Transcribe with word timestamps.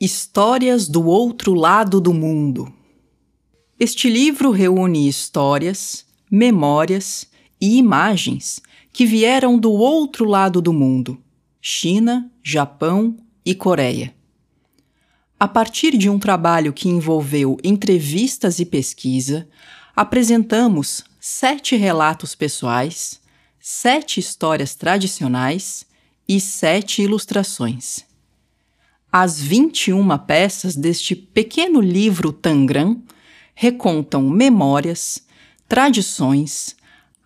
Histórias 0.00 0.86
do 0.86 1.04
Outro 1.08 1.54
Lado 1.54 2.00
do 2.00 2.14
Mundo. 2.14 2.72
Este 3.80 4.08
livro 4.08 4.52
reúne 4.52 5.08
histórias, 5.08 6.06
memórias 6.30 7.26
e 7.60 7.78
imagens 7.78 8.60
que 8.92 9.04
vieram 9.04 9.58
do 9.58 9.72
outro 9.72 10.24
lado 10.24 10.62
do 10.62 10.72
mundo 10.72 11.20
China, 11.60 12.30
Japão 12.44 13.16
e 13.44 13.56
Coreia. 13.56 14.14
A 15.36 15.48
partir 15.48 15.96
de 15.98 16.08
um 16.08 16.16
trabalho 16.16 16.72
que 16.72 16.88
envolveu 16.88 17.58
entrevistas 17.64 18.60
e 18.60 18.64
pesquisa, 18.64 19.48
apresentamos 19.96 21.02
sete 21.18 21.74
relatos 21.74 22.36
pessoais, 22.36 23.20
sete 23.58 24.20
histórias 24.20 24.76
tradicionais 24.76 25.84
e 26.28 26.40
sete 26.40 27.02
ilustrações. 27.02 28.06
As 29.10 29.40
21 29.40 30.18
peças 30.18 30.76
deste 30.76 31.16
pequeno 31.16 31.80
livro 31.80 32.30
Tangram 32.30 33.02
recontam 33.54 34.28
memórias, 34.28 35.22
tradições, 35.66 36.76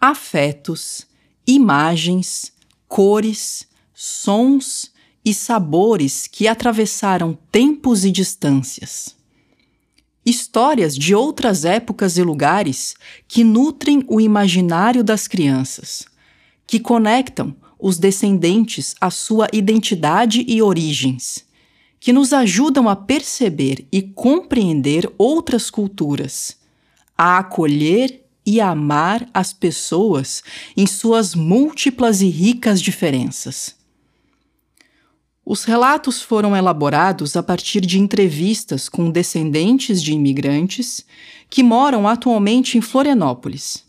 afetos, 0.00 1.04
imagens, 1.44 2.52
cores, 2.86 3.66
sons 3.92 4.92
e 5.24 5.34
sabores 5.34 6.28
que 6.28 6.46
atravessaram 6.46 7.36
tempos 7.50 8.04
e 8.04 8.12
distâncias. 8.12 9.16
Histórias 10.24 10.96
de 10.96 11.16
outras 11.16 11.64
épocas 11.64 12.16
e 12.16 12.22
lugares 12.22 12.94
que 13.26 13.42
nutrem 13.42 14.04
o 14.06 14.20
imaginário 14.20 15.02
das 15.02 15.26
crianças, 15.26 16.06
que 16.64 16.78
conectam 16.78 17.56
os 17.76 17.98
descendentes 17.98 18.94
à 19.00 19.10
sua 19.10 19.48
identidade 19.52 20.44
e 20.46 20.62
origens 20.62 21.50
que 22.02 22.12
nos 22.12 22.32
ajudam 22.32 22.88
a 22.88 22.96
perceber 22.96 23.86
e 23.92 24.02
compreender 24.02 25.08
outras 25.16 25.70
culturas, 25.70 26.56
a 27.16 27.38
acolher 27.38 28.24
e 28.44 28.60
amar 28.60 29.30
as 29.32 29.52
pessoas 29.52 30.42
em 30.76 30.84
suas 30.84 31.36
múltiplas 31.36 32.20
e 32.20 32.28
ricas 32.28 32.82
diferenças. 32.82 33.76
Os 35.46 35.62
relatos 35.62 36.20
foram 36.20 36.56
elaborados 36.56 37.36
a 37.36 37.42
partir 37.42 37.82
de 37.82 38.00
entrevistas 38.00 38.88
com 38.88 39.08
descendentes 39.08 40.02
de 40.02 40.12
imigrantes 40.12 41.06
que 41.48 41.62
moram 41.62 42.08
atualmente 42.08 42.76
em 42.76 42.80
Florianópolis 42.80 43.84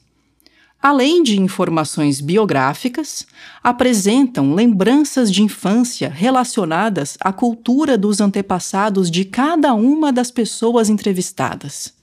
além 0.83 1.23
de 1.23 1.39
informações 1.39 2.19
biográficas, 2.19 3.25
apresentam 3.63 4.53
lembranças 4.53 5.31
de 5.31 5.41
infância 5.41 6.09
relacionadas 6.09 7.17
à 7.21 7.31
cultura 7.31 7.97
dos 7.97 8.19
antepassados 8.19 9.09
de 9.09 9.23
cada 9.23 9.73
uma 9.73 10.11
das 10.11 10.29
pessoas 10.29 10.89
entrevistadas. 10.89 11.93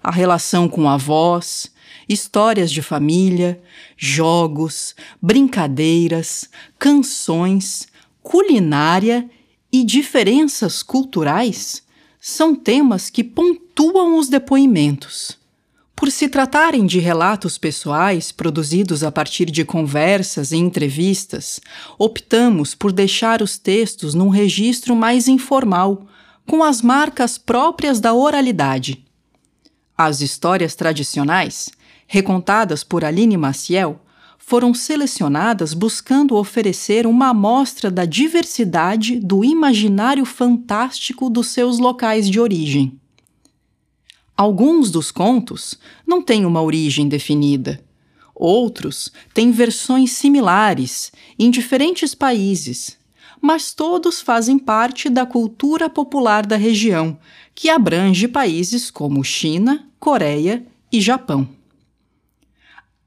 A 0.00 0.12
relação 0.12 0.68
com 0.68 0.88
avós, 0.88 1.72
histórias 2.08 2.70
de 2.70 2.82
família, 2.82 3.60
jogos, 3.96 4.94
brincadeiras, 5.20 6.48
canções, 6.78 7.88
culinária 8.22 9.28
e 9.72 9.82
diferenças 9.82 10.84
culturais 10.84 11.82
são 12.20 12.54
temas 12.54 13.10
que 13.10 13.24
pontuam 13.24 14.16
os 14.16 14.28
depoimentos. 14.28 15.42
Por 15.96 16.10
se 16.10 16.28
tratarem 16.28 16.86
de 16.86 16.98
relatos 16.98 17.56
pessoais 17.56 18.32
produzidos 18.32 19.04
a 19.04 19.12
partir 19.12 19.46
de 19.46 19.64
conversas 19.64 20.50
e 20.50 20.56
entrevistas, 20.56 21.60
optamos 21.96 22.74
por 22.74 22.92
deixar 22.92 23.40
os 23.40 23.56
textos 23.56 24.12
num 24.12 24.28
registro 24.28 24.96
mais 24.96 25.28
informal, 25.28 26.06
com 26.46 26.62
as 26.62 26.82
marcas 26.82 27.38
próprias 27.38 28.00
da 28.00 28.12
oralidade. 28.12 29.04
As 29.96 30.20
histórias 30.20 30.74
tradicionais, 30.74 31.70
recontadas 32.06 32.82
por 32.82 33.04
Aline 33.04 33.36
Maciel, 33.36 34.00
foram 34.36 34.74
selecionadas 34.74 35.72
buscando 35.72 36.36
oferecer 36.36 37.06
uma 37.06 37.28
amostra 37.28 37.90
da 37.90 38.04
diversidade 38.04 39.18
do 39.18 39.42
imaginário 39.42 40.26
fantástico 40.26 41.30
dos 41.30 41.46
seus 41.46 41.78
locais 41.78 42.28
de 42.28 42.38
origem. 42.38 43.00
Alguns 44.36 44.90
dos 44.90 45.12
contos 45.12 45.78
não 46.04 46.20
têm 46.20 46.44
uma 46.44 46.60
origem 46.60 47.08
definida. 47.08 47.80
Outros 48.34 49.12
têm 49.32 49.52
versões 49.52 50.10
similares 50.10 51.12
em 51.38 51.50
diferentes 51.50 52.16
países, 52.16 52.98
mas 53.40 53.72
todos 53.72 54.20
fazem 54.20 54.58
parte 54.58 55.08
da 55.08 55.24
cultura 55.24 55.88
popular 55.88 56.44
da 56.44 56.56
região, 56.56 57.16
que 57.54 57.68
abrange 57.68 58.26
países 58.26 58.90
como 58.90 59.22
China, 59.22 59.88
Coreia 60.00 60.66
e 60.90 61.00
Japão. 61.00 61.48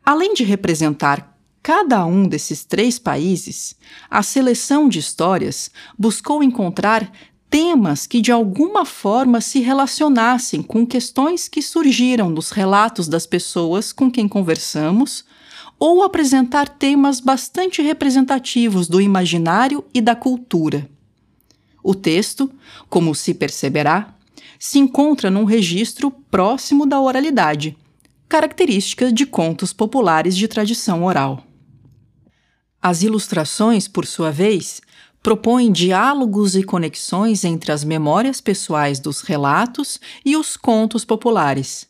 Além 0.06 0.34
de 0.34 0.46
representar 0.46 1.38
cada 1.62 2.06
um 2.06 2.26
desses 2.26 2.64
três 2.64 2.98
países, 2.98 3.76
a 4.09 4.24
seleção 4.24 4.88
de 4.88 5.00
histórias 5.00 5.70
buscou 6.00 6.42
encontrar 6.42 7.12
temas 7.50 8.06
que 8.06 8.22
de 8.22 8.31
alguma 8.31 8.85
forma 8.85 9.41
se 9.41 9.59
relacionassem 9.59 10.62
com 10.62 10.85
questões 10.85 11.47
que 11.47 11.62
surgiram 11.62 12.34
dos 12.34 12.52
relatos 12.52 13.08
das 13.08 13.25
pessoas 13.25 13.91
com 13.91 14.12
quem 14.12 14.28
conversamos, 14.28 15.25
ou 15.80 16.03
apresentar 16.03 16.68
temas 16.68 17.19
bastante 17.19 17.81
representativos 17.81 18.88
do 18.88 19.00
imaginário 19.00 19.85
e 19.94 20.02
da 20.02 20.16
cultura. 20.16 20.90
O 21.84 21.94
texto, 21.94 22.52
como 22.90 23.13
se 23.13 23.34
perceberá, 23.34 24.14
se 24.59 24.79
encontra 24.79 25.29
num 25.29 25.44
registro 25.44 26.09
próximo 26.09 26.85
da 26.85 27.00
oralidade, 27.00 27.78
característica 28.28 29.12
de 29.12 29.25
contos 29.25 29.72
populares 29.72 30.35
de 30.35 30.47
tradição 30.47 31.03
oral. 31.03 31.44
As 32.81 33.03
ilustrações, 33.03 33.88
por 33.88 34.06
sua 34.06 34.31
vez, 34.31 34.81
propõe 35.22 35.72
diálogos 35.72 36.55
e 36.55 36.63
conexões 36.63 37.44
entre 37.44 37.72
as 37.72 37.83
memórias 37.83 38.39
pessoais 38.39 39.00
dos 39.00 39.22
relatos 39.22 40.00
e 40.25 40.38
os 40.38 40.55
contos 40.55 41.03
populares. 41.03 41.88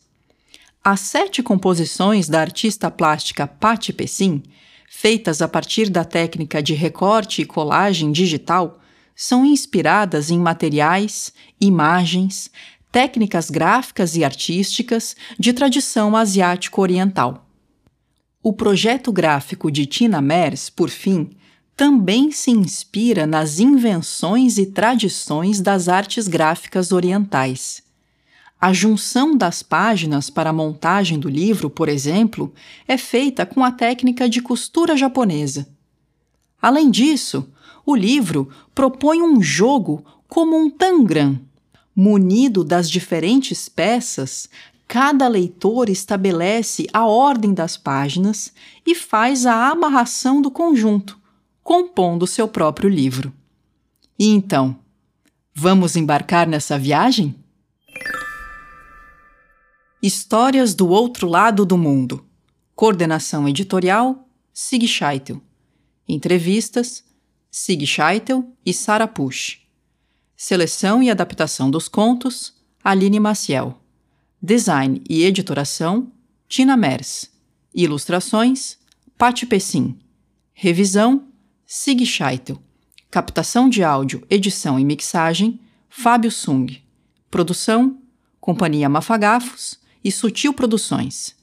As 0.82 1.00
sete 1.00 1.42
composições 1.42 2.28
da 2.28 2.40
artista 2.40 2.90
plástica 2.90 3.46
Patti 3.46 3.92
Pessin, 3.92 4.42
feitas 4.88 5.42
a 5.42 5.48
partir 5.48 5.90
da 5.90 6.04
técnica 6.04 6.62
de 6.62 6.74
recorte 6.74 7.42
e 7.42 7.46
colagem 7.46 8.10
digital, 8.10 8.80
são 9.14 9.44
inspiradas 9.44 10.30
em 10.30 10.38
materiais, 10.38 11.32
imagens, 11.60 12.50
técnicas 12.90 13.50
gráficas 13.50 14.16
e 14.16 14.24
artísticas 14.24 15.14
de 15.38 15.52
tradição 15.52 16.16
asiático-oriental. 16.16 17.46
O 18.42 18.52
projeto 18.52 19.12
gráfico 19.12 19.70
de 19.70 19.84
Tina 19.84 20.22
Mers, 20.22 20.70
por 20.70 20.88
fim, 20.88 21.30
também 21.78 22.32
se 22.32 22.50
inspira 22.50 23.24
nas 23.24 23.60
invenções 23.60 24.58
e 24.58 24.66
tradições 24.66 25.60
das 25.60 25.88
artes 25.88 26.26
gráficas 26.26 26.90
orientais. 26.90 27.84
A 28.60 28.72
junção 28.72 29.36
das 29.36 29.62
páginas 29.62 30.28
para 30.28 30.50
a 30.50 30.52
montagem 30.52 31.20
do 31.20 31.28
livro, 31.28 31.70
por 31.70 31.88
exemplo, 31.88 32.52
é 32.88 32.98
feita 32.98 33.46
com 33.46 33.62
a 33.62 33.70
técnica 33.70 34.28
de 34.28 34.42
costura 34.42 34.96
japonesa. 34.96 35.68
Além 36.60 36.90
disso, 36.90 37.48
o 37.86 37.94
livro 37.94 38.48
propõe 38.74 39.22
um 39.22 39.40
jogo 39.40 40.04
como 40.26 40.56
um 40.58 40.68
tangram. 40.68 41.38
Munido 41.94 42.64
das 42.64 42.90
diferentes 42.90 43.68
peças, 43.68 44.48
cada 44.88 45.28
leitor 45.28 45.88
estabelece 45.88 46.88
a 46.92 47.06
ordem 47.06 47.54
das 47.54 47.76
páginas 47.76 48.52
e 48.84 48.96
faz 48.96 49.46
a 49.46 49.68
amarração 49.68 50.42
do 50.42 50.50
conjunto 50.50 51.16
compondo 51.68 52.26
seu 52.26 52.48
próprio 52.48 52.88
livro. 52.88 53.30
E 54.18 54.28
então, 54.28 54.78
vamos 55.54 55.96
embarcar 55.96 56.48
nessa 56.48 56.78
viagem? 56.78 57.34
Histórias 60.02 60.74
do 60.74 60.88
Outro 60.88 61.28
Lado 61.28 61.66
do 61.66 61.76
Mundo. 61.76 62.24
Coordenação 62.74 63.46
editorial: 63.46 64.26
Sig 64.50 64.88
Scheitel. 64.88 65.42
Entrevistas: 66.08 67.04
Sig 67.50 67.84
Scheitel 67.84 68.50
e 68.64 68.72
Sara 68.72 69.06
Push. 69.06 69.60
Seleção 70.34 71.02
e 71.02 71.10
adaptação 71.10 71.70
dos 71.70 71.86
contos: 71.86 72.54
Aline 72.82 73.20
Maciel. 73.20 73.78
Design 74.40 75.02
e 75.06 75.22
editoração: 75.22 76.10
Tina 76.48 76.78
Mers. 76.78 77.30
Ilustrações: 77.74 78.78
Patti 79.18 79.44
Pessim. 79.44 79.98
Revisão: 80.54 81.27
Sig 81.70 82.02
Scheitel. 82.06 82.58
Captação 83.10 83.68
de 83.68 83.84
áudio, 83.84 84.26
edição 84.30 84.80
e 84.80 84.84
mixagem, 84.86 85.60
Fábio 85.90 86.30
Sung. 86.30 86.80
Produção, 87.30 87.98
Companhia 88.40 88.88
Mafagafos 88.88 89.78
e 90.02 90.10
Sutil 90.10 90.54
Produções. 90.54 91.36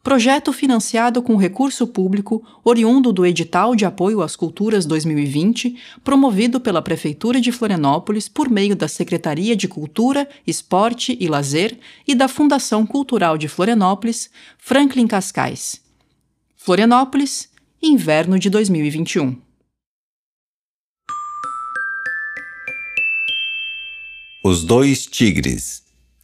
Projeto 0.00 0.52
financiado 0.52 1.20
com 1.20 1.34
recurso 1.34 1.88
público 1.88 2.46
oriundo 2.62 3.12
do 3.12 3.26
edital 3.26 3.74
de 3.74 3.84
apoio 3.84 4.22
às 4.22 4.36
culturas 4.36 4.86
2020, 4.86 5.76
promovido 6.04 6.60
pela 6.60 6.80
Prefeitura 6.80 7.40
de 7.40 7.50
Florianópolis 7.50 8.28
por 8.28 8.48
meio 8.48 8.76
da 8.76 8.86
Secretaria 8.86 9.56
de 9.56 9.66
Cultura, 9.66 10.28
Esporte 10.46 11.18
e 11.18 11.26
Lazer 11.26 11.76
e 12.06 12.14
da 12.14 12.28
Fundação 12.28 12.86
Cultural 12.86 13.36
de 13.36 13.48
Florianópolis, 13.48 14.30
Franklin 14.56 15.08
Cascais. 15.08 15.82
Florianópolis, 16.54 17.50
inverno 17.84 18.38
de 18.38 18.48
2021. 18.48 19.36
Os 24.44 24.62
Dois 24.62 25.04
Tigres 25.04 25.82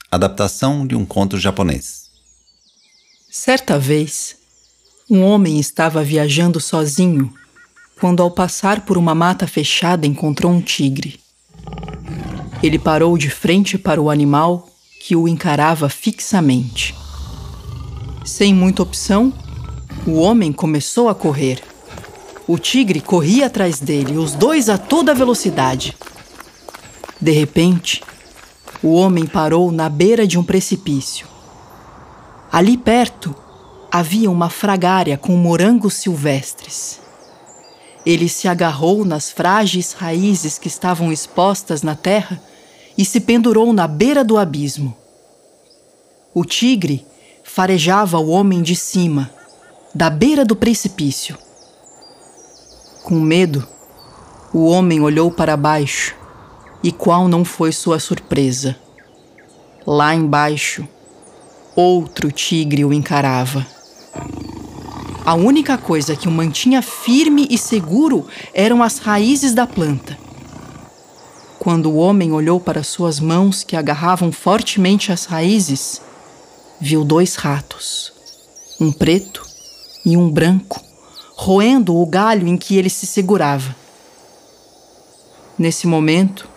Adaptação 0.08 0.86
de 0.86 0.94
um 0.94 1.04
conto 1.04 1.36
japonês. 1.36 2.10
Certa 3.28 3.76
vez, 3.76 4.36
um 5.10 5.22
homem 5.22 5.58
estava 5.58 6.02
viajando 6.02 6.60
sozinho 6.60 7.34
quando, 7.98 8.22
ao 8.22 8.30
passar 8.30 8.86
por 8.86 8.96
uma 8.96 9.14
mata 9.14 9.46
fechada, 9.48 10.06
encontrou 10.06 10.52
um 10.52 10.62
tigre. 10.62 11.18
Ele 12.62 12.78
parou 12.78 13.18
de 13.18 13.28
frente 13.28 13.76
para 13.76 14.00
o 14.00 14.08
animal 14.08 14.70
que 15.00 15.16
o 15.16 15.26
encarava 15.26 15.88
fixamente. 15.88 16.94
Sem 18.24 18.54
muita 18.54 18.82
opção, 18.82 19.34
o 20.06 20.14
homem 20.14 20.52
começou 20.52 21.08
a 21.08 21.14
correr. 21.14 21.62
O 22.46 22.58
tigre 22.58 23.00
corria 23.00 23.46
atrás 23.46 23.78
dele, 23.78 24.16
os 24.16 24.34
dois 24.34 24.68
a 24.68 24.78
toda 24.78 25.14
velocidade. 25.14 25.96
De 27.20 27.30
repente, 27.30 28.02
o 28.82 28.92
homem 28.94 29.26
parou 29.26 29.70
na 29.72 29.88
beira 29.88 30.26
de 30.26 30.38
um 30.38 30.44
precipício. 30.44 31.26
Ali 32.50 32.76
perto 32.76 33.34
havia 33.90 34.30
uma 34.30 34.48
fragária 34.48 35.18
com 35.18 35.36
morangos 35.36 35.94
silvestres. 35.94 37.00
Ele 38.06 38.28
se 38.28 38.48
agarrou 38.48 39.04
nas 39.04 39.30
frágeis 39.30 39.92
raízes 39.92 40.58
que 40.58 40.68
estavam 40.68 41.12
expostas 41.12 41.82
na 41.82 41.94
terra 41.94 42.40
e 42.96 43.04
se 43.04 43.20
pendurou 43.20 43.72
na 43.72 43.86
beira 43.86 44.24
do 44.24 44.38
abismo. 44.38 44.96
O 46.32 46.44
tigre 46.44 47.04
farejava 47.44 48.18
o 48.18 48.28
homem 48.28 48.62
de 48.62 48.76
cima, 48.76 49.30
da 49.94 50.10
beira 50.10 50.44
do 50.44 50.54
precipício. 50.54 51.36
Com 53.02 53.20
medo, 53.20 53.66
o 54.52 54.66
homem 54.66 55.00
olhou 55.00 55.30
para 55.30 55.56
baixo, 55.56 56.14
e 56.82 56.92
qual 56.92 57.28
não 57.28 57.44
foi 57.44 57.72
sua 57.72 57.98
surpresa? 57.98 58.76
Lá 59.86 60.14
embaixo, 60.14 60.86
Outro 61.80 62.32
tigre 62.32 62.84
o 62.84 62.92
encarava. 62.92 63.64
A 65.24 65.34
única 65.34 65.78
coisa 65.78 66.16
que 66.16 66.26
o 66.26 66.30
mantinha 66.32 66.82
firme 66.82 67.46
e 67.48 67.56
seguro 67.56 68.26
eram 68.52 68.82
as 68.82 68.98
raízes 68.98 69.54
da 69.54 69.64
planta. 69.64 70.18
Quando 71.56 71.88
o 71.88 71.94
homem 71.94 72.32
olhou 72.32 72.58
para 72.58 72.82
suas 72.82 73.20
mãos 73.20 73.62
que 73.62 73.76
agarravam 73.76 74.32
fortemente 74.32 75.12
as 75.12 75.24
raízes, 75.26 76.02
viu 76.80 77.04
dois 77.04 77.36
ratos, 77.36 78.12
um 78.80 78.90
preto 78.90 79.47
e 80.08 80.16
um 80.16 80.30
branco, 80.30 80.82
roendo 81.36 81.94
o 81.94 82.06
galho 82.06 82.48
em 82.48 82.56
que 82.56 82.76
ele 82.76 82.88
se 82.88 83.06
segurava. 83.06 83.76
Nesse 85.58 85.86
momento, 85.86 86.48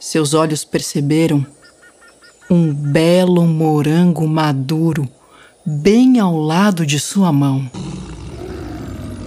seus 0.00 0.32
olhos 0.32 0.64
perceberam 0.64 1.46
um 2.50 2.72
belo 2.72 3.46
morango 3.46 4.26
maduro 4.26 5.06
bem 5.64 6.18
ao 6.18 6.38
lado 6.38 6.86
de 6.86 6.98
sua 6.98 7.30
mão. 7.30 7.70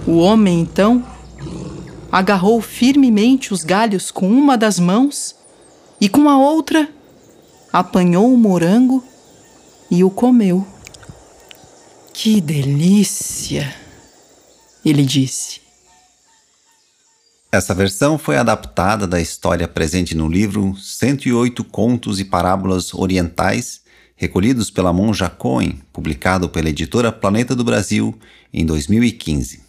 O 0.04 0.16
homem 0.18 0.60
então 0.60 1.04
agarrou 2.10 2.60
firmemente 2.60 3.52
os 3.52 3.62
galhos 3.62 4.10
com 4.10 4.28
uma 4.28 4.56
das 4.56 4.80
mãos 4.80 5.36
e 6.00 6.08
com 6.08 6.28
a 6.28 6.36
outra 6.36 6.88
apanhou 7.72 8.32
o 8.32 8.36
morango 8.36 9.04
e 9.88 10.02
o 10.02 10.10
comeu. 10.10 10.66
Que 12.20 12.40
delícia! 12.40 13.72
Ele 14.84 15.04
disse. 15.04 15.60
Essa 17.52 17.72
versão 17.72 18.18
foi 18.18 18.36
adaptada 18.36 19.06
da 19.06 19.20
história 19.20 19.68
presente 19.68 20.16
no 20.16 20.28
livro 20.28 20.74
108 20.76 21.62
Contos 21.62 22.18
e 22.18 22.24
Parábolas 22.24 22.92
Orientais, 22.92 23.82
recolhidos 24.16 24.68
pela 24.68 24.92
Monja 24.92 25.30
Cohen, 25.30 25.80
publicado 25.92 26.48
pela 26.48 26.68
editora 26.68 27.12
Planeta 27.12 27.54
do 27.54 27.62
Brasil 27.62 28.12
em 28.52 28.66
2015. 28.66 29.62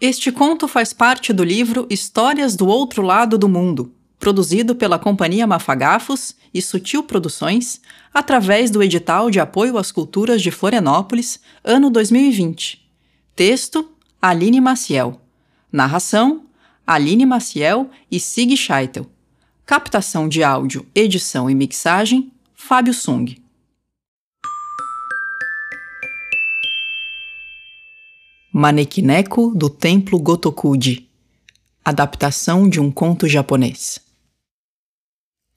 Este 0.00 0.32
conto 0.32 0.66
faz 0.66 0.92
parte 0.92 1.32
do 1.32 1.44
livro 1.44 1.86
Histórias 1.88 2.56
do 2.56 2.66
Outro 2.66 3.02
Lado 3.02 3.38
do 3.38 3.48
Mundo, 3.48 3.92
produzido 4.18 4.74
pela 4.74 4.98
Companhia 4.98 5.46
Mafagafos 5.46 6.34
e 6.52 6.60
Sutil 6.60 7.02
Produções, 7.02 7.80
através 8.12 8.70
do 8.70 8.82
edital 8.82 9.30
de 9.30 9.38
apoio 9.38 9.78
às 9.78 9.92
culturas 9.92 10.42
de 10.42 10.50
Florianópolis, 10.50 11.40
ano 11.62 11.90
2020 11.90 12.88
Texto: 13.38 13.92
Aline 14.20 14.60
Maciel. 14.60 15.20
Narração: 15.70 16.46
Aline 16.84 17.24
Maciel 17.24 17.88
e 18.10 18.18
Sig 18.18 18.56
Scheitel. 18.56 19.06
Captação 19.64 20.28
de 20.28 20.42
áudio, 20.42 20.84
edição 20.92 21.48
e 21.48 21.54
mixagem: 21.54 22.32
Fábio 22.52 22.92
Sung. 22.92 23.40
Manekineko 28.52 29.52
do 29.54 29.70
Templo 29.70 30.18
Gotokuji. 30.18 31.08
Adaptação 31.84 32.68
de 32.68 32.80
um 32.80 32.90
conto 32.90 33.28
japonês. 33.28 34.07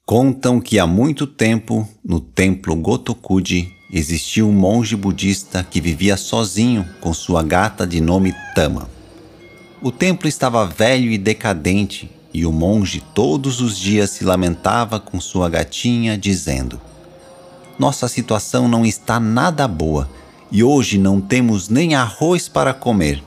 Contam 0.06 0.60
que 0.60 0.78
há 0.78 0.86
muito 0.86 1.26
tempo, 1.26 1.88
no 2.04 2.20
Templo 2.20 2.76
Gotokuji, 2.76 3.72
existia 3.94 4.46
um 4.46 4.52
monge 4.52 4.96
budista 4.96 5.64
que 5.64 5.80
vivia 5.80 6.18
sozinho 6.18 6.86
com 7.00 7.14
sua 7.14 7.42
gata 7.44 7.88
de 7.88 8.02
nome 8.02 8.34
Tama. 8.54 8.90
O 9.82 9.92
templo 9.92 10.28
estava 10.28 10.66
velho 10.66 11.12
e 11.12 11.18
decadente 11.18 12.12
e 12.34 12.46
o 12.46 12.52
monge 12.52 13.02
todos 13.14 13.62
os 13.62 13.78
dias 13.78 14.10
se 14.10 14.26
lamentava 14.26 15.00
com 15.00 15.20
sua 15.20 15.50
gatinha, 15.50 16.18
dizendo: 16.18 16.82
Nossa 17.80 18.08
situação 18.08 18.68
não 18.68 18.86
está 18.86 19.20
nada 19.20 19.68
boa 19.68 20.10
e 20.52 20.64
hoje 20.64 20.98
não 20.98 21.22
temos 21.22 21.70
nem 21.70 21.96
arroz 21.96 22.50
para 22.50 22.74
comer. 22.74 23.24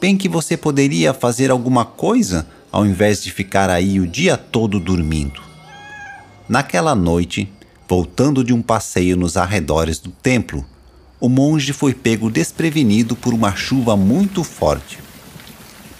Bem 0.00 0.18
que 0.18 0.28
você 0.28 0.56
poderia 0.56 1.14
fazer 1.14 1.50
alguma 1.50 1.84
coisa 1.84 2.46
ao 2.70 2.84
invés 2.84 3.22
de 3.22 3.32
ficar 3.32 3.70
aí 3.70 4.00
o 4.00 4.06
dia 4.06 4.36
todo 4.36 4.78
dormindo. 4.78 5.43
Naquela 6.48 6.94
noite, 6.94 7.50
Voltando 7.86 8.42
de 8.42 8.54
um 8.54 8.62
passeio 8.62 9.14
nos 9.14 9.36
arredores 9.36 9.98
do 9.98 10.10
templo, 10.10 10.64
o 11.20 11.28
monge 11.28 11.72
foi 11.74 11.92
pego 11.92 12.30
desprevenido 12.30 13.14
por 13.14 13.34
uma 13.34 13.54
chuva 13.54 13.94
muito 13.94 14.42
forte. 14.42 14.98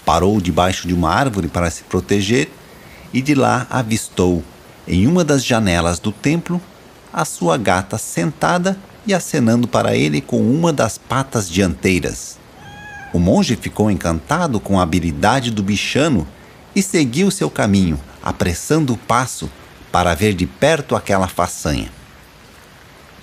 Parou 0.03 0.41
debaixo 0.41 0.87
de 0.87 0.93
uma 0.95 1.11
árvore 1.11 1.47
para 1.47 1.69
se 1.69 1.83
proteger 1.83 2.49
e 3.13 3.21
de 3.21 3.35
lá 3.35 3.67
avistou, 3.69 4.43
em 4.87 5.05
uma 5.05 5.23
das 5.23 5.45
janelas 5.45 5.99
do 5.99 6.11
templo, 6.11 6.59
a 7.13 7.23
sua 7.23 7.55
gata 7.55 7.99
sentada 7.99 8.77
e 9.05 9.13
acenando 9.13 9.67
para 9.67 9.95
ele 9.95 10.21
com 10.21 10.41
uma 10.41 10.73
das 10.73 10.97
patas 10.97 11.47
dianteiras. 11.47 12.39
O 13.13 13.19
monge 13.19 13.55
ficou 13.55 13.91
encantado 13.91 14.59
com 14.59 14.79
a 14.79 14.83
habilidade 14.83 15.51
do 15.51 15.61
bichano 15.61 16.27
e 16.75 16.81
seguiu 16.81 17.29
seu 17.29 17.49
caminho, 17.49 17.99
apressando 18.23 18.93
o 18.93 18.97
passo 18.97 19.49
para 19.95 20.13
ver 20.13 20.33
de 20.33 20.45
perto 20.45 20.93
aquela 20.93 21.25
façanha. 21.25 21.89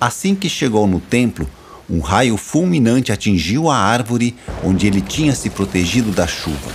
Assim 0.01 0.35
que 0.35 0.49
chegou 0.49 0.87
no 0.87 1.01
templo, 1.01 1.47
um 1.87 2.01
raio 2.01 2.39
fulminante 2.39 3.13
atingiu 3.13 3.69
a 3.69 3.77
árvore 3.77 4.35
onde 4.65 4.87
ele 4.87 5.03
tinha 5.03 5.35
se 5.35 5.51
protegido 5.51 6.13
da 6.13 6.27
chuva. 6.27 6.73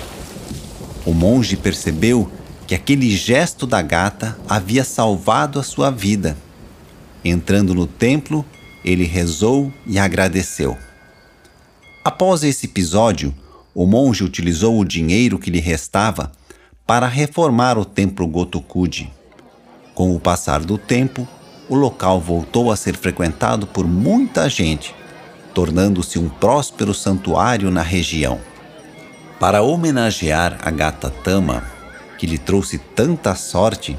O 1.03 1.15
monge 1.15 1.57
percebeu 1.57 2.31
que 2.67 2.75
aquele 2.75 3.09
gesto 3.09 3.65
da 3.65 3.81
gata 3.81 4.37
havia 4.47 4.83
salvado 4.83 5.59
a 5.59 5.63
sua 5.63 5.89
vida. 5.89 6.37
Entrando 7.25 7.73
no 7.73 7.87
templo, 7.87 8.45
ele 8.85 9.03
rezou 9.03 9.73
e 9.83 9.97
agradeceu. 9.97 10.77
Após 12.05 12.43
esse 12.43 12.67
episódio, 12.67 13.33
o 13.73 13.87
monge 13.87 14.23
utilizou 14.23 14.79
o 14.79 14.85
dinheiro 14.85 15.39
que 15.39 15.49
lhe 15.49 15.59
restava 15.59 16.31
para 16.85 17.07
reformar 17.07 17.79
o 17.79 17.83
templo 17.83 18.27
Gotokuji. 18.27 19.16
Com 19.97 20.15
o 20.15 20.19
passar 20.19 20.59
do 20.59 20.77
tempo, 20.77 21.27
o 21.67 21.73
local 21.73 22.21
voltou 22.21 22.71
a 22.71 22.75
ser 22.75 22.95
frequentado 22.95 23.65
por 23.65 23.87
muita 23.87 24.47
gente, 24.47 24.93
tornando-se 25.55 26.19
um 26.19 26.29
próspero 26.29 26.93
santuário 26.93 27.71
na 27.71 27.81
região. 27.81 28.39
Para 29.39 29.63
homenagear 29.63 30.59
a 30.61 30.69
gata 30.69 31.09
Tama, 31.09 31.63
que 32.15 32.27
lhe 32.27 32.37
trouxe 32.37 32.77
tanta 32.77 33.33
sorte, 33.33 33.97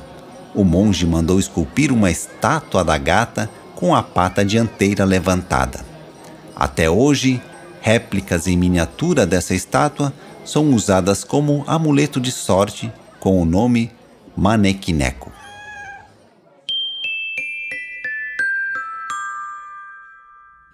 o 0.54 0.62
monge 0.62 1.04
mandou 1.04 1.40
esculpir 1.40 1.90
uma 1.90 2.12
estátua 2.12 2.84
da 2.84 2.96
gata 2.96 3.50
com 3.74 3.92
a 3.92 4.00
pata 4.00 4.44
dianteira 4.44 5.04
levantada. 5.04 5.84
Até 6.54 6.88
hoje, 6.88 7.42
réplicas 7.80 8.46
em 8.46 8.56
miniatura 8.56 9.26
dessa 9.26 9.52
estátua 9.52 10.12
são 10.44 10.70
usadas 10.70 11.24
como 11.24 11.64
amuleto 11.66 12.20
de 12.20 12.30
sorte 12.30 12.92
com 13.18 13.42
o 13.42 13.44
nome 13.44 13.90
Manequineco. 14.36 15.37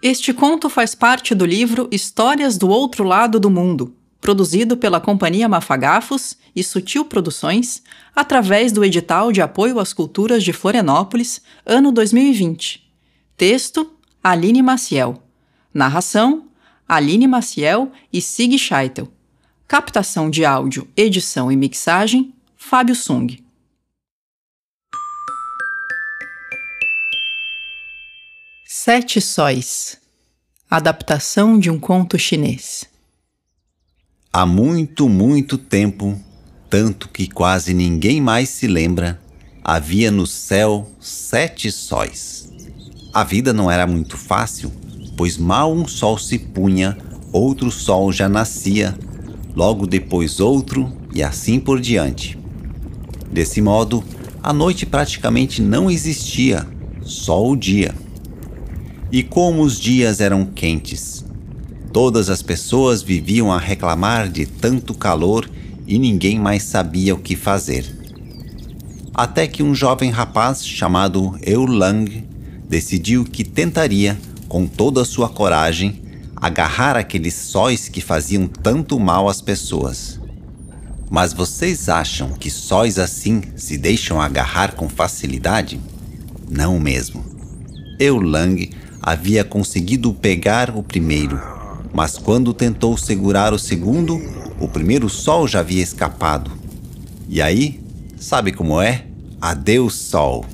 Este 0.06 0.34
conto 0.34 0.68
faz 0.68 0.94
parte 0.94 1.34
do 1.34 1.46
livro 1.46 1.88
Histórias 1.90 2.58
do 2.58 2.68
Outro 2.68 3.04
Lado 3.04 3.40
do 3.40 3.48
Mundo, 3.48 3.96
produzido 4.20 4.76
pela 4.76 5.00
Companhia 5.00 5.48
Mafagafos 5.48 6.36
e 6.54 6.62
Sutil 6.62 7.06
Produções, 7.06 7.82
através 8.14 8.70
do 8.70 8.84
edital 8.84 9.32
de 9.32 9.40
apoio 9.40 9.80
às 9.80 9.94
culturas 9.94 10.44
de 10.44 10.52
Florianópolis, 10.52 11.40
ano 11.64 11.90
2020. 11.90 12.86
Texto: 13.34 13.94
Aline 14.22 14.60
Maciel. 14.60 15.22
Narração: 15.72 16.48
Aline 16.86 17.26
Maciel 17.26 17.90
e 18.12 18.20
Sig 18.20 18.58
Scheitel. 18.58 19.08
Captação 19.66 20.28
de 20.28 20.44
áudio, 20.44 20.86
edição 20.94 21.50
e 21.50 21.56
mixagem: 21.56 22.34
Fábio 22.58 22.94
Sung. 22.94 23.42
Sete 28.86 29.18
Sóis 29.18 29.96
Adaptação 30.70 31.58
de 31.58 31.70
um 31.70 31.80
conto 31.80 32.18
chinês. 32.18 32.84
Há 34.30 34.44
muito, 34.44 35.08
muito 35.08 35.56
tempo, 35.56 36.20
tanto 36.68 37.08
que 37.08 37.26
quase 37.26 37.72
ninguém 37.72 38.20
mais 38.20 38.50
se 38.50 38.66
lembra, 38.66 39.18
havia 39.64 40.10
no 40.10 40.26
céu 40.26 40.86
sete 41.00 41.72
sóis. 41.72 42.52
A 43.10 43.24
vida 43.24 43.54
não 43.54 43.70
era 43.70 43.86
muito 43.86 44.18
fácil, 44.18 44.70
pois 45.16 45.38
mal 45.38 45.72
um 45.72 45.88
sol 45.88 46.18
se 46.18 46.38
punha, 46.38 46.94
outro 47.32 47.70
sol 47.70 48.12
já 48.12 48.28
nascia, 48.28 48.94
logo 49.56 49.86
depois 49.86 50.40
outro 50.40 50.94
e 51.14 51.22
assim 51.22 51.58
por 51.58 51.80
diante. 51.80 52.38
Desse 53.32 53.62
modo, 53.62 54.04
a 54.42 54.52
noite 54.52 54.84
praticamente 54.84 55.62
não 55.62 55.90
existia, 55.90 56.68
só 57.00 57.42
o 57.42 57.56
dia. 57.56 58.03
E 59.14 59.22
como 59.22 59.62
os 59.62 59.78
dias 59.78 60.20
eram 60.20 60.44
quentes, 60.44 61.24
todas 61.92 62.28
as 62.28 62.42
pessoas 62.42 63.00
viviam 63.00 63.52
a 63.52 63.60
reclamar 63.60 64.28
de 64.28 64.44
tanto 64.44 64.92
calor 64.92 65.48
e 65.86 66.00
ninguém 66.00 66.36
mais 66.36 66.64
sabia 66.64 67.14
o 67.14 67.20
que 67.20 67.36
fazer. 67.36 67.86
Até 69.14 69.46
que 69.46 69.62
um 69.62 69.72
jovem 69.72 70.10
rapaz 70.10 70.66
chamado 70.66 71.38
Eulang 71.46 72.26
decidiu 72.68 73.24
que 73.24 73.44
tentaria, 73.44 74.18
com 74.48 74.66
toda 74.66 75.02
a 75.02 75.04
sua 75.04 75.28
coragem, 75.28 76.02
agarrar 76.34 76.96
aqueles 76.96 77.34
sóis 77.34 77.88
que 77.88 78.00
faziam 78.00 78.48
tanto 78.48 78.98
mal 78.98 79.28
às 79.28 79.40
pessoas. 79.40 80.18
Mas 81.08 81.32
vocês 81.32 81.88
acham 81.88 82.30
que 82.32 82.50
sóis 82.50 82.98
assim 82.98 83.42
se 83.54 83.78
deixam 83.78 84.20
agarrar 84.20 84.72
com 84.72 84.88
facilidade? 84.88 85.80
Não 86.50 86.80
mesmo. 86.80 87.24
Eulang 88.00 88.68
havia 89.06 89.44
conseguido 89.44 90.14
pegar 90.14 90.74
o 90.74 90.82
primeiro, 90.82 91.38
mas 91.92 92.16
quando 92.16 92.54
tentou 92.54 92.96
segurar 92.96 93.52
o 93.52 93.58
segundo, 93.58 94.18
o 94.58 94.66
primeiro 94.66 95.10
sol 95.10 95.46
já 95.46 95.60
havia 95.60 95.82
escapado. 95.82 96.50
E 97.28 97.42
aí, 97.42 97.82
sabe 98.16 98.50
como 98.50 98.80
é? 98.80 99.04
Adeus, 99.38 99.94
sol. 99.94 100.46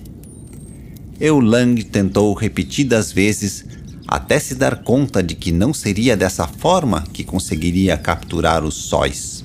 Eulang 1.20 1.76
tentou 1.84 2.34
repetidas 2.34 3.12
vezes 3.12 3.64
até 4.08 4.40
se 4.40 4.56
dar 4.56 4.82
conta 4.82 5.22
de 5.22 5.36
que 5.36 5.52
não 5.52 5.72
seria 5.72 6.16
dessa 6.16 6.48
forma 6.48 7.04
que 7.12 7.22
conseguiria 7.22 7.96
capturar 7.96 8.64
os 8.64 8.74
sóis. 8.74 9.44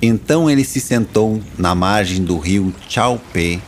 Então 0.00 0.48
ele 0.48 0.62
se 0.62 0.80
sentou 0.80 1.42
na 1.58 1.74
margem 1.74 2.22
do 2.22 2.38
rio 2.38 2.72
Chaopé 2.88 3.58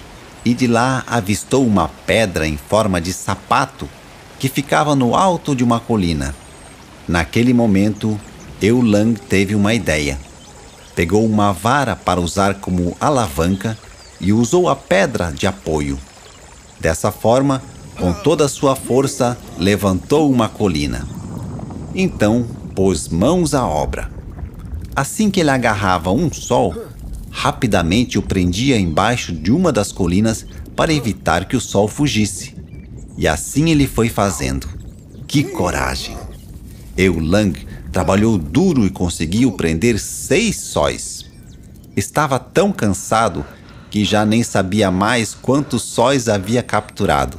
e 0.45 0.55
de 0.55 0.69
lá 0.69 1.03
avistou 1.09 1.67
uma 1.67 1.89
pedra 1.89 2.47
em 2.47 2.57
forma 2.57 3.01
de 3.01 3.13
sapato 3.13 3.89
que 4.39 4.49
ficava 4.49 4.95
no 4.95 5.15
alto 5.15 5.55
de 5.55 5.65
uma 5.65 5.81
colina. 5.81 6.35
Naquele 7.07 7.53
momento, 7.53 8.19
Eulang 8.61 9.15
teve 9.15 9.55
uma 9.55 9.75
ideia. 9.75 10.19
Pegou 10.95 11.25
uma 11.25 11.53
vara 11.53 11.97
para 11.97 12.21
usar 12.21 12.55
como 12.55 12.97
alavanca 13.01 13.79
e 14.21 14.33
usou 14.33 14.69
a 14.69 14.77
pedra 14.77 15.33
de 15.33 15.47
apoio. 15.47 15.99
Dessa 16.81 17.11
forma, 17.11 17.63
com 17.99 18.13
toda 18.13 18.45
a 18.45 18.49
sua 18.49 18.77
força, 18.77 19.39
levantou 19.57 20.31
uma 20.31 20.49
colina. 20.49 21.07
Então, 21.95 22.47
pôs 22.75 23.09
mãos 23.09 23.55
à 23.55 23.67
obra. 23.67 24.11
Assim 24.95 25.31
que 25.31 25.41
ele 25.41 25.51
agarrava 25.51 26.11
um 26.11 26.33
sol, 26.33 26.75
rapidamente 27.31 28.19
o 28.19 28.23
prendia 28.23 28.79
embaixo 28.79 29.33
de 29.33 29.51
uma 29.53 29.73
das 29.73 29.93
colinas 29.93 30.45
para 30.75 30.93
evitar 30.93 31.45
que 31.47 31.57
o 31.57 31.61
sol 31.61 31.89
fugisse. 31.89 32.58
E 33.19 33.27
assim 33.27 33.69
ele 33.71 33.89
foi 33.89 34.09
fazendo. 34.09 34.69
Que 35.27 35.43
coragem! 35.43 36.17
Eulang 36.97 37.53
trabalhou 37.91 38.39
duro 38.39 38.87
e 38.87 38.91
conseguiu 38.91 39.51
prender 39.53 39.99
seis 39.99 40.57
sóis. 40.61 41.27
Estava 41.97 42.39
tão 42.39 42.71
cansado 42.71 43.45
que 43.91 44.05
já 44.05 44.25
nem 44.25 44.45
sabia 44.45 44.89
mais 44.93 45.35
quantos 45.35 45.83
sóis 45.83 46.29
havia 46.29 46.63
capturado. 46.63 47.37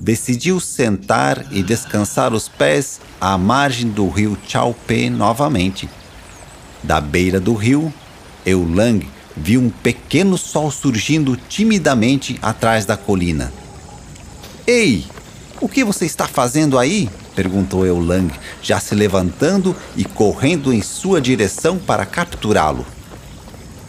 Decidiu 0.00 0.58
sentar 0.58 1.46
e 1.52 1.62
descansar 1.62 2.32
os 2.32 2.48
pés 2.48 2.98
à 3.20 3.36
margem 3.36 3.90
do 3.90 4.08
rio 4.08 4.38
Chaopé 4.48 5.10
novamente. 5.10 5.86
Da 6.82 6.98
beira 6.98 7.38
do 7.38 7.52
rio, 7.52 7.92
Eulang 8.46 9.06
viu 9.36 9.60
um 9.60 9.68
pequeno 9.68 10.38
sol 10.38 10.70
surgindo 10.70 11.36
timidamente 11.36 12.38
atrás 12.40 12.86
da 12.86 12.96
colina. 12.96 13.52
Ei, 14.66 15.04
o 15.60 15.68
que 15.68 15.82
você 15.82 16.06
está 16.06 16.28
fazendo 16.28 16.78
aí? 16.78 17.10
perguntou 17.34 17.84
Eulang, 17.84 18.30
já 18.62 18.78
se 18.78 18.94
levantando 18.94 19.74
e 19.96 20.04
correndo 20.04 20.72
em 20.72 20.80
sua 20.80 21.20
direção 21.20 21.78
para 21.78 22.06
capturá-lo. 22.06 22.86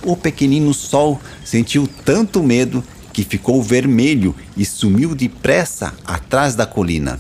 O 0.04 0.18
pequenino 0.18 0.74
sol 0.74 1.22
sentiu 1.46 1.88
tanto 2.04 2.42
medo 2.42 2.84
que 3.12 3.24
ficou 3.24 3.62
vermelho 3.62 4.36
e 4.58 4.66
sumiu 4.66 5.14
depressa 5.14 5.94
atrás 6.04 6.56
da 6.56 6.66
colina. 6.66 7.20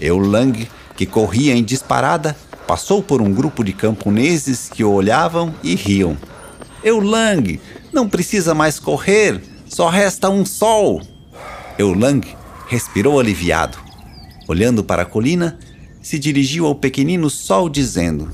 Eulang, 0.00 0.68
que 0.96 1.04
corria 1.04 1.56
em 1.56 1.64
disparada, 1.64 2.36
passou 2.64 3.02
por 3.02 3.20
um 3.20 3.32
grupo 3.32 3.64
de 3.64 3.72
camponeses 3.72 4.70
que 4.72 4.84
o 4.84 4.92
olhavam 4.92 5.52
e 5.64 5.74
riam. 5.74 6.16
Eulang, 6.84 7.58
não 7.92 8.08
precisa 8.08 8.54
mais 8.54 8.78
correr, 8.78 9.42
só 9.68 9.88
resta 9.88 10.30
um 10.30 10.46
sol. 10.46 11.02
Eulang 11.76 12.37
respirou 12.68 13.18
aliviado. 13.18 13.78
Olhando 14.46 14.84
para 14.84 15.02
a 15.02 15.06
colina, 15.06 15.58
se 16.00 16.18
dirigiu 16.18 16.66
ao 16.66 16.74
pequenino 16.74 17.28
sol, 17.28 17.68
dizendo: 17.68 18.30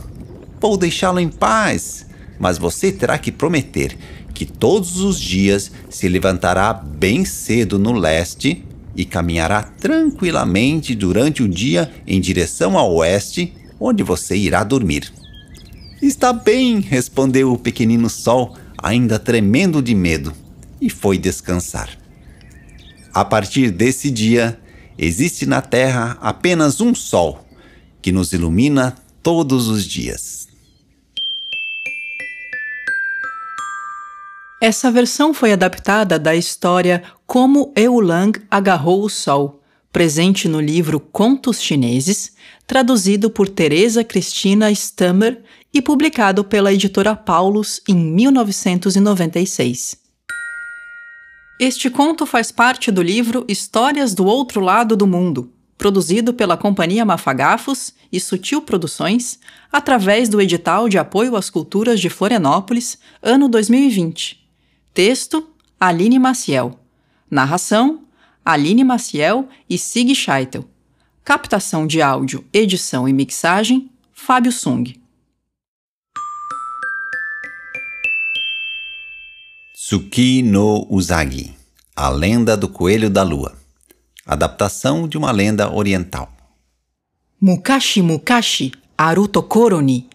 Vou 0.60 0.76
deixá-lo 0.76 1.20
em 1.20 1.28
paz, 1.28 2.06
mas 2.38 2.58
você 2.58 2.92
terá 2.92 3.16
que 3.16 3.32
prometer 3.32 3.96
que 4.34 4.44
todos 4.44 5.00
os 5.00 5.18
dias 5.18 5.70
se 5.88 6.08
levantará 6.08 6.72
bem 6.72 7.24
cedo 7.24 7.78
no 7.78 7.92
leste 7.92 8.64
e 8.96 9.04
caminhará 9.04 9.62
tranquilamente 9.62 10.94
durante 10.94 11.42
o 11.42 11.48
dia 11.48 11.92
em 12.06 12.20
direção 12.20 12.76
ao 12.76 12.92
oeste, 12.94 13.52
onde 13.78 14.02
você 14.02 14.36
irá 14.36 14.64
dormir. 14.64 15.12
Está 16.02 16.32
bem, 16.32 16.80
respondeu 16.80 17.52
o 17.52 17.58
pequenino 17.58 18.10
sol, 18.10 18.56
ainda 18.76 19.18
tremendo 19.18 19.80
de 19.80 19.94
medo, 19.94 20.32
e 20.80 20.90
foi 20.90 21.16
descansar. 21.16 22.03
A 23.14 23.24
partir 23.24 23.70
desse 23.70 24.10
dia, 24.10 24.60
existe 24.98 25.46
na 25.46 25.62
Terra 25.62 26.18
apenas 26.20 26.80
um 26.80 26.92
Sol 26.92 27.46
que 28.02 28.10
nos 28.10 28.32
ilumina 28.32 28.96
todos 29.22 29.68
os 29.68 29.84
dias. 29.84 30.48
Essa 34.60 34.90
versão 34.90 35.32
foi 35.32 35.52
adaptada 35.52 36.18
da 36.18 36.34
história 36.34 37.04
Como 37.24 37.72
Eulang 37.76 38.32
Agarrou 38.50 39.04
o 39.04 39.08
Sol, 39.08 39.62
presente 39.92 40.48
no 40.48 40.60
livro 40.60 40.98
Contos 40.98 41.62
Chineses, 41.62 42.32
traduzido 42.66 43.30
por 43.30 43.48
Teresa 43.48 44.02
Cristina 44.02 44.72
Stammer 44.72 45.40
e 45.72 45.80
publicado 45.80 46.42
pela 46.42 46.72
editora 46.72 47.14
Paulus 47.14 47.80
em 47.88 47.94
1996. 47.94 50.03
Este 51.58 51.88
conto 51.88 52.26
faz 52.26 52.50
parte 52.50 52.90
do 52.90 53.00
livro 53.00 53.44
Histórias 53.46 54.12
do 54.12 54.26
Outro 54.26 54.60
Lado 54.60 54.96
do 54.96 55.06
Mundo, 55.06 55.52
produzido 55.78 56.34
pela 56.34 56.56
Companhia 56.56 57.04
Mafagafos 57.04 57.94
e 58.10 58.18
Sutil 58.18 58.60
Produções, 58.60 59.38
através 59.70 60.28
do 60.28 60.40
edital 60.40 60.88
de 60.88 60.98
apoio 60.98 61.36
às 61.36 61.48
culturas 61.50 62.00
de 62.00 62.10
Florianópolis, 62.10 62.98
ano 63.22 63.48
2020. 63.48 64.44
Texto: 64.92 65.48
Aline 65.78 66.18
Maciel. 66.18 66.76
Narração: 67.30 68.02
Aline 68.44 68.82
Maciel 68.82 69.48
e 69.70 69.78
Sig 69.78 70.12
Scheitel. 70.12 70.64
Captação 71.22 71.86
de 71.86 72.02
áudio, 72.02 72.44
edição 72.52 73.08
e 73.08 73.12
mixagem: 73.12 73.92
Fábio 74.12 74.50
Sung. 74.50 75.03
Tsuki 79.86 80.42
no 80.42 80.86
Usagi 80.88 81.54
A 81.94 82.08
Lenda 82.08 82.56
do 82.56 82.70
Coelho 82.70 83.10
da 83.10 83.22
Lua 83.22 83.52
Adaptação 84.26 85.06
de 85.06 85.18
uma 85.18 85.30
lenda 85.30 85.70
oriental. 85.70 86.32
Mukashi 87.38 88.00
Mukashi 88.00 88.72
Aruto 88.96 89.42
Koroni 89.42 90.08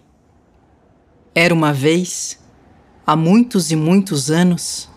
Era 1.36 1.54
uma 1.54 1.72
vez, 1.72 2.40
há 3.06 3.16
muitos 3.16 3.70
e 3.72 3.76
muitos 3.76 4.32
anos, 4.32 4.90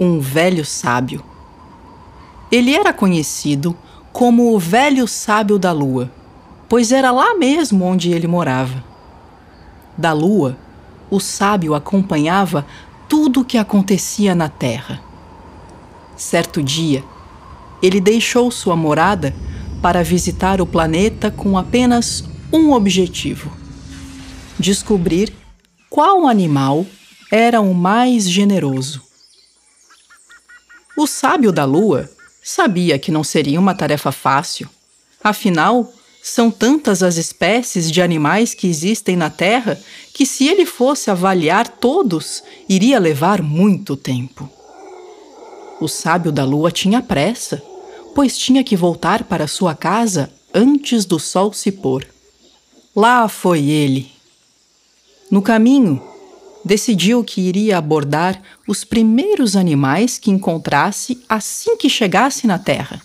um 0.00 0.18
velho 0.20 0.64
sábio. 0.64 1.22
Ele 2.50 2.74
era 2.74 2.94
conhecido 2.94 3.76
como 4.10 4.54
o 4.54 4.58
velho 4.58 5.06
sábio 5.06 5.58
da 5.58 5.70
lua, 5.70 6.10
pois 6.66 6.92
era 6.92 7.10
lá 7.10 7.34
mesmo 7.34 7.84
onde 7.84 8.10
ele 8.10 8.26
morava. 8.26 8.82
Da 9.98 10.14
lua, 10.14 10.56
o 11.10 11.20
sábio 11.20 11.74
acompanhava 11.74 12.64
tudo 13.14 13.42
o 13.42 13.44
que 13.44 13.56
acontecia 13.56 14.34
na 14.34 14.48
terra. 14.48 15.00
Certo 16.16 16.60
dia, 16.60 17.04
ele 17.80 18.00
deixou 18.00 18.50
sua 18.50 18.74
morada 18.74 19.32
para 19.80 20.02
visitar 20.02 20.60
o 20.60 20.66
planeta 20.66 21.30
com 21.30 21.56
apenas 21.56 22.24
um 22.52 22.72
objetivo: 22.72 23.56
descobrir 24.58 25.32
qual 25.88 26.26
animal 26.26 26.84
era 27.30 27.60
o 27.60 27.72
mais 27.72 28.28
generoso. 28.28 29.00
O 30.98 31.06
sábio 31.06 31.52
da 31.52 31.64
lua 31.64 32.10
sabia 32.42 32.98
que 32.98 33.12
não 33.12 33.22
seria 33.22 33.60
uma 33.60 33.76
tarefa 33.76 34.10
fácil. 34.10 34.68
Afinal, 35.22 35.88
são 36.24 36.50
tantas 36.50 37.02
as 37.02 37.18
espécies 37.18 37.90
de 37.90 38.00
animais 38.00 38.54
que 38.54 38.66
existem 38.66 39.14
na 39.14 39.28
Terra 39.28 39.78
que, 40.14 40.24
se 40.24 40.48
ele 40.48 40.64
fosse 40.64 41.10
avaliar 41.10 41.68
todos, 41.68 42.42
iria 42.66 42.98
levar 42.98 43.42
muito 43.42 43.94
tempo. 43.94 44.48
O 45.80 45.86
sábio 45.86 46.32
da 46.32 46.44
lua 46.44 46.72
tinha 46.72 47.02
pressa 47.02 47.62
pois 48.14 48.38
tinha 48.38 48.62
que 48.62 48.76
voltar 48.76 49.24
para 49.24 49.48
sua 49.48 49.74
casa 49.74 50.32
antes 50.54 51.04
do 51.04 51.18
sol 51.18 51.52
se 51.52 51.72
pôr. 51.72 52.06
Lá 52.94 53.28
foi 53.28 53.64
ele. 53.68 54.12
No 55.30 55.42
caminho, 55.42 56.00
decidiu 56.64 57.24
que 57.24 57.40
iria 57.40 57.76
abordar 57.76 58.40
os 58.68 58.84
primeiros 58.84 59.56
animais 59.56 60.16
que 60.16 60.30
encontrasse 60.30 61.20
assim 61.28 61.76
que 61.76 61.90
chegasse 61.90 62.46
na 62.46 62.58
terra. 62.58 63.02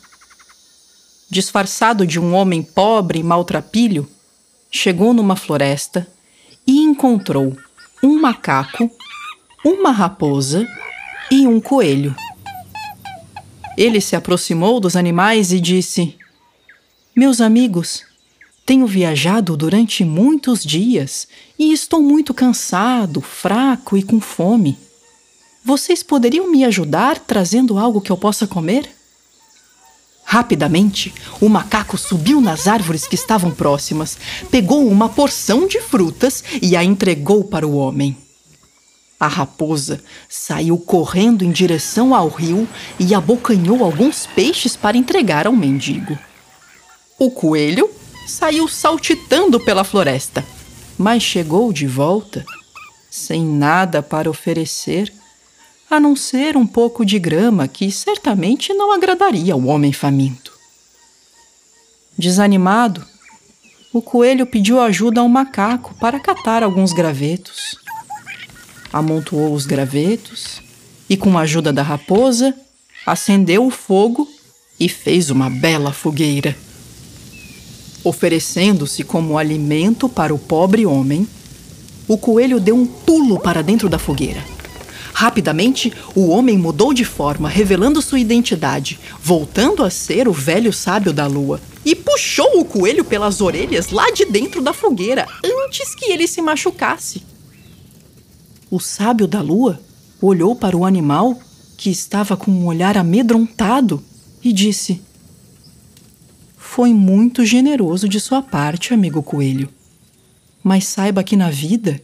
Disfarçado 1.29 2.07
de 2.07 2.19
um 2.19 2.33
homem 2.33 2.63
pobre 2.63 3.19
e 3.19 3.23
maltrapilho, 3.23 4.09
chegou 4.71 5.13
numa 5.13 5.35
floresta 5.35 6.07
e 6.65 6.79
encontrou 6.79 7.55
um 8.01 8.19
macaco, 8.19 8.89
uma 9.63 9.91
raposa 9.91 10.67
e 11.29 11.45
um 11.45 11.61
coelho. 11.61 12.15
Ele 13.77 14.01
se 14.01 14.15
aproximou 14.15 14.79
dos 14.79 14.95
animais 14.95 15.51
e 15.51 15.59
disse: 15.59 16.17
Meus 17.15 17.39
amigos, 17.39 18.03
tenho 18.65 18.87
viajado 18.87 19.55
durante 19.55 20.03
muitos 20.03 20.63
dias 20.63 21.27
e 21.57 21.71
estou 21.71 22.01
muito 22.01 22.33
cansado, 22.33 23.21
fraco 23.21 23.95
e 23.95 24.01
com 24.01 24.19
fome. 24.19 24.77
Vocês 25.63 26.01
poderiam 26.01 26.49
me 26.49 26.65
ajudar 26.65 27.19
trazendo 27.19 27.77
algo 27.77 28.01
que 28.01 28.11
eu 28.11 28.17
possa 28.17 28.47
comer? 28.47 28.98
Rapidamente, 30.31 31.11
o 31.41 31.49
macaco 31.49 31.97
subiu 31.97 32.39
nas 32.39 32.67
árvores 32.67 33.07
que 33.07 33.15
estavam 33.15 33.49
próximas, 33.49 34.15
pegou 34.51 34.87
uma 34.87 35.09
porção 35.09 35.67
de 35.67 35.81
frutas 35.81 36.43
e 36.61 36.75
a 36.75 36.83
entregou 36.83 37.43
para 37.43 37.67
o 37.67 37.75
homem. 37.75 38.15
A 39.19 39.27
raposa 39.27 39.99
saiu 40.29 40.77
correndo 40.77 41.43
em 41.43 41.49
direção 41.51 42.13
ao 42.13 42.27
rio 42.27 42.69
e 42.99 43.15
abocanhou 43.15 43.83
alguns 43.83 44.27
peixes 44.27 44.75
para 44.75 44.95
entregar 44.95 45.47
ao 45.47 45.53
mendigo. 45.53 46.15
O 47.17 47.31
coelho 47.31 47.89
saiu 48.27 48.67
saltitando 48.67 49.59
pela 49.59 49.83
floresta, 49.83 50.45
mas 50.95 51.23
chegou 51.23 51.73
de 51.73 51.87
volta 51.87 52.45
sem 53.09 53.43
nada 53.43 54.03
para 54.03 54.29
oferecer, 54.29 55.11
a 55.89 55.99
não 55.99 56.15
ser 56.15 56.55
um 56.55 56.67
pouco 56.67 57.05
de 57.05 57.17
grama 57.17 57.67
que 57.67 57.91
certamente 57.91 58.73
não 58.73 58.91
agradaria 58.91 59.53
ao 59.53 59.65
homem 59.65 59.91
faminto. 59.91 60.53
Desanimado, 62.17 63.05
o 63.91 64.01
coelho 64.01 64.45
pediu 64.45 64.79
ajuda 64.79 65.21
ao 65.21 65.27
macaco 65.27 65.95
para 65.95 66.19
catar 66.19 66.63
alguns 66.63 66.93
gravetos 66.93 67.79
amontoou 68.91 69.53
os 69.53 69.65
gravetos 69.65 70.61
e, 71.09 71.15
com 71.15 71.37
a 71.37 71.41
ajuda 71.41 71.71
da 71.71 71.83
raposa, 71.83 72.53
acendeu 73.05 73.65
o 73.65 73.69
fogo 73.69 74.27
e 74.79 74.89
fez 74.89 75.29
uma 75.29 75.49
bela 75.49 75.91
fogueira. 75.91 76.55
Oferecendo-se 78.03 79.03
como 79.03 79.37
alimento 79.37 80.07
para 80.07 80.33
o 80.33 80.39
pobre 80.39 80.85
homem, 80.85 81.27
o 82.07 82.17
coelho 82.17 82.59
deu 82.59 82.75
um 82.75 82.85
pulo 82.85 83.39
para 83.39 83.61
dentro 83.61 83.89
da 83.89 83.99
fogueira. 83.99 84.43
Rapidamente, 85.19 85.91
o 86.15 86.29
homem 86.29 86.57
mudou 86.57 86.93
de 86.93 87.03
forma, 87.03 87.49
revelando 87.49 88.01
sua 88.01 88.21
identidade, 88.21 88.97
voltando 89.21 89.83
a 89.83 89.89
ser 89.89 90.29
o 90.29 90.31
velho 90.31 90.71
sábio 90.71 91.11
da 91.11 91.27
lua, 91.27 91.59
e 91.83 91.93
puxou 91.93 92.61
o 92.61 92.63
coelho 92.63 93.03
pelas 93.03 93.41
orelhas 93.41 93.89
lá 93.89 94.09
de 94.11 94.23
dentro 94.23 94.61
da 94.61 94.71
fogueira 94.71 95.27
antes 95.43 95.93
que 95.93 96.05
ele 96.05 96.25
se 96.25 96.41
machucasse. 96.41 97.21
O 98.71 98.79
sábio 98.79 99.27
da 99.27 99.41
lua 99.41 99.77
olhou 100.21 100.55
para 100.55 100.77
o 100.77 100.85
animal, 100.85 101.37
que 101.75 101.89
estava 101.89 102.37
com 102.37 102.49
um 102.49 102.67
olhar 102.67 102.97
amedrontado, 102.97 104.01
e 104.41 104.53
disse: 104.53 105.01
Foi 106.55 106.93
muito 106.93 107.45
generoso 107.45 108.07
de 108.07 108.21
sua 108.21 108.41
parte, 108.41 108.93
amigo 108.93 109.21
coelho. 109.21 109.67
Mas 110.63 110.85
saiba 110.85 111.25
que 111.25 111.35
na 111.35 111.49
vida 111.49 112.01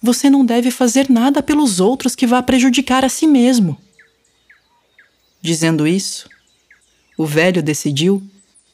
você 0.00 0.30
não 0.30 0.44
deve 0.44 0.70
fazer 0.70 1.10
nada 1.10 1.42
pelos 1.42 1.80
outros 1.80 2.14
que 2.14 2.26
vá 2.26 2.42
prejudicar 2.42 3.04
a 3.04 3.08
si 3.08 3.26
mesmo. 3.26 3.76
Dizendo 5.40 5.86
isso, 5.86 6.28
o 7.16 7.26
velho 7.26 7.62
decidiu 7.62 8.22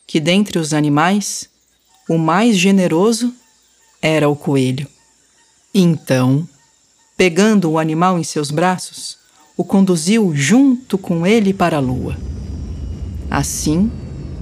que 0.07 0.21
dentre 0.21 0.59
os 0.59 0.75
animais, 0.75 1.49
o 2.09 2.19
mais 2.19 2.57
generoso 2.57 3.35
era 4.03 4.29
o 4.29 4.37
coelho. 4.37 4.89
Então, 5.75 6.47
Pegando 7.17 7.71
o 7.71 7.79
animal 7.79 8.19
em 8.19 8.25
seus 8.25 8.51
braços, 8.51 9.19
o 9.57 9.63
conduziu 9.63 10.35
junto 10.35 10.99
com 10.99 11.25
ele 11.25 11.55
para 11.55 11.77
a 11.77 11.81
lua. 11.81 12.17
Assim, 13.31 13.89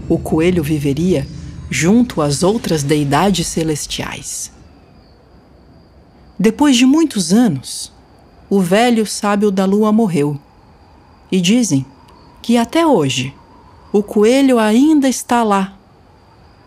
o 0.08 0.18
coelho 0.18 0.62
viveria 0.62 1.26
junto 1.70 2.22
às 2.22 2.42
outras 2.42 2.82
deidades 2.82 3.46
celestiais. 3.46 4.50
Depois 6.42 6.76
de 6.76 6.84
muitos 6.84 7.32
anos, 7.32 7.92
o 8.50 8.58
velho 8.60 9.06
sábio 9.06 9.48
da 9.48 9.64
lua 9.64 9.92
morreu. 9.92 10.40
E 11.30 11.40
dizem 11.40 11.86
que 12.42 12.56
até 12.56 12.84
hoje 12.84 13.32
o 13.92 14.02
coelho 14.02 14.58
ainda 14.58 15.08
está 15.08 15.44
lá. 15.44 15.78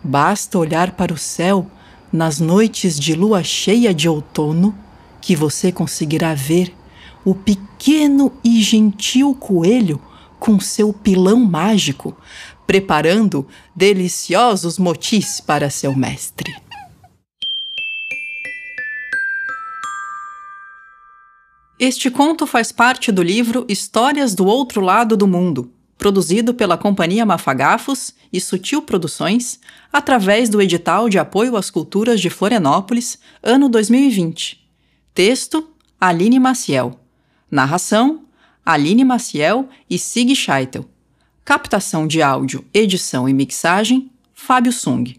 Basta 0.02 0.58
olhar 0.58 0.92
para 0.92 1.12
o 1.12 1.18
céu 1.18 1.66
nas 2.10 2.40
noites 2.40 2.98
de 2.98 3.14
lua 3.14 3.42
cheia 3.42 3.92
de 3.92 4.08
outono 4.08 4.74
que 5.20 5.36
você 5.36 5.70
conseguirá 5.70 6.32
ver 6.32 6.74
o 7.22 7.34
pequeno 7.34 8.32
e 8.42 8.62
gentil 8.62 9.34
coelho 9.34 10.00
com 10.40 10.58
seu 10.58 10.90
pilão 10.90 11.44
mágico, 11.44 12.16
preparando 12.66 13.46
deliciosos 13.74 14.78
motis 14.78 15.38
para 15.38 15.68
seu 15.68 15.94
mestre. 15.94 16.56
Este 21.78 22.10
conto 22.10 22.46
faz 22.46 22.72
parte 22.72 23.12
do 23.12 23.22
livro 23.22 23.66
Histórias 23.68 24.34
do 24.34 24.46
Outro 24.46 24.80
Lado 24.80 25.14
do 25.14 25.26
Mundo, 25.26 25.70
produzido 25.98 26.54
pela 26.54 26.78
Companhia 26.78 27.26
Mafagafos 27.26 28.14
e 28.32 28.40
Sutil 28.40 28.80
Produções, 28.80 29.60
através 29.92 30.48
do 30.48 30.62
edital 30.62 31.06
de 31.10 31.18
apoio 31.18 31.54
às 31.54 31.68
culturas 31.68 32.18
de 32.18 32.30
Florianópolis, 32.30 33.18
ano 33.42 33.68
2020 33.68 34.66
Texto: 35.12 35.68
Aline 36.00 36.38
Maciel. 36.38 36.98
Narração: 37.50 38.24
Aline 38.64 39.04
Maciel 39.04 39.68
e 39.88 39.98
Sig 39.98 40.34
Scheitel. 40.34 40.88
Captação 41.44 42.06
de 42.06 42.22
áudio, 42.22 42.64
edição 42.72 43.28
e 43.28 43.34
mixagem: 43.34 44.10
Fábio 44.32 44.72
Sung. 44.72 45.14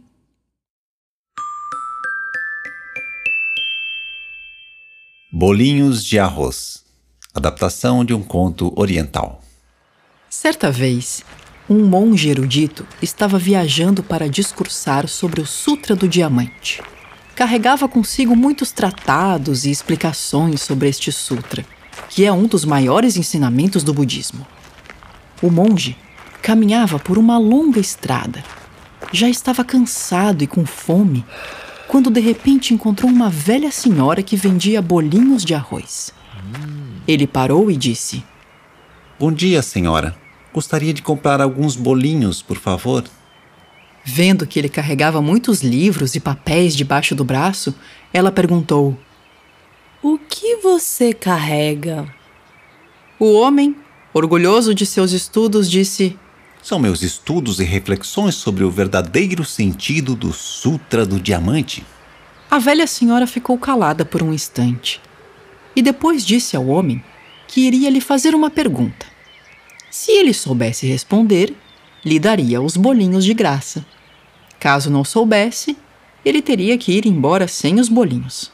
Bolinhos 5.39 6.04
de 6.04 6.17
arroz. 6.17 6.84
Adaptação 7.32 8.04
de 8.04 8.12
um 8.12 8.23
conto 8.23 8.73
oriental. 8.76 9.43
Certa 10.28 10.71
vez, 10.71 11.23
um 11.69 11.86
monge 11.86 12.28
erudito 12.28 12.88
estava 13.04 13.38
viajando 13.38 14.02
para 14.02 14.28
discursar 14.28 15.08
sobre 15.08 15.39
o 15.39 15.45
Sutra 15.45 15.95
do 15.95 16.08
Diamante. 16.08 16.82
Carregava 17.36 17.88
consigo 17.88 18.36
muitos 18.36 18.71
tratados 18.71 19.63
e 19.63 19.69
explicações 19.69 20.60
sobre 20.63 20.89
este 20.89 21.12
sutra, 21.12 21.63
que 22.10 22.26
é 22.26 22.34
um 22.34 22.47
dos 22.47 22.65
maiores 22.65 23.15
ensinamentos 23.15 23.84
do 23.84 23.93
budismo. 23.93 24.43
O 25.39 25.52
monge 25.52 25.95
caminhava 26.41 26.97
por 26.97 27.15
uma 27.15 27.38
longa 27.38 27.80
estrada. 27.80 28.43
Já 29.12 29.30
estava 29.30 29.63
cansado 29.63 30.43
e 30.43 30.47
com 30.47 30.65
fome 30.65 31.23
quando 31.88 32.10
de 32.10 32.19
repente 32.19 32.73
encontrou 32.73 33.10
uma 33.10 33.30
velha 33.30 33.71
senhora 33.71 34.21
que 34.21 34.36
vendia 34.36 34.82
bolinhos 34.82 35.43
de 35.43 35.54
arroz. 35.54 36.13
Ele 37.08 37.26
parou 37.26 37.71
e 37.71 37.78
disse: 37.78 38.23
Bom 39.17 39.32
dia, 39.32 39.62
senhora. 39.62 40.15
Gostaria 40.54 40.93
de 40.93 41.02
comprar 41.02 41.41
alguns 41.41 41.76
bolinhos, 41.76 42.41
por 42.41 42.58
favor. 42.58 43.04
Vendo 44.04 44.47
que 44.47 44.58
ele 44.60 44.69
carregava 44.69 45.21
muitos 45.21 45.62
livros 45.62 46.15
e 46.15 46.19
papéis 46.19 46.76
debaixo 46.76 47.13
do 47.15 47.23
braço, 47.23 47.73
ela 48.13 48.32
perguntou: 48.32 48.97
O 50.02 50.17
que 50.17 50.58
você 50.58 51.13
carrega? 51.13 52.08
O 53.19 53.34
homem, 53.34 53.76
orgulhoso 54.13 54.73
de 54.73 54.86
seus 54.86 55.12
estudos, 55.12 55.69
disse: 55.69 56.17
São 56.67 56.80
meus 56.80 57.01
estudos 57.01 57.62
e 57.62 57.63
reflexões 57.63 58.36
sobre 58.36 58.65
o 58.65 58.69
verdadeiro 58.69 59.45
sentido 59.45 60.17
do 60.17 60.34
Sutra 60.34 61.06
do 61.06 61.17
Diamante. 61.17 61.86
A 62.51 62.60
velha 62.60 62.86
senhora 62.86 63.25
ficou 63.25 63.58
calada 63.58 64.03
por 64.03 64.21
um 64.21 64.34
instante 64.34 64.99
e 65.73 65.82
depois 65.82 66.25
disse 66.25 66.58
ao 66.58 66.67
homem 66.67 67.01
que 67.47 67.62
iria 67.62 67.89
lhe 67.89 68.01
fazer 68.01 68.36
uma 68.36 68.49
pergunta. 68.49 69.06
Se 69.89 70.12
ele 70.12 70.34
soubesse 70.34 70.86
responder, 70.86 71.56
lhe 72.03 72.19
daria 72.19 72.62
os 72.62 72.75
bolinhos 72.75 73.23
de 73.23 73.34
graça. 73.34 73.86
Caso 74.60 74.89
não 74.89 75.06
soubesse, 75.06 75.77
ele 76.25 76.41
teria 76.41 76.77
que 76.77 76.91
ir 76.91 77.06
embora 77.06 77.47
sem 77.47 77.80
os 77.80 77.88
bolinhos. 77.88 78.51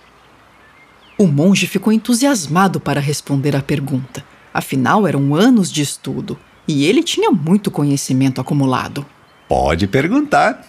O 1.17 1.26
monge 1.26 1.65
ficou 1.65 1.91
entusiasmado 1.91 2.80
para 2.80 3.02
responder 3.02 3.56
à 3.56 3.62
pergunta, 3.63 4.23
afinal 4.54 5.08
eram 5.08 5.34
anos 5.34 5.71
de 5.71 5.82
estudo 5.82 6.38
e 6.67 6.86
ele 6.86 7.04
tinha 7.04 7.32
muito 7.32 7.69
conhecimento 7.69 8.39
acumulado. 8.39 9.06
Pode 9.47 9.88
perguntar. 9.88 10.65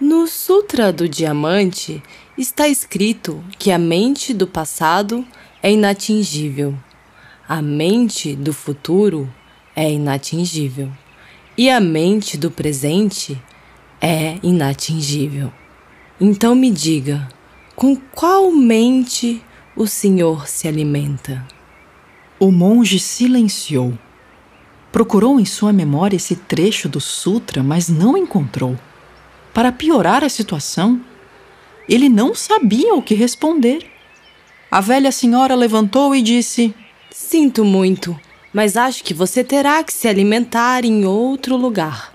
No 0.00 0.26
Sutra 0.26 0.92
do 0.92 1.08
Diamante 1.08 2.02
está 2.36 2.68
escrito 2.68 3.42
que 3.58 3.72
a 3.72 3.78
mente 3.78 4.32
do 4.32 4.46
passado 4.46 5.26
é 5.62 5.72
inatingível. 5.72 6.74
A 7.48 7.60
mente 7.62 8.36
do 8.36 8.52
futuro 8.52 9.32
é 9.74 9.90
inatingível. 9.90 10.90
E 11.56 11.70
a 11.70 11.80
mente 11.80 12.36
do 12.36 12.50
presente 12.50 13.40
é 14.00 14.38
inatingível. 14.42 15.52
Então 16.20 16.54
me 16.54 16.70
diga, 16.70 17.28
com 17.74 17.96
qual 17.96 18.50
mente 18.52 19.42
o 19.74 19.86
Senhor 19.86 20.46
se 20.46 20.68
alimenta? 20.68 21.46
O 22.38 22.52
monge 22.52 22.98
silenciou. 22.98 23.98
Procurou 24.90 25.38
em 25.38 25.44
sua 25.44 25.72
memória 25.72 26.16
esse 26.16 26.34
trecho 26.34 26.88
do 26.88 27.00
sutra, 27.00 27.62
mas 27.62 27.88
não 27.88 28.16
encontrou. 28.16 28.76
Para 29.52 29.72
piorar 29.72 30.24
a 30.24 30.28
situação, 30.28 31.00
ele 31.88 32.08
não 32.08 32.34
sabia 32.34 32.94
o 32.94 33.02
que 33.02 33.14
responder. 33.14 33.86
A 34.70 34.80
velha 34.80 35.10
senhora 35.10 35.54
levantou 35.54 36.14
e 36.14 36.22
disse: 36.22 36.74
Sinto 37.10 37.64
muito, 37.64 38.18
mas 38.52 38.76
acho 38.76 39.02
que 39.02 39.14
você 39.14 39.42
terá 39.42 39.82
que 39.82 39.92
se 39.92 40.08
alimentar 40.08 40.84
em 40.84 41.04
outro 41.04 41.56
lugar. 41.56 42.12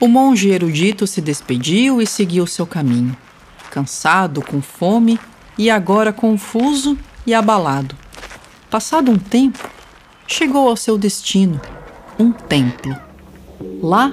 O 0.00 0.06
monge 0.06 0.48
erudito 0.48 1.06
se 1.06 1.20
despediu 1.20 2.00
e 2.00 2.06
seguiu 2.06 2.46
seu 2.46 2.66
caminho, 2.66 3.16
cansado, 3.70 4.42
com 4.42 4.62
fome 4.62 5.18
e 5.56 5.70
agora 5.70 6.12
confuso 6.12 6.96
e 7.26 7.34
abalado. 7.34 7.96
Passado 8.70 9.10
um 9.10 9.18
tempo, 9.18 9.68
chegou 10.26 10.68
ao 10.68 10.76
seu 10.76 10.96
destino, 10.96 11.60
um 12.18 12.32
templo. 12.32 12.96
Lá, 13.80 14.12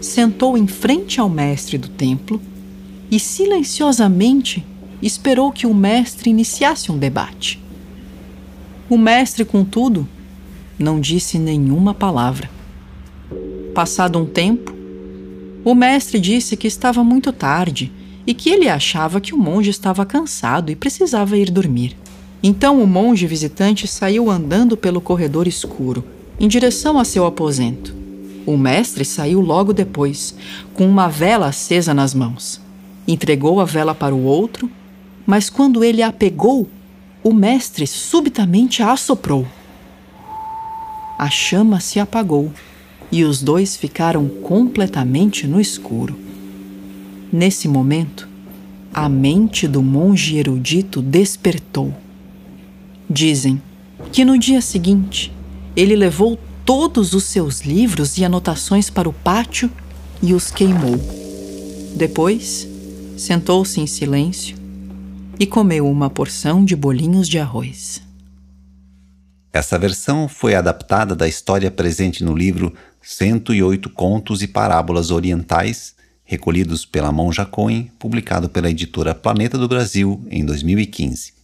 sentou 0.00 0.56
em 0.56 0.66
frente 0.66 1.20
ao 1.20 1.28
mestre 1.28 1.76
do 1.76 1.88
templo 1.88 2.40
e 3.10 3.18
silenciosamente 3.18 4.64
esperou 5.02 5.50
que 5.50 5.66
o 5.66 5.74
mestre 5.74 6.30
iniciasse 6.30 6.92
um 6.92 6.98
debate. 6.98 7.60
O 8.88 8.96
mestre, 8.96 9.44
contudo, 9.44 10.06
não 10.78 11.00
disse 11.00 11.38
nenhuma 11.38 11.92
palavra. 11.92 12.48
Passado 13.74 14.18
um 14.18 14.26
tempo, 14.26 14.72
o 15.64 15.74
mestre 15.74 16.20
disse 16.20 16.56
que 16.56 16.68
estava 16.68 17.02
muito 17.02 17.32
tarde 17.32 17.90
e 18.24 18.32
que 18.34 18.50
ele 18.50 18.68
achava 18.68 19.20
que 19.20 19.34
o 19.34 19.38
monge 19.38 19.70
estava 19.70 20.06
cansado 20.06 20.70
e 20.70 20.76
precisava 20.76 21.36
ir 21.36 21.50
dormir. 21.50 21.96
Então 22.42 22.82
o 22.82 22.86
monge 22.86 23.26
visitante 23.26 23.88
saiu 23.88 24.30
andando 24.30 24.76
pelo 24.76 25.00
corredor 25.00 25.48
escuro, 25.48 26.04
em 26.38 26.48
direção 26.48 26.98
a 26.98 27.04
seu 27.04 27.26
aposento. 27.26 27.94
O 28.44 28.56
mestre 28.56 29.04
saiu 29.04 29.40
logo 29.40 29.72
depois, 29.72 30.34
com 30.74 30.88
uma 30.88 31.08
vela 31.08 31.46
acesa 31.46 31.94
nas 31.94 32.12
mãos. 32.12 32.60
Entregou 33.06 33.60
a 33.60 33.64
vela 33.64 33.94
para 33.94 34.14
o 34.14 34.24
outro 34.24 34.70
mas 35.26 35.48
quando 35.48 35.84
ele 35.84 36.02
a 36.02 36.12
pegou, 36.12 36.68
o 37.22 37.32
mestre 37.32 37.86
subitamente 37.86 38.82
a 38.82 38.92
assoprou. 38.92 39.46
A 41.18 41.30
chama 41.30 41.78
se 41.78 42.00
apagou 42.00 42.52
e 43.10 43.24
os 43.24 43.42
dois 43.42 43.76
ficaram 43.76 44.28
completamente 44.28 45.46
no 45.46 45.60
escuro. 45.60 46.18
Nesse 47.32 47.68
momento, 47.68 48.28
a 48.92 49.08
mente 49.08 49.68
do 49.68 49.82
monge 49.82 50.36
erudito 50.36 51.00
despertou. 51.00 51.94
Dizem 53.08 53.62
que 54.10 54.24
no 54.24 54.36
dia 54.36 54.60
seguinte 54.60 55.32
ele 55.76 55.96
levou 55.96 56.38
todos 56.64 57.14
os 57.14 57.24
seus 57.24 57.62
livros 57.62 58.18
e 58.18 58.24
anotações 58.24 58.90
para 58.90 59.08
o 59.08 59.12
pátio 59.12 59.70
e 60.22 60.34
os 60.34 60.50
queimou. 60.50 60.98
Depois, 61.96 62.68
sentou-se 63.16 63.80
em 63.80 63.86
silêncio 63.86 64.56
e 65.38 65.46
comeu 65.46 65.88
uma 65.88 66.08
porção 66.08 66.64
de 66.64 66.76
bolinhos 66.76 67.28
de 67.28 67.38
arroz. 67.38 68.02
Essa 69.52 69.78
versão 69.78 70.28
foi 70.28 70.54
adaptada 70.54 71.14
da 71.14 71.28
história 71.28 71.70
presente 71.70 72.24
no 72.24 72.34
livro 72.34 72.72
108 73.02 73.90
Contos 73.90 74.42
e 74.42 74.48
Parábolas 74.48 75.10
Orientais, 75.10 75.94
recolhidos 76.24 76.86
pela 76.86 77.12
Monja 77.12 77.44
Cohen, 77.44 77.90
publicado 77.98 78.48
pela 78.48 78.70
editora 78.70 79.14
Planeta 79.14 79.58
do 79.58 79.68
Brasil 79.68 80.24
em 80.30 80.44
2015. 80.44 81.41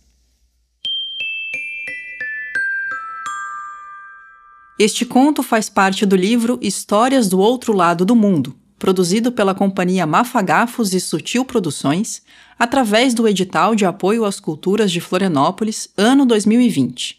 Este 4.79 5.05
conto 5.05 5.43
faz 5.43 5.69
parte 5.69 6.07
do 6.07 6.15
livro 6.15 6.57
Histórias 6.63 7.29
do 7.29 7.41
Outro 7.41 7.73
Lado 7.73 8.05
do 8.05 8.15
Mundo, 8.15 8.55
produzido 8.79 9.33
pela 9.33 9.53
companhia 9.53 10.07
Mafagafos 10.07 10.95
e 10.95 11.01
Sutil 11.01 11.45
Produções, 11.45 12.23
através 12.57 13.13
do 13.13 13.27
edital 13.27 13.75
de 13.75 13.85
apoio 13.85 14.25
às 14.25 14.39
culturas 14.39 14.93
de 14.93 15.01
Florianópolis, 15.01 15.89
ano 15.97 16.25
2020. 16.25 17.19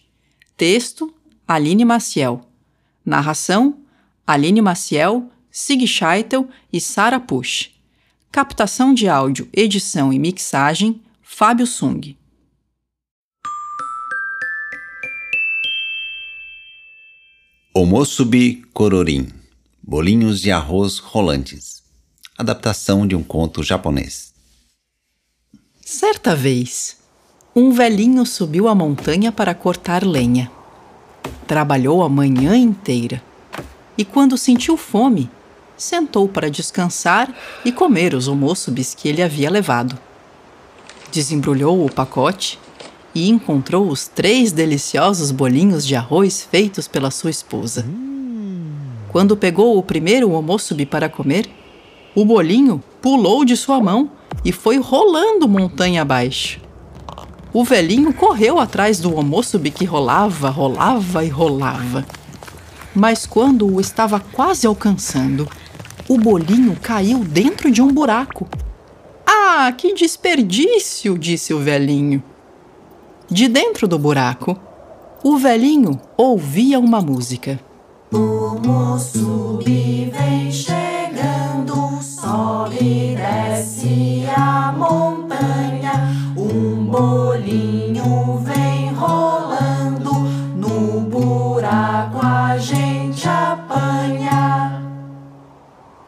Texto: 0.55 1.13
Aline 1.45 1.83
Maciel. 1.83 2.39
Narração: 3.05 3.79
Aline 4.25 4.61
Maciel, 4.61 5.29
Sig 5.51 5.85
Scheitel 5.85 6.47
e 6.71 6.79
Sara 6.79 7.19
Push. 7.19 7.71
Captação 8.31 8.93
de 8.93 9.09
áudio, 9.09 9.49
edição 9.51 10.13
e 10.13 10.17
mixagem: 10.17 11.01
Fábio 11.21 11.67
Sung. 11.67 12.15
Omosubi 17.81 18.65
Cororim 18.73 19.29
Bolinhos 19.81 20.41
de 20.41 20.51
arroz 20.51 20.97
rolantes. 20.97 21.81
Adaptação 22.37 23.07
de 23.07 23.15
um 23.15 23.23
conto 23.23 23.63
japonês. 23.63 24.33
Certa 25.79 26.35
vez, 26.35 26.97
um 27.55 27.71
velhinho 27.71 28.25
subiu 28.25 28.67
a 28.67 28.75
montanha 28.75 29.31
para 29.31 29.55
cortar 29.55 30.03
lenha. 30.03 30.51
Trabalhou 31.47 32.03
a 32.03 32.09
manhã 32.09 32.53
inteira 32.53 33.23
e, 33.97 34.03
quando 34.03 34.37
sentiu 34.37 34.75
fome, 34.75 35.31
sentou 35.77 36.27
para 36.27 36.51
descansar 36.51 37.33
e 37.63 37.71
comer 37.71 38.13
os 38.13 38.27
almoços 38.27 38.93
que 38.93 39.07
ele 39.07 39.23
havia 39.23 39.49
levado. 39.49 39.97
Desembrulhou 41.13 41.85
o 41.85 41.89
pacote 41.89 42.59
e 43.13 43.29
encontrou 43.29 43.87
os 43.87 44.07
três 44.07 44.51
deliciosos 44.51 45.31
bolinhos 45.31 45.85
de 45.85 45.95
arroz 45.95 46.47
feitos 46.49 46.87
pela 46.87 47.11
sua 47.11 47.29
esposa. 47.29 47.85
Quando 49.09 49.35
pegou 49.35 49.77
o 49.77 49.83
primeiro 49.83 50.31
omosubi 50.31 50.85
para 50.85 51.09
comer, 51.09 51.49
o 52.15 52.23
bolinho 52.23 52.83
pulou 53.01 53.43
de 53.43 53.57
sua 53.57 53.79
mão 53.79 54.11
e 54.45 54.51
foi 54.51 54.77
rolando 54.77 55.47
montanha 55.47 56.01
abaixo. 56.01 56.61
O 57.51 57.63
velhinho 57.63 58.13
correu 58.13 58.59
atrás 58.59 58.99
do 58.99 59.15
omosubi 59.15 59.71
que 59.71 59.85
rolava, 59.85 60.49
rolava 60.49 61.25
e 61.25 61.29
rolava. 61.29 62.05
Mas 62.93 63.25
quando 63.25 63.65
o 63.65 63.81
estava 63.81 64.19
quase 64.19 64.67
alcançando, 64.67 65.47
o 66.07 66.17
bolinho 66.17 66.77
caiu 66.79 67.19
dentro 67.19 67.71
de 67.71 67.81
um 67.81 67.87
buraco. 67.91 68.47
Ah, 69.25 69.71
que 69.75 69.93
desperdício! 69.93 71.17
disse 71.17 71.53
o 71.53 71.59
velhinho. 71.59 72.21
De 73.31 73.47
dentro 73.47 73.87
do 73.87 73.99
buraco, 73.99 74.57
o 75.23 75.37
velhinho 75.37 76.01
ouvia 76.17 76.79
uma 76.79 76.99
música. 76.99 77.59
O 78.11 78.59
moço 78.65 79.59
vem 79.63 80.51
chegando, 80.51 82.01
sobe 82.01 82.77
e 82.79 83.15
desce 83.15 84.25
a 84.35 84.71
montanha. 84.75 86.33
Um 86.35 86.85
bolinho 86.85 88.39
vem 88.39 88.93
rolando, 88.93 89.28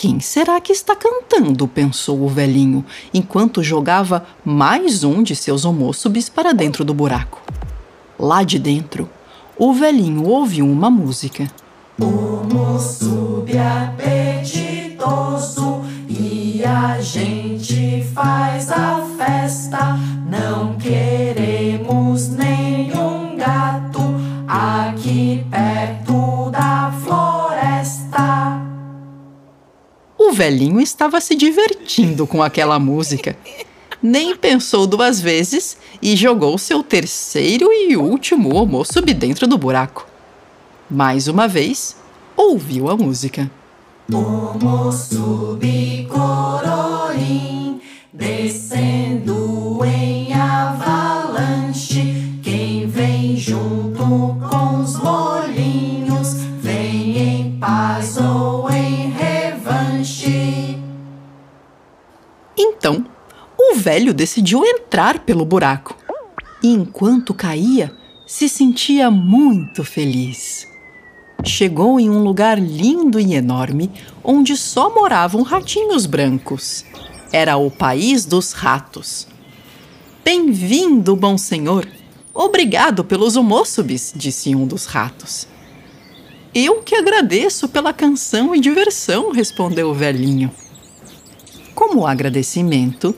Quem 0.01 0.19
será 0.19 0.59
que 0.59 0.73
está 0.73 0.95
cantando? 0.95 1.67
pensou 1.67 2.23
o 2.23 2.27
velhinho, 2.27 2.83
enquanto 3.13 3.61
jogava 3.61 4.25
mais 4.43 5.03
um 5.03 5.21
de 5.21 5.35
seus 5.35 5.63
homossubis 5.63 6.27
para 6.27 6.53
dentro 6.55 6.83
do 6.83 6.91
buraco. 6.91 7.39
Lá 8.17 8.41
de 8.41 8.57
dentro, 8.57 9.07
o 9.55 9.71
velhinho 9.75 10.27
ouviu 10.27 10.65
uma 10.65 10.89
música. 10.89 11.47
Apetitoso 14.39 15.83
e 16.09 16.63
a 16.65 16.99
gente 16.99 18.03
faz 18.11 18.71
a 18.71 19.05
festa. 19.19 19.99
Não 20.27 20.79
queremos 20.79 22.27
nenhum 22.29 22.50
velhinho 30.41 30.81
estava 30.81 31.21
se 31.21 31.35
divertindo 31.35 32.25
com 32.25 32.41
aquela 32.41 32.79
música 32.79 33.37
nem 34.01 34.35
pensou 34.35 34.87
duas 34.87 35.21
vezes 35.21 35.77
e 36.01 36.15
jogou 36.15 36.57
seu 36.57 36.81
terceiro 36.81 37.71
e 37.71 37.95
último 37.95 38.57
almoço 38.57 38.99
dentro 39.01 39.45
do 39.45 39.55
buraco. 39.55 40.07
Mais 40.89 41.27
uma 41.27 41.47
vez, 41.47 41.95
ouviu 42.35 42.89
a 42.89 42.97
música. 42.97 43.51
Bicororim, 45.59 47.79
descendo 48.11 49.81
em 49.85 50.33
avalanche. 50.33 52.39
Quem 52.41 52.87
vem 52.87 53.37
junto 53.37 54.39
com 54.49 54.81
os 54.81 54.95
bolinhos, 54.95 56.33
vem 56.59 57.17
em 57.17 57.59
paz 57.59 58.17
ou 58.17 58.60
Então, 62.57 63.05
o 63.57 63.75
velho 63.75 64.13
decidiu 64.13 64.65
entrar 64.65 65.19
pelo 65.19 65.45
buraco. 65.45 65.95
E 66.63 66.69
enquanto 66.69 67.33
caía, 67.33 67.91
se 68.25 68.47
sentia 68.47 69.11
muito 69.11 69.83
feliz. 69.83 70.67
Chegou 71.43 71.99
em 71.99 72.09
um 72.09 72.23
lugar 72.23 72.59
lindo 72.59 73.19
e 73.19 73.33
enorme, 73.33 73.91
onde 74.23 74.55
só 74.55 74.93
moravam 74.93 75.41
ratinhos 75.41 76.05
brancos. 76.05 76.85
Era 77.31 77.57
o 77.57 77.71
país 77.71 78.25
dos 78.25 78.51
ratos. 78.51 79.27
Bem-vindo, 80.23 81.15
bom 81.15 81.37
senhor. 81.37 81.87
Obrigado 82.33 83.03
pelos 83.03 83.35
homossubis, 83.35 84.13
disse 84.15 84.55
um 84.55 84.65
dos 84.65 84.85
ratos. 84.85 85.47
Eu 86.53 86.81
que 86.81 86.95
agradeço 86.95 87.69
pela 87.69 87.93
canção 87.93 88.53
e 88.53 88.59
diversão, 88.59 89.31
respondeu 89.31 89.89
o 89.89 89.93
velhinho. 89.93 90.51
Como 91.73 92.05
agradecimento, 92.05 93.15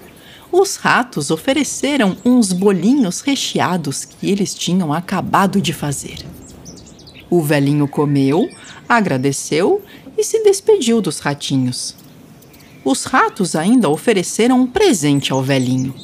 os 0.51 0.75
ratos 0.75 1.31
ofereceram 1.31 2.15
uns 2.23 2.53
bolinhos 2.53 3.21
recheados 3.21 4.05
que 4.05 4.29
eles 4.29 4.53
tinham 4.53 4.93
acabado 4.93 5.59
de 5.59 5.73
fazer. 5.73 6.23
O 7.27 7.41
velhinho 7.41 7.87
comeu, 7.87 8.47
agradeceu 8.87 9.81
e 10.15 10.23
se 10.23 10.43
despediu 10.43 11.01
dos 11.01 11.17
ratinhos. 11.17 11.95
Os 12.85 13.05
ratos 13.05 13.55
ainda 13.55 13.89
ofereceram 13.89 14.61
um 14.61 14.67
presente 14.67 15.33
ao 15.33 15.41
velhinho: 15.41 15.95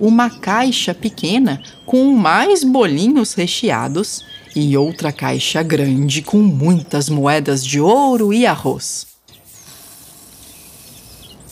uma 0.00 0.28
caixa 0.28 0.92
pequena 0.92 1.62
com 1.86 2.12
mais 2.16 2.64
bolinhos 2.64 3.32
recheados 3.34 4.24
e 4.54 4.76
outra 4.76 5.12
caixa 5.12 5.62
grande 5.62 6.22
com 6.22 6.38
muitas 6.38 7.08
moedas 7.08 7.64
de 7.64 7.80
ouro 7.80 8.32
e 8.32 8.46
arroz. 8.46 9.06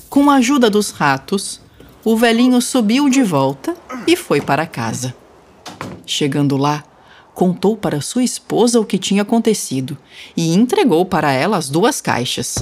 Com 0.09 0.31
a 0.31 0.35
ajuda 0.35 0.69
dos 0.69 0.91
ratos, 0.91 1.61
o 2.05 2.17
velhinho 2.17 2.61
subiu 2.61 3.09
de 3.09 3.23
volta 3.23 3.75
e 4.07 4.17
foi 4.17 4.41
para 4.41 4.67
casa. 4.67 5.15
Chegando 6.05 6.57
lá, 6.57 6.85
contou 7.35 7.77
para 7.77 8.01
sua 8.01 8.23
esposa 8.23 8.79
o 8.79 8.85
que 8.85 8.99
tinha 8.99 9.23
acontecido 9.23 9.97
e 10.37 10.53
entregou 10.55 11.07
para 11.07 11.33
ela 11.33 11.57
as 11.57 11.71
duas 11.71 12.01
caixas. 12.01 12.57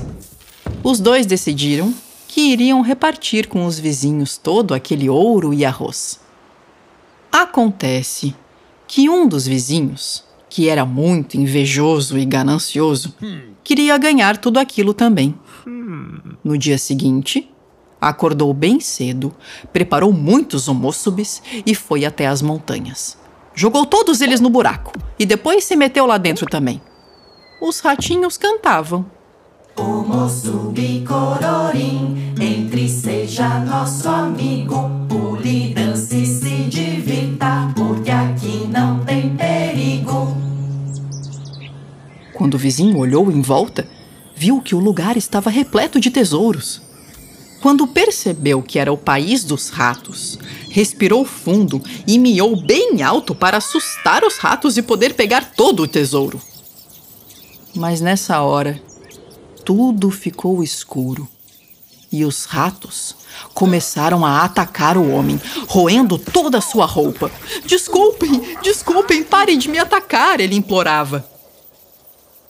Os 0.83 1.01
dois 1.01 1.27
decidiram 1.27 1.93
que 2.29 2.53
iriam 2.53 2.81
repartir 2.81 3.49
com 3.49 3.67
os 3.67 3.79
vizinhos 3.79 4.37
todo 4.37 4.73
aquele 4.73 5.09
ouro 5.09 5.53
e 5.53 5.65
arroz. 5.65 6.21
Acontece 7.33 8.35
que 8.87 9.09
um 9.09 9.27
dos 9.27 9.47
vizinhos, 9.47 10.25
que 10.51 10.69
era 10.69 10.85
muito 10.85 11.39
invejoso 11.39 12.19
e 12.19 12.27
ganancioso, 12.27 13.15
queria 13.65 13.97
ganhar 13.97 14.37
tudo 14.37 14.59
aquilo 14.59 14.93
também. 14.93 15.35
No 16.45 16.59
dia 16.59 16.77
seguinte, 16.77 17.49
Acordou 18.01 18.55
bem 18.55 18.81
cedo, 18.81 19.31
preparou 19.75 20.11
muitos 20.11 20.69
homossubis 20.69 21.43
e 21.67 21.75
foi 21.75 22.07
até 22.07 22.27
as 22.27 22.41
montanhas. 22.41 23.19
Jogou 23.55 23.85
todos 23.85 24.23
eles 24.23 24.41
no 24.41 24.49
buraco 24.49 24.93
e 25.19 25.27
depois 25.27 25.65
se 25.65 25.77
meteu 25.77 26.07
lá 26.07 26.17
dentro 26.17 26.47
também. 26.47 26.81
Os 27.61 27.81
ratinhos 27.81 28.39
cantavam. 28.39 29.05
Cororim, 31.07 32.35
entre 32.41 32.89
seja 32.89 33.59
nosso 33.61 34.09
amigo. 34.09 34.91
Pule, 35.07 35.75
dance 35.75 36.25
se 36.25 36.65
divirta, 36.71 37.71
Quando 42.41 42.55
o 42.55 42.59
vizinho 42.59 42.97
olhou 42.97 43.31
em 43.31 43.43
volta, 43.43 43.87
viu 44.35 44.63
que 44.63 44.75
o 44.75 44.79
lugar 44.79 45.15
estava 45.19 45.51
repleto 45.51 46.01
de 46.01 46.11
tesouros. 46.11 46.81
Quando 47.61 47.87
percebeu 47.87 48.63
que 48.63 48.79
era 48.79 48.91
o 48.91 48.97
país 48.97 49.45
dos 49.45 49.69
ratos, 49.69 50.39
respirou 50.71 51.27
fundo 51.27 51.83
e 52.07 52.19
miou 52.19 52.57
bem 52.57 53.03
alto 53.03 53.35
para 53.35 53.59
assustar 53.59 54.25
os 54.25 54.39
ratos 54.39 54.79
e 54.79 54.83
poder 54.83 55.13
pegar 55.13 55.53
todo 55.55 55.83
o 55.83 55.87
tesouro. 55.87 56.41
Mas 57.75 58.01
nessa 58.01 58.41
hora, 58.41 58.83
tudo 59.63 60.11
ficou 60.11 60.65
escuro 60.65 61.29
e 62.11 62.25
os 62.25 62.47
ratos 62.47 63.17
começaram 63.53 64.25
a 64.25 64.43
atacar 64.45 64.97
o 64.97 65.11
homem, 65.11 65.39
roendo 65.69 66.17
toda 66.17 66.57
a 66.57 66.63
sua 66.63 66.87
roupa. 66.87 67.31
Desculpem, 67.67 68.57
desculpem, 68.63 69.23
parem 69.23 69.59
de 69.59 69.69
me 69.69 69.79
atacar, 69.79 70.41
ele 70.41 70.57
implorava. 70.57 71.39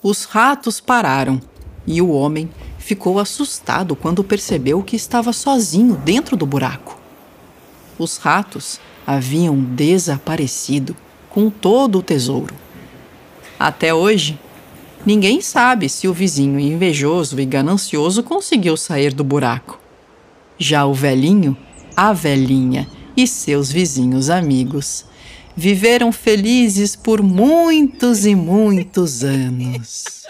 Os 0.03 0.23
ratos 0.23 0.79
pararam 0.79 1.39
e 1.85 2.01
o 2.01 2.09
homem 2.09 2.49
ficou 2.79 3.19
assustado 3.19 3.95
quando 3.95 4.23
percebeu 4.23 4.81
que 4.81 4.95
estava 4.95 5.31
sozinho 5.31 5.95
dentro 5.95 6.35
do 6.35 6.43
buraco. 6.43 6.97
Os 7.99 8.17
ratos 8.17 8.79
haviam 9.05 9.55
desaparecido 9.61 10.95
com 11.29 11.51
todo 11.51 11.99
o 11.99 12.01
tesouro. 12.01 12.55
Até 13.59 13.93
hoje, 13.93 14.39
ninguém 15.05 15.39
sabe 15.39 15.87
se 15.87 16.07
o 16.07 16.13
vizinho 16.13 16.59
invejoso 16.59 17.39
e 17.39 17.45
ganancioso 17.45 18.23
conseguiu 18.23 18.75
sair 18.75 19.13
do 19.13 19.23
buraco. 19.23 19.79
Já 20.57 20.83
o 20.83 20.95
velhinho, 20.95 21.55
a 21.95 22.11
velhinha 22.11 22.87
e 23.15 23.27
seus 23.27 23.71
vizinhos 23.71 24.31
amigos 24.31 25.05
viveram 25.55 26.11
felizes 26.11 26.95
por 26.95 27.21
muitos 27.21 28.25
e 28.25 28.35
muitos 28.35 29.23
anos. 29.23 30.21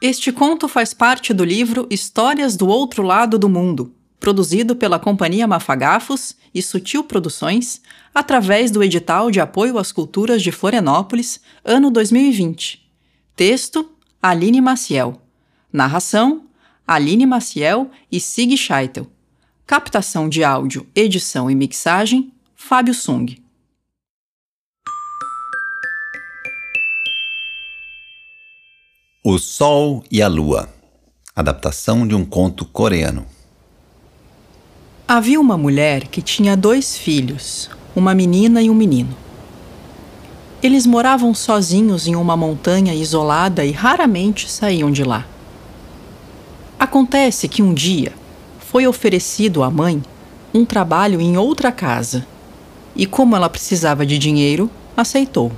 Este 0.00 0.30
conto 0.30 0.68
faz 0.68 0.94
parte 0.94 1.34
do 1.34 1.44
livro 1.44 1.86
Histórias 1.90 2.56
do 2.56 2.68
Outro 2.68 3.02
Lado 3.02 3.36
do 3.36 3.48
Mundo, 3.48 3.92
produzido 4.20 4.76
pela 4.76 4.98
Companhia 4.98 5.46
Mafagafos 5.46 6.36
e 6.54 6.62
Sutil 6.62 7.02
Produções, 7.02 7.80
através 8.14 8.70
do 8.70 8.82
edital 8.82 9.28
de 9.28 9.40
apoio 9.40 9.76
às 9.76 9.90
culturas 9.90 10.40
de 10.40 10.52
Florianópolis, 10.52 11.40
ano 11.64 11.90
2020. 11.90 12.80
Texto: 13.34 13.90
Aline 14.22 14.60
Maciel. 14.60 15.20
Narração: 15.72 16.44
Aline 16.86 17.26
Maciel 17.26 17.90
e 18.10 18.20
Sig 18.20 18.56
Scheitel. 18.56 19.17
Captação 19.68 20.30
de 20.30 20.42
áudio, 20.42 20.86
edição 20.94 21.50
e 21.50 21.54
mixagem, 21.54 22.32
Fábio 22.56 22.94
Sung. 22.94 23.36
O 29.22 29.36
Sol 29.36 30.02
e 30.10 30.22
a 30.22 30.26
Lua. 30.26 30.70
Adaptação 31.36 32.08
de 32.08 32.14
um 32.14 32.24
conto 32.24 32.64
coreano. 32.64 33.26
Havia 35.06 35.38
uma 35.38 35.58
mulher 35.58 36.08
que 36.08 36.22
tinha 36.22 36.56
dois 36.56 36.96
filhos, 36.96 37.68
uma 37.94 38.14
menina 38.14 38.62
e 38.62 38.70
um 38.70 38.74
menino. 38.74 39.14
Eles 40.62 40.86
moravam 40.86 41.34
sozinhos 41.34 42.06
em 42.06 42.16
uma 42.16 42.38
montanha 42.38 42.94
isolada 42.94 43.66
e 43.66 43.72
raramente 43.72 44.50
saíam 44.50 44.90
de 44.90 45.04
lá. 45.04 45.26
Acontece 46.78 47.46
que 47.48 47.62
um 47.62 47.74
dia 47.74 48.17
foi 48.70 48.86
oferecido 48.86 49.62
à 49.62 49.70
mãe 49.70 50.02
um 50.52 50.62
trabalho 50.62 51.22
em 51.22 51.38
outra 51.38 51.72
casa 51.72 52.26
e, 52.94 53.06
como 53.06 53.34
ela 53.34 53.48
precisava 53.48 54.04
de 54.04 54.18
dinheiro, 54.18 54.70
aceitou. 54.94 55.50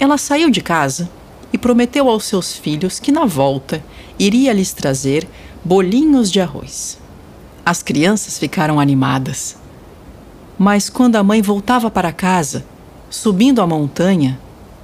Ela 0.00 0.18
saiu 0.18 0.50
de 0.50 0.60
casa 0.60 1.08
e 1.52 1.56
prometeu 1.56 2.08
aos 2.08 2.24
seus 2.24 2.56
filhos 2.56 2.98
que, 2.98 3.12
na 3.12 3.24
volta, 3.24 3.84
iria 4.18 4.52
lhes 4.52 4.72
trazer 4.72 5.28
bolinhos 5.64 6.28
de 6.32 6.40
arroz. 6.40 6.98
As 7.64 7.84
crianças 7.84 8.36
ficaram 8.36 8.80
animadas. 8.80 9.56
Mas 10.58 10.90
quando 10.90 11.14
a 11.14 11.22
mãe 11.22 11.40
voltava 11.40 11.88
para 11.88 12.10
casa, 12.10 12.66
subindo 13.08 13.62
a 13.62 13.66
montanha, 13.66 14.40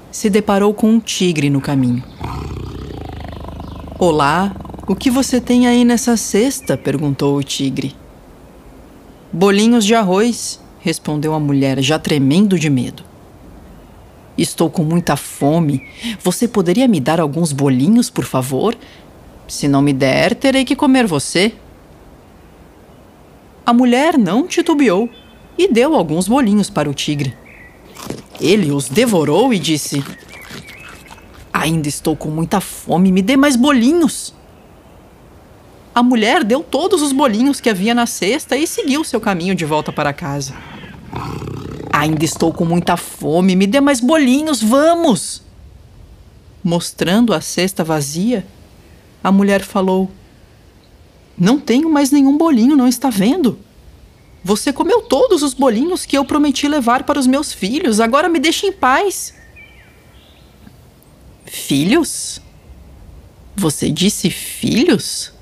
se 0.08 0.30
deparou 0.30 0.72
com 0.72 0.88
um 0.88 1.00
tigre 1.00 1.50
no 1.50 1.60
caminho. 1.60 2.04
Olá, 3.98 4.54
o 4.86 4.94
que 4.94 5.10
você 5.10 5.40
tem 5.40 5.66
aí 5.66 5.84
nessa 5.84 6.16
cesta? 6.16 6.76
perguntou 6.76 7.36
o 7.36 7.42
tigre. 7.42 7.94
Bolinhos 9.32 9.84
de 9.84 9.94
arroz, 9.94 10.60
respondeu 10.80 11.32
a 11.34 11.40
mulher, 11.40 11.80
já 11.82 11.98
tremendo 11.98 12.58
de 12.58 12.68
medo. 12.68 13.02
Estou 14.36 14.68
com 14.68 14.82
muita 14.82 15.16
fome. 15.16 15.88
Você 16.22 16.46
poderia 16.46 16.86
me 16.86 17.00
dar 17.00 17.20
alguns 17.20 17.52
bolinhos, 17.52 18.10
por 18.10 18.24
favor? 18.24 18.76
Se 19.48 19.68
não 19.68 19.80
me 19.80 19.92
der, 19.92 20.34
terei 20.34 20.64
que 20.64 20.76
comer 20.76 21.06
você. 21.06 21.54
A 23.64 23.72
mulher 23.72 24.18
não 24.18 24.46
titubeou 24.46 25.08
e 25.56 25.72
deu 25.72 25.94
alguns 25.94 26.28
bolinhos 26.28 26.68
para 26.68 26.90
o 26.90 26.94
tigre. 26.94 27.34
Ele 28.40 28.72
os 28.72 28.88
devorou 28.88 29.54
e 29.54 29.58
disse: 29.58 30.04
Ainda 31.52 31.88
estou 31.88 32.16
com 32.16 32.28
muita 32.28 32.60
fome, 32.60 33.12
me 33.12 33.22
dê 33.22 33.36
mais 33.36 33.56
bolinhos. 33.56 34.33
A 35.94 36.02
mulher 36.02 36.42
deu 36.42 36.60
todos 36.60 37.00
os 37.00 37.12
bolinhos 37.12 37.60
que 37.60 37.70
havia 37.70 37.94
na 37.94 38.04
cesta 38.04 38.56
e 38.56 38.66
seguiu 38.66 39.04
seu 39.04 39.20
caminho 39.20 39.54
de 39.54 39.64
volta 39.64 39.92
para 39.92 40.12
casa. 40.12 40.52
Ainda 41.92 42.24
estou 42.24 42.52
com 42.52 42.64
muita 42.64 42.96
fome, 42.96 43.54
me 43.54 43.66
dê 43.66 43.80
mais 43.80 44.00
bolinhos, 44.00 44.60
vamos! 44.60 45.42
Mostrando 46.64 47.32
a 47.32 47.40
cesta 47.40 47.84
vazia, 47.84 48.44
a 49.22 49.30
mulher 49.30 49.62
falou: 49.62 50.10
Não 51.38 51.60
tenho 51.60 51.88
mais 51.88 52.10
nenhum 52.10 52.36
bolinho, 52.36 52.74
não 52.74 52.88
está 52.88 53.08
vendo? 53.08 53.58
Você 54.42 54.72
comeu 54.72 55.02
todos 55.02 55.42
os 55.42 55.54
bolinhos 55.54 56.04
que 56.04 56.18
eu 56.18 56.24
prometi 56.24 56.66
levar 56.66 57.04
para 57.04 57.20
os 57.20 57.26
meus 57.26 57.52
filhos, 57.52 58.00
agora 58.00 58.28
me 58.28 58.40
deixe 58.40 58.66
em 58.66 58.72
paz. 58.72 59.32
Filhos? 61.46 62.40
Você 63.54 63.90
disse 63.90 64.28
filhos? 64.28 65.33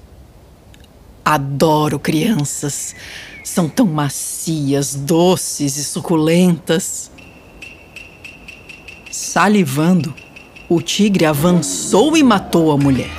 Adoro 1.24 1.98
crianças. 1.98 2.94
São 3.44 3.68
tão 3.68 3.86
macias, 3.86 4.94
doces 4.94 5.76
e 5.76 5.84
suculentas. 5.84 7.10
Salivando, 9.10 10.14
o 10.68 10.80
tigre 10.80 11.24
avançou 11.24 12.16
e 12.16 12.22
matou 12.22 12.72
a 12.72 12.76
mulher. 12.76 13.16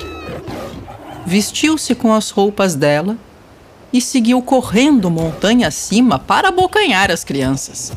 Vestiu-se 1.25 1.95
com 1.95 2.13
as 2.13 2.29
roupas 2.29 2.75
dela 2.75 3.17
e 3.91 4.01
seguiu 4.01 4.41
correndo 4.41 5.09
montanha 5.09 5.67
acima 5.67 6.17
para 6.17 6.49
abocanhar 6.49 7.11
as 7.11 7.23
crianças. 7.23 7.93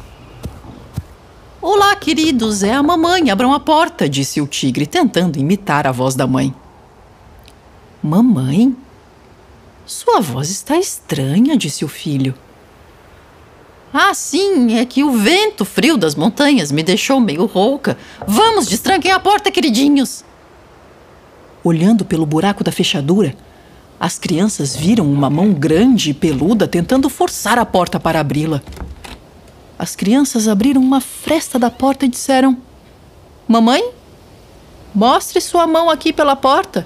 Olá, 1.60 1.96
queridos, 1.96 2.62
é 2.62 2.72
a 2.72 2.82
mamãe, 2.82 3.30
abram 3.30 3.52
a 3.52 3.58
porta, 3.58 4.08
disse 4.08 4.40
o 4.40 4.46
tigre, 4.46 4.86
tentando 4.86 5.38
imitar 5.38 5.86
a 5.86 5.90
voz 5.90 6.14
da 6.14 6.26
mãe. 6.26 6.54
Mamãe? 8.02 8.76
Sua 9.86 10.20
voz 10.20 10.50
está 10.50 10.76
estranha, 10.76 11.56
disse 11.56 11.84
o 11.84 11.88
filho. 11.88 12.34
Ah, 13.94 14.12
sim, 14.12 14.76
é 14.76 14.84
que 14.84 15.04
o 15.04 15.12
vento 15.12 15.64
frio 15.64 15.96
das 15.96 16.16
montanhas 16.16 16.72
me 16.72 16.82
deixou 16.82 17.20
meio 17.20 17.46
rouca. 17.46 17.96
Vamos, 18.26 18.66
destranquem 18.66 19.12
a 19.12 19.20
porta, 19.20 19.48
queridinhos. 19.48 20.24
Olhando 21.62 22.04
pelo 22.04 22.26
buraco 22.26 22.64
da 22.64 22.72
fechadura, 22.72 23.36
as 23.98 24.18
crianças 24.18 24.74
viram 24.74 25.10
uma 25.10 25.30
mão 25.30 25.52
grande 25.52 26.10
e 26.10 26.14
peluda 26.14 26.66
tentando 26.66 27.08
forçar 27.08 27.56
a 27.56 27.64
porta 27.64 28.00
para 28.00 28.18
abri-la. 28.18 28.60
As 29.78 29.94
crianças 29.94 30.48
abriram 30.48 30.82
uma 30.82 31.00
fresta 31.00 31.60
da 31.60 31.70
porta 31.70 32.04
e 32.04 32.08
disseram: 32.08 32.58
Mamãe, 33.46 33.88
mostre 34.92 35.40
sua 35.40 35.64
mão 35.64 35.88
aqui 35.88 36.12
pela 36.12 36.34
porta. 36.34 36.84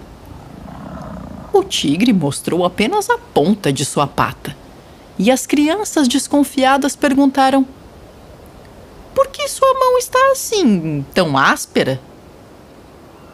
O 1.52 1.64
tigre 1.64 2.12
mostrou 2.12 2.64
apenas 2.64 3.10
a 3.10 3.18
ponta 3.18 3.72
de 3.72 3.84
sua 3.84 4.06
pata. 4.06 4.56
E 5.18 5.30
as 5.30 5.46
crianças 5.46 6.06
desconfiadas 6.06 6.94
perguntaram: 6.94 7.66
Por 9.14 9.28
que 9.28 9.48
sua 9.48 9.74
mão 9.74 9.98
está 9.98 10.18
assim, 10.32 11.04
tão 11.12 11.36
áspera? 11.36 12.00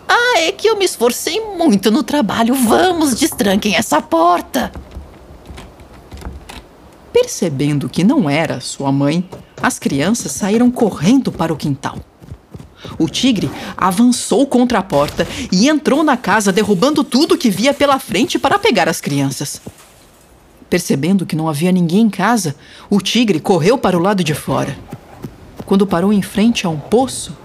Ah, 0.08 0.38
é 0.38 0.52
que 0.52 0.68
eu 0.68 0.76
me 0.76 0.84
esforcei 0.84 1.40
muito 1.40 1.90
no 1.90 2.02
trabalho. 2.02 2.54
Vamos, 2.54 3.14
destranquem 3.14 3.74
essa 3.74 4.00
porta. 4.00 4.72
Percebendo 7.12 7.88
que 7.88 8.04
não 8.04 8.28
era 8.28 8.60
sua 8.60 8.92
mãe, 8.92 9.28
as 9.60 9.78
crianças 9.78 10.32
saíram 10.32 10.70
correndo 10.70 11.32
para 11.32 11.52
o 11.52 11.56
quintal. 11.56 11.96
O 12.98 13.08
tigre 13.08 13.50
avançou 13.76 14.46
contra 14.46 14.78
a 14.78 14.82
porta 14.82 15.26
e 15.52 15.68
entrou 15.68 16.02
na 16.02 16.16
casa, 16.16 16.52
derrubando 16.52 17.04
tudo 17.04 17.38
que 17.38 17.50
via 17.50 17.74
pela 17.74 17.98
frente 17.98 18.38
para 18.38 18.58
pegar 18.58 18.88
as 18.88 19.00
crianças. 19.00 19.60
Percebendo 20.68 21.24
que 21.24 21.36
não 21.36 21.48
havia 21.48 21.70
ninguém 21.70 22.02
em 22.02 22.10
casa, 22.10 22.56
o 22.90 23.00
tigre 23.00 23.38
correu 23.38 23.78
para 23.78 23.96
o 23.96 24.02
lado 24.02 24.24
de 24.24 24.34
fora. 24.34 24.76
Quando 25.64 25.86
parou 25.86 26.12
em 26.12 26.22
frente 26.22 26.66
a 26.66 26.70
um 26.70 26.78
poço, 26.78 27.36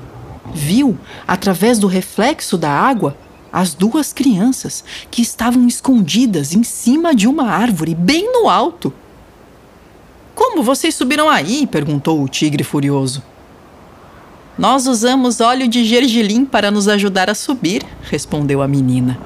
viu, 0.54 0.97
através 1.27 1.80
do 1.80 1.88
reflexo 1.88 2.58
da 2.58 2.71
água, 2.71 3.15
as 3.51 3.73
duas 3.73 4.13
crianças 4.13 4.84
que 5.10 5.21
estavam 5.21 5.67
escondidas 5.67 6.54
em 6.54 6.63
cima 6.63 7.13
de 7.13 7.27
uma 7.27 7.49
árvore 7.49 7.93
bem 7.93 8.32
no 8.32 8.49
alto. 8.49 8.93
Como 10.34 10.63
vocês 10.63 10.95
subiram 10.95 11.30
aí? 11.30 11.67
perguntou 11.67 12.23
o 12.23 12.30
tigre 12.30 12.63
furioso. 12.63 13.21
Nós 14.62 14.86
usamos 14.86 15.41
óleo 15.41 15.67
de 15.67 15.84
gergelim 15.84 16.45
para 16.45 16.69
nos 16.69 16.88
ajudar 16.88 17.32
a 17.32 17.34
subir, 17.34 17.84
respondeu 18.04 18.62
a 18.62 18.67
menina. 18.67 19.19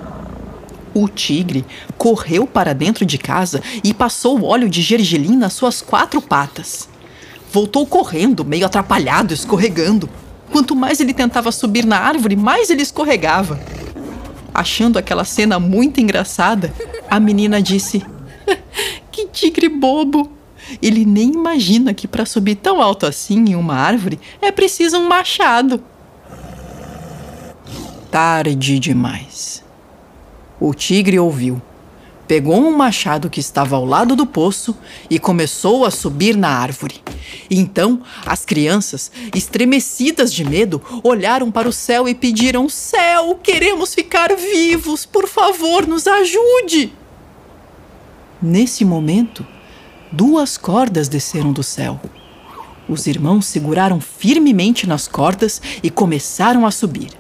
O 0.94 1.10
tigre 1.10 1.66
correu 1.98 2.48
para 2.48 2.72
dentro 2.72 3.06
de 3.06 3.18
casa 3.18 3.62
e 3.84 3.94
passou 3.94 4.40
o 4.40 4.46
óleo 4.46 4.70
de 4.70 4.82
gergelim 4.82 5.36
nas 5.36 5.52
suas 5.52 5.82
quatro 5.82 6.22
patas. 6.22 6.88
Voltou 7.52 7.86
correndo, 7.86 8.46
meio 8.46 8.66
atrapalhado, 8.66 9.34
escorregando. 9.34 10.10
Quanto 10.54 10.74
mais 10.74 11.02
ele 11.02 11.14
tentava 11.14 11.52
subir 11.52 11.86
na 11.86 12.00
árvore, 12.00 12.38
mais 12.38 12.70
ele 12.70 12.84
escorregava. 12.84 13.60
Achando 14.54 14.98
aquela 14.98 15.26
cena 15.26 15.60
muito 15.60 16.00
engraçada, 16.00 16.74
a 17.12 17.20
menina 17.20 17.62
disse: 17.62 18.02
Que 19.12 19.28
tigre 19.28 19.68
bobo! 19.68 20.32
Ele 20.82 21.06
nem 21.06 21.32
imagina 21.32 21.94
que 21.94 22.08
para 22.08 22.26
subir 22.26 22.56
tão 22.56 22.82
alto 22.82 23.06
assim 23.06 23.46
em 23.50 23.56
uma 23.56 23.76
árvore 23.76 24.20
é 24.42 24.52
preciso 24.52 24.98
um 24.98 25.08
machado. 25.08 25.82
Tarde 28.12 28.80
demais. 28.80 29.64
O 30.60 30.74
tigre 30.74 31.20
ouviu. 31.20 31.62
Pegou 32.28 32.56
um 32.56 32.76
machado 32.76 33.30
que 33.30 33.40
estava 33.40 33.76
ao 33.76 33.86
lado 33.86 34.16
do 34.16 34.26
poço 34.26 34.76
e 35.10 35.20
começou 35.20 35.86
a 35.86 35.92
subir 35.92 36.36
na 36.36 36.50
árvore. 36.50 37.04
Então, 37.52 38.02
as 38.26 38.44
crianças, 38.44 39.12
estremecidas 39.36 40.34
de 40.34 40.44
medo, 40.44 40.82
olharam 41.04 41.52
para 41.52 41.70
o 41.70 41.74
céu 41.74 42.08
e 42.08 42.16
pediram: 42.16 42.68
Céu, 42.68 43.40
queremos 43.44 43.94
ficar 43.94 44.36
vivos, 44.36 45.06
por 45.06 45.28
favor, 45.28 45.86
nos 45.86 46.08
ajude! 46.08 46.92
Nesse 48.42 48.84
momento, 48.84 49.46
duas 50.12 50.58
cordas 50.58 51.08
desceram 51.08 51.52
do 51.52 51.64
céu. 51.64 52.00
Os 52.88 53.08
irmãos 53.08 53.46
seguraram 53.48 54.00
firmemente 54.00 54.88
nas 54.88 55.08
cordas 55.08 55.62
e 55.82 55.90
começaram 55.90 56.66
a 56.66 56.72
subir. 56.72 57.12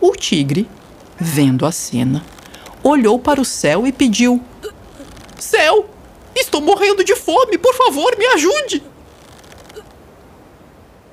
O 0.00 0.12
tigre, 0.12 0.68
vendo 1.18 1.64
a 1.64 1.72
cena, 1.72 2.24
olhou 2.82 3.18
para 3.18 3.40
o 3.40 3.44
céu 3.44 3.86
e 3.86 3.92
pediu: 3.92 4.42
Céu, 5.38 5.88
estou 6.34 6.60
morrendo 6.60 7.04
de 7.04 7.14
fome, 7.14 7.58
por 7.58 7.74
favor, 7.74 8.16
me 8.18 8.26
ajude! 8.26 8.82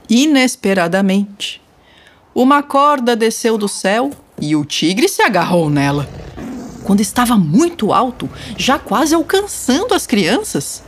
Inesperadamente, 0.09 1.61
Uma 2.33 2.61
corda 2.63 3.15
desceu 3.15 3.57
do 3.57 3.67
céu 3.67 4.11
e 4.39 4.55
o 4.55 4.63
tigre 4.63 5.09
se 5.09 5.21
agarrou 5.21 5.69
nela. 5.69 6.07
Quando 6.87 7.01
estava 7.01 7.35
muito 7.35 7.91
alto, 7.91 8.29
já 8.57 8.79
quase 8.79 9.13
alcançando 9.13 9.93
as 9.93 10.07
crianças, 10.07 10.81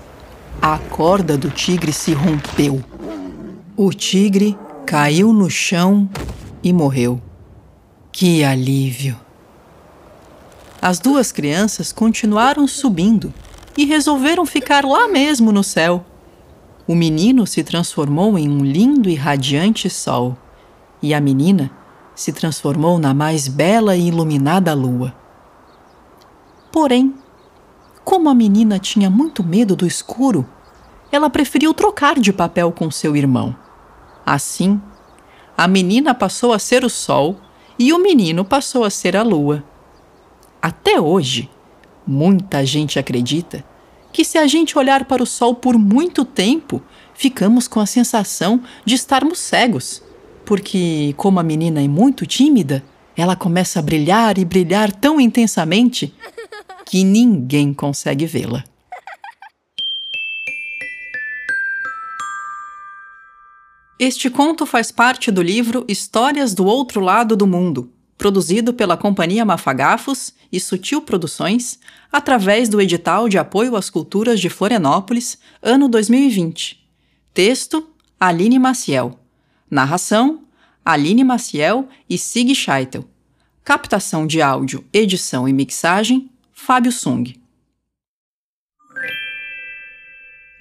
a 0.62 0.78
corda 0.78 1.38
do 1.38 1.50
tigre 1.50 1.92
se 1.92 2.14
rompeu. 2.14 2.82
O 3.76 3.92
tigre 3.92 4.58
caiu 4.86 5.34
no 5.34 5.50
chão 5.50 6.10
e 6.64 6.72
morreu. 6.72 7.22
Que 8.14 8.46
alívio! 8.46 9.20
As 10.82 11.00
duas 11.00 11.34
crianças 11.34 11.92
continuaram 11.92 12.66
subindo 12.66 13.34
e 13.78 13.84
resolveram 13.84 14.46
ficar 14.46 14.86
lá 14.86 15.06
mesmo 15.10 15.52
no 15.52 15.66
céu. 15.66 16.06
O 16.88 16.96
menino 16.96 17.46
se 17.46 17.62
transformou 17.62 18.40
em 18.40 18.48
um 18.48 18.64
lindo 18.64 19.10
e 19.10 19.16
radiante 19.16 19.90
sol, 19.90 20.38
e 21.02 21.14
a 21.14 21.20
menina 21.20 21.70
se 22.16 22.32
transformou 22.32 22.98
na 22.98 23.14
mais 23.14 23.50
bela 23.50 23.98
e 23.98 24.08
iluminada 24.08 24.74
lua. 24.74 25.14
Porém, 26.72 27.14
como 28.04 28.30
a 28.30 28.36
menina 28.36 28.80
tinha 28.80 29.10
muito 29.10 29.44
medo 29.44 29.76
do 29.76 29.86
escuro, 29.86 30.48
ela 31.12 31.30
preferiu 31.30 31.74
trocar 31.74 32.20
de 32.20 32.32
papel 32.32 32.72
com 32.72 32.90
seu 32.92 33.16
irmão. 33.16 33.56
Assim, 34.26 34.80
a 35.58 35.68
menina 35.68 36.14
passou 36.14 36.54
a 36.54 36.60
ser 36.60 36.84
o 36.84 36.90
sol 36.90 37.38
e 37.78 37.92
o 37.92 38.00
menino 38.00 38.46
passou 38.46 38.84
a 38.84 38.90
ser 38.90 39.16
a 39.16 39.24
lua. 39.24 39.64
Até 40.62 41.00
hoje, 41.00 41.50
muita 42.06 42.66
gente 42.66 43.00
acredita 43.00 43.64
que 44.12 44.26
se 44.26 44.38
a 44.38 44.48
gente 44.48 44.78
olhar 44.78 45.06
para 45.06 45.24
o 45.24 45.26
sol 45.26 45.56
por 45.56 45.78
muito 45.78 46.26
tempo, 46.26 46.82
ficamos 47.14 47.68
com 47.68 47.80
a 47.80 47.86
sensação 47.86 48.62
de 48.84 48.96
estarmos 48.96 49.40
cegos, 49.40 50.02
porque, 50.46 51.14
como 51.16 51.40
a 51.40 51.44
menina 51.44 51.82
é 51.82 51.88
muito 51.88 52.26
tímida, 52.26 52.84
ela 53.16 53.36
começa 53.36 53.80
a 53.80 53.84
brilhar 53.84 54.38
e 54.38 54.46
brilhar 54.46 54.92
tão 54.92 55.20
intensamente 55.20 56.14
que 56.90 57.04
ninguém 57.04 57.72
consegue 57.72 58.26
vê-la. 58.26 58.64
Este 64.00 64.28
conto 64.28 64.66
faz 64.66 64.92
parte 64.92 65.30
do 65.30 65.44
livro 65.44 65.86
Histórias 65.88 66.56
do 66.56 66.66
Outro 66.66 67.00
Lado 67.00 67.38
do 67.38 67.46
Mundo, 67.46 67.92
produzido 68.18 68.74
pela 68.74 68.98
Companhia 68.98 69.46
Mafagafos 69.46 70.34
e 70.52 70.60
Sutil 70.60 71.00
Produções, 71.04 71.78
através 72.12 72.68
do 72.68 72.82
edital 72.82 73.30
de 73.30 73.38
apoio 73.38 73.76
às 73.76 73.92
culturas 73.92 74.40
de 74.40 74.50
Florianópolis, 74.50 75.38
ano 75.62 75.88
2020. 75.88 76.84
Texto: 77.36 77.88
Aline 78.20 78.58
Maciel. 78.58 79.20
Narração: 79.70 80.42
Aline 80.84 81.24
Maciel 81.24 81.88
e 82.10 82.18
Sig 82.18 82.56
Scheitel. 82.56 83.06
Captação 83.64 84.26
de 84.26 84.42
áudio, 84.42 84.84
edição 84.92 85.48
e 85.48 85.54
mixagem: 85.54 86.32
Fábio 86.62 86.92
Sung. 86.92 87.34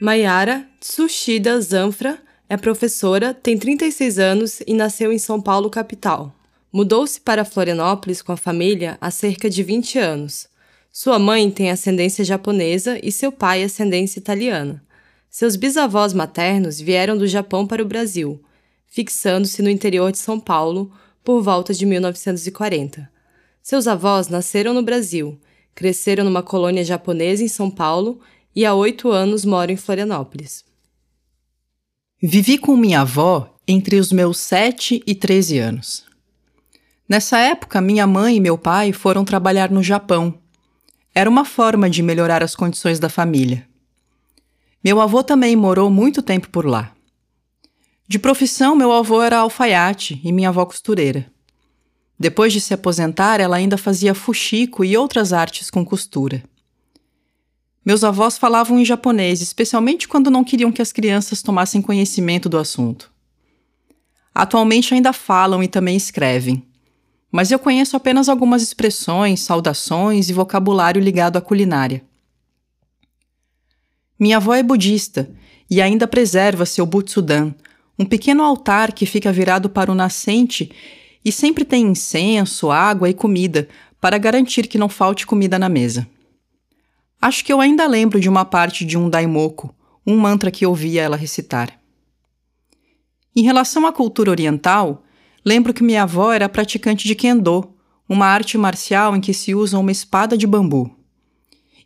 Maiara 0.00 0.64
Tsushida 0.80 1.60
Zanfra 1.60 2.18
é 2.48 2.56
professora, 2.56 3.34
tem 3.34 3.58
36 3.58 4.18
anos 4.18 4.60
e 4.66 4.72
nasceu 4.72 5.12
em 5.12 5.18
São 5.18 5.38
Paulo, 5.38 5.68
capital. 5.68 6.34
Mudou-se 6.72 7.20
para 7.20 7.44
Florianópolis 7.44 8.22
com 8.22 8.32
a 8.32 8.36
família 8.36 8.96
há 9.00 9.10
cerca 9.10 9.50
de 9.50 9.62
20 9.62 9.98
anos. 9.98 10.48
Sua 10.90 11.18
mãe 11.18 11.50
tem 11.50 11.70
ascendência 11.70 12.24
japonesa 12.24 12.98
e 13.02 13.10
seu 13.12 13.30
pai 13.30 13.64
ascendência 13.64 14.20
italiana. 14.20 14.82
Seus 15.28 15.56
bisavós 15.56 16.14
maternos 16.14 16.80
vieram 16.80 17.18
do 17.18 17.26
Japão 17.26 17.66
para 17.66 17.82
o 17.82 17.86
Brasil, 17.86 18.42
fixando-se 18.86 19.60
no 19.60 19.68
interior 19.68 20.10
de 20.12 20.18
São 20.18 20.38
Paulo 20.40 20.90
por 21.22 21.42
volta 21.42 21.74
de 21.74 21.84
1940. 21.84 23.10
Seus 23.60 23.86
avós 23.86 24.28
nasceram 24.28 24.72
no 24.72 24.82
Brasil, 24.82 25.38
cresceram 25.78 26.24
numa 26.24 26.42
colônia 26.42 26.82
japonesa 26.82 27.44
em 27.44 27.46
São 27.46 27.70
Paulo 27.70 28.18
e 28.52 28.66
há 28.66 28.74
oito 28.74 29.12
anos 29.12 29.44
moram 29.44 29.72
em 29.72 29.76
Florianópolis. 29.76 30.64
Vivi 32.20 32.58
com 32.58 32.76
minha 32.76 33.02
avó 33.02 33.54
entre 33.64 33.94
os 33.94 34.10
meus 34.10 34.38
7 34.38 35.00
e 35.06 35.14
13 35.14 35.58
anos. 35.58 36.04
Nessa 37.08 37.38
época, 37.38 37.80
minha 37.80 38.08
mãe 38.08 38.34
e 38.34 38.40
meu 38.40 38.58
pai 38.58 38.92
foram 38.92 39.24
trabalhar 39.24 39.70
no 39.70 39.80
Japão. 39.80 40.34
Era 41.14 41.30
uma 41.30 41.44
forma 41.44 41.88
de 41.88 42.02
melhorar 42.02 42.42
as 42.42 42.56
condições 42.56 42.98
da 42.98 43.08
família. 43.08 43.64
Meu 44.82 45.00
avô 45.00 45.22
também 45.22 45.54
morou 45.54 45.88
muito 45.88 46.22
tempo 46.22 46.50
por 46.50 46.66
lá. 46.66 46.92
De 48.08 48.18
profissão, 48.18 48.74
meu 48.74 48.90
avô 48.90 49.22
era 49.22 49.38
alfaiate 49.38 50.20
e 50.24 50.32
minha 50.32 50.48
avó 50.48 50.66
costureira. 50.66 51.30
Depois 52.18 52.52
de 52.52 52.60
se 52.60 52.74
aposentar, 52.74 53.40
ela 53.40 53.56
ainda 53.56 53.78
fazia 53.78 54.14
fuxico 54.14 54.84
e 54.84 54.96
outras 54.96 55.32
artes 55.32 55.70
com 55.70 55.84
costura. 55.84 56.42
Meus 57.84 58.02
avós 58.02 58.36
falavam 58.36 58.78
em 58.78 58.84
japonês, 58.84 59.40
especialmente 59.40 60.08
quando 60.08 60.30
não 60.30 60.42
queriam 60.42 60.72
que 60.72 60.82
as 60.82 60.92
crianças 60.92 61.42
tomassem 61.42 61.80
conhecimento 61.80 62.48
do 62.48 62.58
assunto. 62.58 63.10
Atualmente 64.34 64.92
ainda 64.92 65.12
falam 65.12 65.62
e 65.62 65.68
também 65.68 65.96
escrevem, 65.96 66.62
mas 67.30 67.50
eu 67.50 67.58
conheço 67.58 67.96
apenas 67.96 68.28
algumas 68.28 68.62
expressões, 68.62 69.40
saudações 69.40 70.28
e 70.28 70.32
vocabulário 70.32 71.00
ligado 71.00 71.36
à 71.36 71.40
culinária. 71.40 72.02
Minha 74.18 74.38
avó 74.38 74.54
é 74.54 74.62
budista 74.62 75.30
e 75.70 75.80
ainda 75.80 76.08
preserva 76.08 76.66
seu 76.66 76.84
Butsudan, 76.84 77.54
um 77.98 78.04
pequeno 78.04 78.42
altar 78.42 78.92
que 78.92 79.06
fica 79.06 79.32
virado 79.32 79.68
para 79.70 79.90
o 79.90 79.94
nascente 79.94 80.70
e 81.28 81.32
sempre 81.32 81.62
tem 81.62 81.88
incenso, 81.88 82.70
água 82.70 83.08
e 83.10 83.12
comida 83.12 83.68
para 84.00 84.16
garantir 84.16 84.66
que 84.66 84.78
não 84.78 84.88
falte 84.88 85.26
comida 85.26 85.58
na 85.58 85.68
mesa. 85.68 86.08
Acho 87.20 87.44
que 87.44 87.52
eu 87.52 87.60
ainda 87.60 87.86
lembro 87.86 88.18
de 88.18 88.30
uma 88.30 88.46
parte 88.46 88.82
de 88.82 88.96
um 88.96 89.10
daimoku, 89.10 89.74
um 90.06 90.16
mantra 90.16 90.50
que 90.50 90.64
ouvia 90.64 91.02
ela 91.02 91.16
recitar. 91.16 91.78
Em 93.36 93.42
relação 93.42 93.86
à 93.86 93.92
cultura 93.92 94.30
oriental, 94.30 95.02
lembro 95.44 95.74
que 95.74 95.82
minha 95.82 96.04
avó 96.04 96.32
era 96.32 96.48
praticante 96.48 97.06
de 97.06 97.14
kendo, 97.14 97.74
uma 98.08 98.24
arte 98.24 98.56
marcial 98.56 99.14
em 99.14 99.20
que 99.20 99.34
se 99.34 99.54
usa 99.54 99.78
uma 99.78 99.92
espada 99.92 100.34
de 100.34 100.46
bambu. 100.46 100.90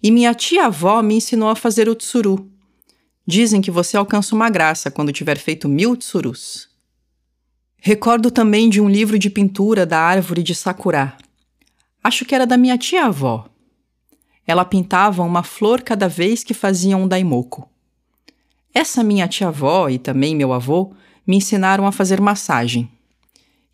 E 0.00 0.12
minha 0.12 0.34
tia-avó 0.34 1.02
me 1.02 1.16
ensinou 1.16 1.48
a 1.48 1.56
fazer 1.56 1.88
o 1.88 1.96
tsuru. 1.96 2.48
Dizem 3.26 3.60
que 3.60 3.72
você 3.72 3.96
alcança 3.96 4.36
uma 4.36 4.48
graça 4.48 4.88
quando 4.88 5.12
tiver 5.12 5.38
feito 5.38 5.68
mil 5.68 5.96
tsurus. 5.96 6.71
Recordo 7.84 8.30
também 8.30 8.70
de 8.70 8.80
um 8.80 8.88
livro 8.88 9.18
de 9.18 9.28
pintura 9.28 9.84
da 9.84 9.98
árvore 9.98 10.40
de 10.40 10.54
sakura. 10.54 11.16
Acho 12.00 12.24
que 12.24 12.32
era 12.32 12.46
da 12.46 12.56
minha 12.56 12.78
tia-avó. 12.78 13.48
Ela 14.46 14.64
pintava 14.64 15.24
uma 15.24 15.42
flor 15.42 15.82
cada 15.82 16.08
vez 16.08 16.44
que 16.44 16.54
fazia 16.54 16.96
um 16.96 17.08
daimoku. 17.08 17.68
Essa 18.72 19.02
minha 19.02 19.26
tia-avó 19.26 19.88
e 19.88 19.98
também 19.98 20.36
meu 20.36 20.52
avô 20.52 20.92
me 21.26 21.38
ensinaram 21.38 21.84
a 21.84 21.90
fazer 21.90 22.20
massagem. 22.20 22.88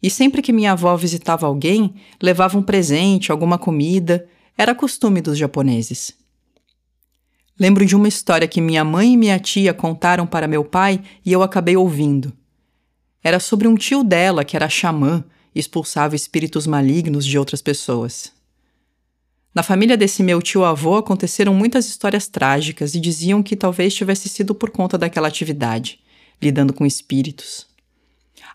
E 0.02 0.08
sempre 0.08 0.40
que 0.40 0.54
minha 0.54 0.72
avó 0.72 0.96
visitava 0.96 1.46
alguém, 1.46 1.94
levava 2.18 2.56
um 2.56 2.62
presente, 2.62 3.30
alguma 3.30 3.58
comida, 3.58 4.26
era 4.56 4.74
costume 4.74 5.20
dos 5.20 5.36
japoneses. 5.36 6.14
Lembro 7.60 7.84
de 7.84 7.94
uma 7.94 8.08
história 8.08 8.48
que 8.48 8.62
minha 8.62 8.84
mãe 8.84 9.12
e 9.12 9.16
minha 9.18 9.38
tia 9.38 9.74
contaram 9.74 10.26
para 10.26 10.48
meu 10.48 10.64
pai 10.64 11.02
e 11.26 11.30
eu 11.30 11.42
acabei 11.42 11.76
ouvindo. 11.76 12.32
Era 13.22 13.40
sobre 13.40 13.66
um 13.66 13.74
tio 13.74 14.04
dela 14.04 14.44
que 14.44 14.56
era 14.56 14.68
xamã 14.68 15.24
e 15.54 15.58
expulsava 15.58 16.14
espíritos 16.14 16.66
malignos 16.66 17.24
de 17.24 17.38
outras 17.38 17.60
pessoas. 17.60 18.32
Na 19.54 19.62
família 19.62 19.96
desse 19.96 20.22
meu 20.22 20.40
tio-avô 20.40 20.96
aconteceram 20.96 21.52
muitas 21.52 21.88
histórias 21.88 22.28
trágicas 22.28 22.94
e 22.94 23.00
diziam 23.00 23.42
que 23.42 23.56
talvez 23.56 23.94
tivesse 23.94 24.28
sido 24.28 24.54
por 24.54 24.70
conta 24.70 24.96
daquela 24.96 25.26
atividade, 25.26 25.98
lidando 26.40 26.72
com 26.72 26.86
espíritos. 26.86 27.66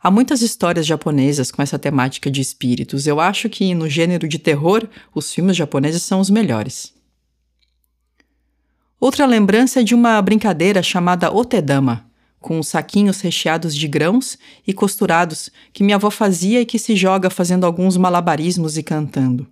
Há 0.02 0.12
muitas 0.12 0.42
histórias 0.42 0.86
japonesas 0.86 1.52
com 1.52 1.62
essa 1.62 1.80
temática 1.80 2.30
de 2.30 2.42
espíritos. 2.42 3.08
Eu 3.08 3.20
acho 3.20 3.50
que 3.50 3.74
no 3.74 3.90
gênero 3.90 4.28
de 4.28 4.38
terror, 4.38 4.88
os 5.14 5.34
filmes 5.34 5.56
japoneses 5.56 6.04
são 6.04 6.20
os 6.20 6.30
melhores. 6.30 6.94
Outra 9.00 9.26
lembrança 9.26 9.82
é 9.82 9.84
de 9.84 9.96
uma 9.96 10.22
brincadeira 10.22 10.82
chamada 10.82 11.34
otedama, 11.34 12.06
com 12.44 12.62
saquinhos 12.62 13.22
recheados 13.22 13.74
de 13.74 13.88
grãos 13.88 14.38
e 14.68 14.74
costurados 14.74 15.50
que 15.72 15.82
minha 15.82 15.96
avó 15.96 16.12
fazia 16.12 16.60
e 16.60 16.66
que 16.66 16.78
se 16.78 16.94
joga 16.94 17.30
fazendo 17.30 17.66
alguns 17.66 17.96
malabarismos 17.96 18.78
e 18.78 18.84
cantando. 18.84 19.48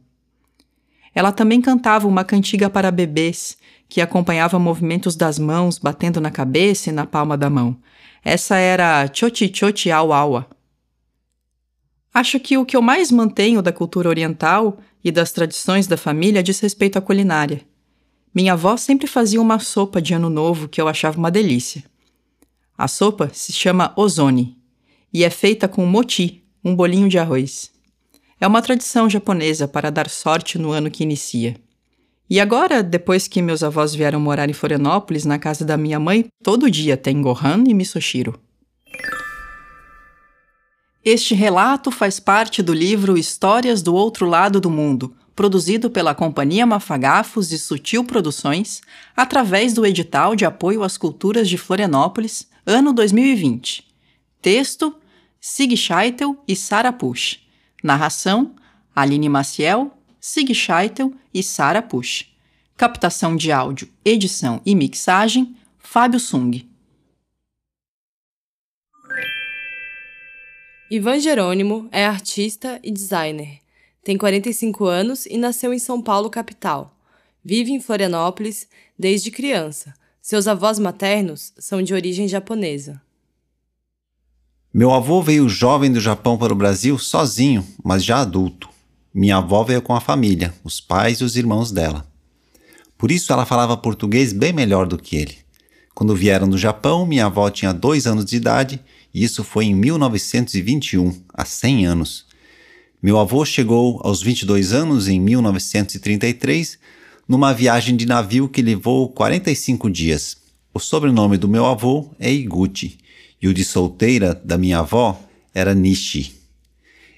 Ela 1.16 1.32
também 1.32 1.62
cantava 1.62 2.08
uma 2.08 2.26
cantiga 2.26 2.70
para 2.70 2.92
bebês, 2.92 3.58
que 3.88 4.02
acompanhava 4.02 4.60
movimentos 4.60 5.16
das 5.16 5.40
mãos 5.40 5.80
batendo 5.80 6.20
na 6.22 6.30
cabeça 6.30 6.90
e 6.90 6.94
na 6.94 7.06
palma 7.06 7.38
da 7.38 7.50
mão. 7.50 7.78
Essa 8.24 8.58
era 8.58 9.10
Chochi 9.12 9.52
Chochi 9.54 9.90
Awa. 9.90 10.46
Acho 12.14 12.40
que 12.40 12.58
o 12.58 12.66
que 12.66 12.76
eu 12.76 12.82
mais 12.82 13.10
mantenho 13.10 13.62
da 13.62 13.72
cultura 13.72 14.10
oriental 14.10 14.80
e 15.02 15.12
das 15.12 15.32
tradições 15.32 15.88
da 15.88 15.96
família 15.96 16.44
diz 16.44 16.60
respeito 16.60 16.98
à 16.98 17.02
culinária. 17.02 17.62
Minha 18.34 18.54
avó 18.54 18.76
sempre 18.76 19.08
fazia 19.08 19.42
uma 19.42 19.60
sopa 19.60 20.02
de 20.02 20.14
ano 20.14 20.30
novo 20.30 20.68
que 20.68 20.80
eu 20.80 20.88
achava 20.90 21.18
uma 21.18 21.32
delícia. 21.32 21.84
A 22.82 22.88
sopa 22.88 23.30
se 23.32 23.54
chama 23.54 23.94
ozone 23.96 24.58
e 25.14 25.24
é 25.24 25.30
feita 25.30 25.68
com 25.68 25.86
moti, 25.86 26.44
um 26.66 26.76
bolinho 26.76 27.08
de 27.08 27.20
arroz. 27.20 27.70
É 28.40 28.48
uma 28.48 28.60
tradição 28.60 29.08
japonesa 29.08 29.68
para 29.68 29.92
dar 29.92 30.10
sorte 30.10 30.58
no 30.58 30.72
ano 30.72 30.90
que 30.90 31.04
inicia. 31.04 31.56
E 32.28 32.40
agora, 32.40 32.82
depois 32.82 33.28
que 33.28 33.40
meus 33.40 33.62
avós 33.62 33.94
vieram 33.94 34.20
morar 34.20 34.50
em 34.50 34.54
Florianópolis, 34.54 35.26
na 35.26 35.38
casa 35.38 35.64
da 35.64 35.78
minha 35.78 36.00
mãe, 36.00 36.26
todo 36.44 36.72
dia 36.72 36.98
tem 36.98 37.22
gohan 37.22 37.64
e 37.68 37.74
misoshiro. 37.76 38.42
Este 41.06 41.36
relato 41.36 41.92
faz 41.92 42.20
parte 42.20 42.64
do 42.64 42.74
livro 42.74 43.16
Histórias 43.16 43.84
do 43.84 43.94
Outro 43.94 44.28
Lado 44.28 44.60
do 44.60 44.72
Mundo, 44.72 45.16
produzido 45.36 45.88
pela 45.92 46.16
Companhia 46.16 46.66
Mafagafos 46.66 47.52
e 47.52 47.60
Sutil 47.60 48.04
Produções, 48.04 48.82
através 49.16 49.72
do 49.72 49.86
edital 49.86 50.36
de 50.36 50.46
apoio 50.46 50.82
às 50.82 50.98
culturas 50.98 51.48
de 51.48 51.60
Florianópolis, 51.60 52.50
ano 52.72 52.94
2020. 52.94 53.86
Texto: 54.42 54.96
Sig 55.40 55.76
Scheitel 55.76 56.42
e 56.48 56.56
Sara 56.56 56.94
Push. 56.94 57.40
Narração: 57.84 58.56
Aline 58.96 59.28
Maciel, 59.28 59.92
Sig 60.20 60.54
Scheitel 60.56 61.14
e 61.34 61.44
Sara 61.44 61.82
Push. 61.82 62.34
Captação 62.78 63.36
de 63.36 63.52
áudio, 63.52 63.90
edição 64.04 64.62
e 64.66 64.74
mixagem: 64.74 65.56
Fábio 65.78 66.20
Sung. 66.20 66.68
Ivan 70.90 71.20
Jerônimo 71.20 71.88
é 71.92 72.06
artista 72.06 72.80
e 72.84 72.92
designer. 72.92 73.60
Tem 74.04 74.18
45 74.18 74.86
anos 74.86 75.26
e 75.26 75.38
nasceu 75.38 75.74
em 75.74 75.80
São 75.80 76.02
Paulo, 76.02 76.30
capital. 76.30 76.98
Vive 77.44 77.72
em 77.72 77.80
Florianópolis 77.80 78.68
desde 78.98 79.32
criança. 79.32 79.94
Seus 80.22 80.48
avós 80.48 80.78
maternos 80.78 81.52
são 81.58 81.82
de 81.82 81.96
origem 81.96 82.28
japonesa. 82.28 83.02
Meu 84.72 84.94
avô 84.94 85.20
veio 85.20 85.50
jovem 85.50 85.92
do 85.92 86.00
Japão 86.00 86.38
para 86.38 86.54
o 86.54 86.56
Brasil 86.56 86.96
sozinho, 87.00 87.66
mas 87.84 88.04
já 88.04 88.22
adulto. 88.22 88.70
Minha 89.12 89.38
avó 89.38 89.64
veio 89.64 89.82
com 89.82 89.96
a 89.96 90.00
família, 90.00 90.54
os 90.64 90.80
pais 90.80 91.18
e 91.18 91.24
os 91.24 91.36
irmãos 91.36 91.72
dela. 91.72 92.06
Por 93.00 93.10
isso 93.10 93.34
ela 93.34 93.48
falava 93.48 93.76
português 93.76 94.32
bem 94.32 94.54
melhor 94.54 94.86
do 94.86 94.96
que 94.96 95.16
ele. 95.16 95.38
Quando 95.96 96.16
vieram 96.16 96.48
do 96.48 96.58
Japão, 96.58 97.04
minha 97.04 97.26
avó 97.26 97.50
tinha 97.50 97.74
dois 97.74 98.06
anos 98.06 98.24
de 98.24 98.36
idade 98.36 98.80
e 99.12 99.24
isso 99.24 99.44
foi 99.44 99.66
em 99.66 99.76
1921, 99.76 101.20
há 101.34 101.44
100 101.44 101.86
anos. 101.88 102.26
Meu 103.02 103.18
avô 103.18 103.44
chegou 103.44 104.00
aos 104.04 104.22
22 104.22 104.72
anos 104.72 105.08
em 105.08 105.20
1933 105.20 106.78
numa 107.28 107.54
viagem 107.54 107.96
de 107.96 108.06
navio 108.06 108.50
que 108.50 108.62
levou 108.62 109.10
45 109.10 109.90
dias. 109.90 110.38
O 110.74 110.80
sobrenome 110.80 111.38
do 111.38 111.48
meu 111.48 111.66
avô 111.66 112.10
é 112.20 112.32
Iguchi 112.32 112.98
e 113.42 113.48
o 113.48 113.54
de 113.54 113.66
solteira 113.66 114.34
da 114.44 114.58
minha 114.58 114.80
avó 114.80 115.20
era 115.54 115.74
Nishi. 115.74 116.40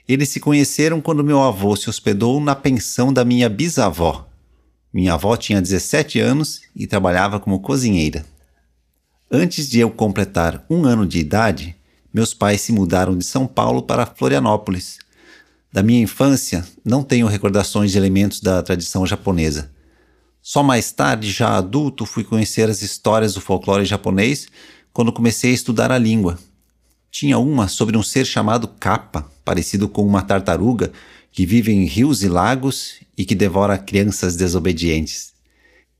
Eles 0.07 0.29
se 0.29 0.39
conheceram 0.39 0.99
quando 1.01 1.23
meu 1.23 1.41
avô 1.41 1.75
se 1.75 1.89
hospedou 1.89 2.39
na 2.39 2.55
pensão 2.55 3.13
da 3.13 3.23
minha 3.23 3.49
bisavó. 3.49 4.27
Minha 4.93 5.13
avó 5.13 5.35
tinha 5.35 5.61
17 5.61 6.19
anos 6.19 6.61
e 6.75 6.85
trabalhava 6.85 7.39
como 7.39 7.59
cozinheira. 7.59 8.25
Antes 9.31 9.67
de 9.69 9.79
eu 9.79 9.89
completar 9.89 10.63
um 10.69 10.85
ano 10.85 11.07
de 11.07 11.19
idade, 11.19 11.75
meus 12.13 12.33
pais 12.33 12.61
se 12.61 12.71
mudaram 12.71 13.17
de 13.17 13.25
São 13.25 13.47
Paulo 13.47 13.81
para 13.81 14.05
Florianópolis. 14.05 14.99
Da 15.71 15.81
minha 15.81 16.01
infância, 16.01 16.63
não 16.85 17.01
tenho 17.01 17.25
recordações 17.25 17.91
de 17.91 17.97
elementos 17.97 18.39
da 18.39 18.61
tradição 18.61 19.07
japonesa. 19.07 19.71
Só 20.45 20.61
mais 20.61 20.91
tarde, 20.91 21.31
já 21.31 21.55
adulto, 21.55 22.05
fui 22.05 22.21
conhecer 22.21 22.69
as 22.69 22.81
histórias 22.81 23.33
do 23.33 23.39
folclore 23.39 23.85
japonês 23.85 24.49
quando 24.91 25.13
comecei 25.13 25.51
a 25.51 25.53
estudar 25.53 25.89
a 25.89 25.97
língua. 25.97 26.37
Tinha 27.09 27.37
uma 27.39 27.69
sobre 27.69 27.95
um 27.97 28.03
ser 28.03 28.25
chamado 28.25 28.67
Kappa, 28.67 29.25
parecido 29.45 29.87
com 29.87 30.05
uma 30.05 30.21
tartaruga, 30.21 30.91
que 31.31 31.45
vive 31.45 31.71
em 31.71 31.85
rios 31.85 32.23
e 32.23 32.27
lagos 32.27 32.95
e 33.17 33.23
que 33.23 33.33
devora 33.33 33.77
crianças 33.77 34.35
desobedientes. 34.35 35.31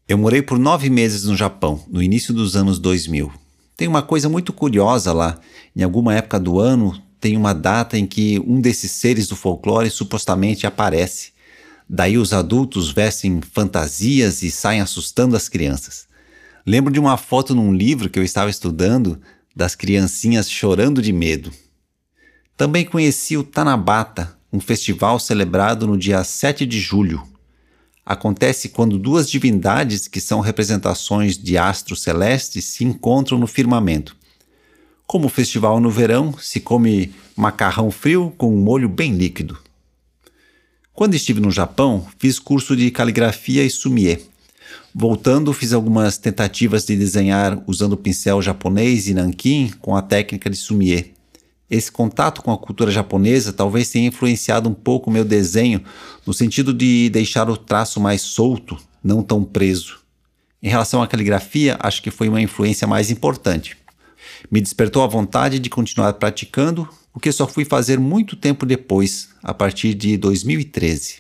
Eu 0.10 0.18
morei 0.18 0.42
por 0.42 0.60
nove 0.60 0.90
meses 0.90 1.24
no 1.24 1.38
Japão, 1.38 1.82
no 1.88 2.04
início 2.04 2.34
dos 2.34 2.58
anos 2.58 2.80
2000. 2.80 3.32
Tem 3.78 3.88
uma 3.88 4.02
coisa 4.02 4.28
muito 4.28 4.52
curiosa 4.52 5.14
lá. 5.14 5.40
Em 5.74 5.84
alguma 5.84 6.16
época 6.16 6.38
do 6.38 6.60
ano, 6.60 7.02
tem 7.18 7.38
uma 7.38 7.54
data 7.54 7.98
em 7.98 8.06
que 8.06 8.44
um 8.46 8.60
desses 8.60 8.92
seres 8.92 9.26
do 9.26 9.38
folclore 9.38 9.90
supostamente 9.90 10.68
aparece. 10.68 11.33
Daí 11.90 12.18
os 12.18 12.34
adultos 12.34 12.92
vestem 12.92 13.42
fantasias 13.42 14.42
e 14.42 14.50
saem 14.50 14.82
assustando 14.82 15.36
as 15.36 15.50
crianças. 15.50 16.08
Lembro 16.66 16.92
de 16.92 17.00
uma 17.00 17.18
foto 17.18 17.54
num 17.54 17.74
livro 17.74 18.10
que 18.10 18.18
eu 18.18 18.24
estava 18.24 18.50
estudando 18.50 19.20
das 19.56 19.76
criancinhas 19.76 20.50
chorando 20.50 21.02
de 21.02 21.12
medo. 21.12 21.52
Também 22.56 22.86
conheci 22.86 23.36
o 23.36 23.44
Tanabata, 23.44 24.38
um 24.52 24.60
festival 24.60 25.20
celebrado 25.20 25.86
no 25.86 25.98
dia 25.98 26.24
7 26.24 26.66
de 26.66 26.80
julho, 26.80 27.28
acontece 28.06 28.70
quando 28.70 29.00
duas 29.00 29.30
divindades, 29.30 30.08
que 30.08 30.20
são 30.20 30.40
representações 30.40 31.38
de 31.38 31.58
astros 31.58 32.02
celestes, 32.02 32.66
se 32.66 32.84
encontram 32.84 33.38
no 33.38 33.48
firmamento. 33.48 34.16
Como 35.08 35.30
festival 35.30 35.80
no 35.80 35.90
verão, 35.90 36.36
se 36.38 36.60
come 36.60 37.14
macarrão 37.36 37.92
frio 37.92 38.34
com 38.38 38.54
um 38.54 38.62
molho 38.62 38.90
bem 38.90 39.14
líquido. 39.14 39.58
Quando 40.96 41.16
estive 41.16 41.40
no 41.40 41.50
Japão, 41.50 42.06
fiz 42.20 42.38
curso 42.38 42.76
de 42.76 42.92
caligrafia 42.92 43.64
e 43.64 43.70
sumie. 43.70 44.20
Voltando, 44.94 45.52
fiz 45.52 45.74
algumas 45.74 46.20
tentativas 46.20 46.86
de 46.86 46.96
desenhar 46.96 47.64
usando 47.66 47.98
pincel 47.98 48.40
japonês 48.44 49.08
e 49.08 49.14
nanquim 49.16 49.72
com 49.82 49.96
a 49.96 50.04
técnica 50.04 50.52
de 50.52 50.56
sumie. 50.56 51.12
Esse 51.68 51.92
contato 51.92 52.44
com 52.44 52.52
a 52.52 52.58
cultura 52.60 52.92
japonesa 52.92 53.52
talvez 53.52 53.90
tenha 53.90 54.08
influenciado 54.08 54.70
um 54.70 54.74
pouco 54.74 55.10
meu 55.10 55.26
desenho, 55.26 55.84
no 56.28 56.32
sentido 56.32 56.72
de 56.72 57.10
deixar 57.10 57.50
o 57.50 57.58
traço 57.58 58.00
mais 58.00 58.22
solto, 58.22 58.78
não 59.04 59.24
tão 59.24 59.44
preso. 59.44 60.00
Em 60.62 60.70
relação 60.70 61.02
à 61.02 61.08
caligrafia, 61.08 61.76
acho 61.80 62.04
que 62.04 62.12
foi 62.12 62.30
uma 62.30 62.40
influência 62.40 62.88
mais 62.88 63.10
importante. 63.10 63.76
Me 64.52 64.62
despertou 64.62 65.02
a 65.02 65.08
vontade 65.08 65.58
de 65.58 65.72
continuar 65.72 66.14
praticando, 66.14 66.88
o 67.12 67.20
que 67.20 67.32
só 67.32 67.48
fui 67.48 67.66
fazer 67.66 68.00
muito 68.00 68.36
tempo 68.36 68.64
depois, 68.64 69.33
a 69.44 69.54
partir 69.54 69.94
de 69.94 70.16
2013. 70.16 71.18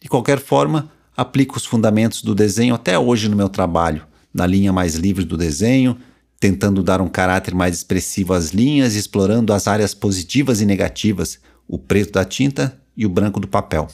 De 0.00 0.08
qualquer 0.08 0.40
forma, 0.40 0.90
aplico 1.16 1.56
os 1.56 1.66
fundamentos 1.66 2.22
do 2.22 2.34
desenho 2.34 2.74
até 2.74 2.98
hoje 2.98 3.28
no 3.28 3.36
meu 3.36 3.48
trabalho, 3.48 4.06
na 4.32 4.46
linha 4.46 4.72
mais 4.72 4.94
livre 4.94 5.24
do 5.24 5.36
desenho, 5.36 5.98
tentando 6.40 6.82
dar 6.82 7.00
um 7.00 7.08
caráter 7.08 7.54
mais 7.54 7.76
expressivo 7.76 8.32
às 8.32 8.50
linhas, 8.50 8.94
explorando 8.94 9.52
as 9.52 9.68
áreas 9.68 9.94
positivas 9.94 10.60
e 10.60 10.66
negativas, 10.66 11.38
o 11.68 11.78
preto 11.78 12.12
da 12.12 12.24
tinta 12.24 12.80
e 12.96 13.06
o 13.06 13.10
branco 13.10 13.38
do 13.38 13.46
papel. 13.46 13.88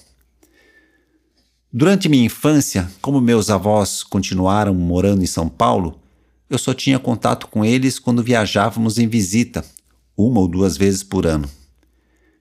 Durante 1.70 2.08
minha 2.08 2.24
infância, 2.24 2.90
como 3.02 3.20
meus 3.20 3.50
avós 3.50 4.02
continuaram 4.02 4.74
morando 4.74 5.22
em 5.22 5.26
São 5.26 5.48
Paulo, 5.48 6.00
eu 6.48 6.56
só 6.56 6.72
tinha 6.72 6.98
contato 6.98 7.48
com 7.48 7.62
eles 7.62 7.98
quando 7.98 8.22
viajávamos 8.22 8.96
em 8.96 9.06
visita, 9.06 9.62
uma 10.16 10.40
ou 10.40 10.48
duas 10.48 10.78
vezes 10.78 11.02
por 11.02 11.26
ano. 11.26 11.48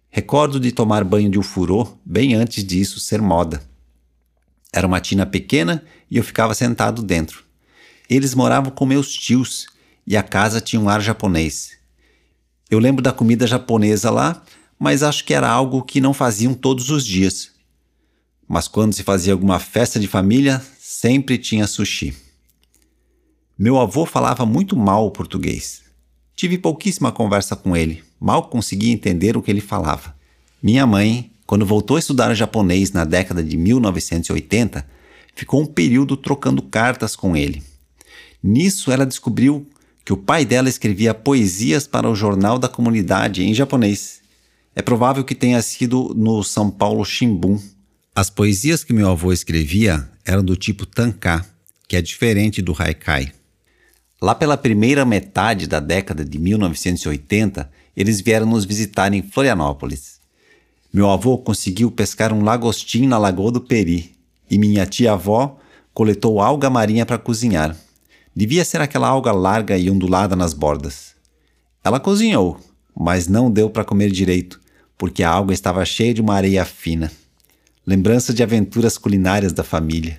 Recordo 0.10 0.60
de 0.60 0.72
tomar 0.72 1.04
banho 1.04 1.30
de 1.30 1.38
ufurô 1.38 1.88
bem 2.06 2.34
antes 2.34 2.64
disso 2.64 3.00
ser 3.00 3.22
moda. 3.22 3.62
Era 4.74 4.88
uma 4.88 5.00
tina 5.00 5.26
pequena 5.26 5.84
e 6.10 6.18
eu 6.18 6.24
ficava 6.24 6.54
sentado 6.54 7.02
dentro. 7.04 7.44
Eles 8.10 8.34
moravam 8.34 8.72
com 8.72 8.86
meus 8.86 9.12
tios 9.14 9.68
e 10.06 10.16
a 10.16 10.24
casa 10.24 10.62
tinha 10.62 10.82
um 10.82 10.90
ar 10.90 11.02
japonês. 11.02 11.78
Eu 12.70 12.80
lembro 12.80 13.02
da 13.02 13.12
comida 13.12 13.46
japonesa 13.48 14.10
lá, 14.10 14.44
mas 14.80 15.04
acho 15.04 15.24
que 15.26 15.34
era 15.34 15.50
algo 15.50 15.84
que 15.84 16.02
não 16.02 16.14
faziam 16.14 16.54
todos 16.54 16.90
os 16.90 17.06
dias. 17.06 17.52
Mas 18.48 18.68
quando 18.68 18.94
se 18.94 19.04
fazia 19.04 19.34
alguma 19.34 19.60
festa 19.60 20.00
de 20.00 20.08
família, 20.08 20.64
sempre 20.80 21.38
tinha 21.38 21.68
sushi. 21.68 22.16
Meu 23.58 23.80
avô 23.80 24.06
falava 24.06 24.46
muito 24.46 24.78
mal 24.78 25.06
o 25.06 25.12
português. 25.12 25.87
Tive 26.38 26.60
pouquíssima 26.60 27.12
conversa 27.12 27.56
com 27.56 27.76
ele, 27.76 28.04
mal 28.20 28.44
conseguia 28.44 28.94
entender 28.94 29.36
o 29.36 29.42
que 29.42 29.50
ele 29.50 29.60
falava. 29.60 30.16
Minha 30.62 30.86
mãe, 30.86 31.32
quando 31.48 31.66
voltou 31.66 31.98
a 31.98 32.00
estudar 32.00 32.32
japonês 32.36 32.92
na 32.92 33.04
década 33.04 33.44
de 33.44 33.58
1980, 33.58 34.88
ficou 35.34 35.64
um 35.64 35.66
período 35.66 36.16
trocando 36.16 36.62
cartas 36.62 37.16
com 37.16 37.36
ele. 37.36 37.64
Nisso, 38.44 38.92
ela 38.92 39.04
descobriu 39.04 39.68
que 40.06 40.14
o 40.14 40.18
pai 40.18 40.46
dela 40.46 40.70
escrevia 40.70 41.12
poesias 41.12 41.88
para 41.88 42.08
o 42.08 42.14
jornal 42.14 42.60
da 42.60 42.70
comunidade 42.70 43.44
em 43.44 43.52
japonês. 43.52 44.22
É 44.76 44.82
provável 44.84 45.24
que 45.24 45.34
tenha 45.34 45.60
sido 45.64 46.14
no 46.16 46.44
São 46.44 46.70
Paulo 46.70 47.04
Shimbun. 47.04 47.60
As 48.14 48.30
poesias 48.30 48.84
que 48.84 48.94
meu 48.94 49.10
avô 49.10 49.34
escrevia 49.34 50.08
eram 50.24 50.44
do 50.44 50.56
tipo 50.56 50.86
tanka, 50.86 51.44
que 51.88 51.96
é 51.96 52.02
diferente 52.02 52.62
do 52.62 52.76
haikai. 52.78 53.34
Lá 54.22 54.34
pela 54.34 54.58
primeira 54.58 55.06
metade 55.06 55.68
da 55.68 55.80
década 55.80 56.26
de 56.26 56.40
1980, 56.40 57.70
eles 57.96 58.20
vieram 58.20 58.48
nos 58.48 58.66
visitar 58.66 59.14
em 59.14 59.22
Florianópolis. 59.22 60.20
Meu 60.92 61.10
avô 61.10 61.38
conseguiu 61.38 61.92
pescar 61.92 62.34
um 62.34 62.44
lagostim 62.44 63.06
na 63.06 63.18
Lagoa 63.18 63.52
do 63.52 63.62
Peri 63.62 64.16
e 64.50 64.58
minha 64.58 64.86
tia-avó 64.86 65.60
coletou 65.94 66.42
alga 66.42 66.70
marinha 66.70 67.06
para 67.06 67.18
cozinhar. 67.18 67.78
Devia 68.36 68.66
ser 68.66 68.82
aquela 68.82 69.08
alga 69.08 69.32
larga 69.32 69.78
e 69.78 69.90
ondulada 69.90 70.36
nas 70.36 70.54
bordas. 70.54 71.16
Ela 71.84 72.00
cozinhou, 72.00 72.60
mas 72.96 73.28
não 73.28 73.52
deu 73.52 73.70
para 73.70 73.86
comer 73.86 74.12
direito. 74.12 74.60
porque 74.98 75.22
a 75.22 75.32
água 75.32 75.54
estava 75.54 75.86
cheia 75.86 76.12
de 76.12 76.22
uma 76.22 76.34
areia 76.34 76.66
fina. 76.66 77.12
Lembrança 77.86 78.34
de 78.34 78.42
aventuras 78.42 78.98
culinárias 78.98 79.54
da 79.54 79.64
família. 79.64 80.18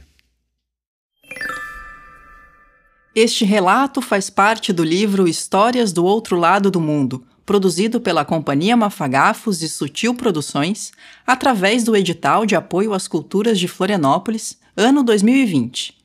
Este 3.15 3.45
relato 3.45 4.01
faz 4.03 4.29
parte 4.29 4.73
do 4.73 4.85
livro 4.85 5.27
Histórias 5.27 5.93
do 5.93 6.05
Outro 6.05 6.37
Lado 6.37 6.71
do 6.71 6.81
Mundo, 6.81 7.25
produzido 7.45 8.01
pela 8.01 8.25
Companhia 8.25 8.77
Mafagafos 8.77 9.63
e 9.63 9.69
Sutil 9.69 10.15
Produções, 10.15 10.93
através 11.27 11.83
do 11.83 11.97
edital 11.97 12.45
de 12.45 12.55
apoio 12.55 12.93
às 12.93 13.09
culturas 13.09 13.59
de 13.59 13.67
Florianópolis, 13.67 14.59
ano 14.77 15.03
2020. 15.03 15.97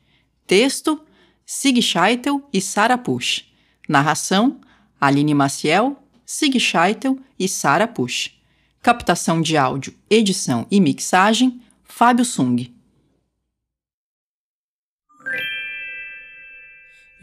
Texto: 0.48 1.02
Sig 1.46 1.82
Scheitel 1.82 2.42
e 2.54 2.62
Sara 2.62 2.98
Push. 2.98 3.46
Narração: 3.88 4.62
Aline 5.00 5.34
Maciel, 5.34 5.98
Sig 6.26 6.58
Scheitel 6.60 7.20
e 7.38 7.50
Sara 7.50 7.88
Push. 7.88 8.32
Captação 8.82 9.42
de 9.42 9.58
áudio, 9.58 9.94
edição 10.10 10.66
e 10.72 10.80
mixagem: 10.80 11.62
Fábio 11.84 12.24
Sung. 12.24 12.73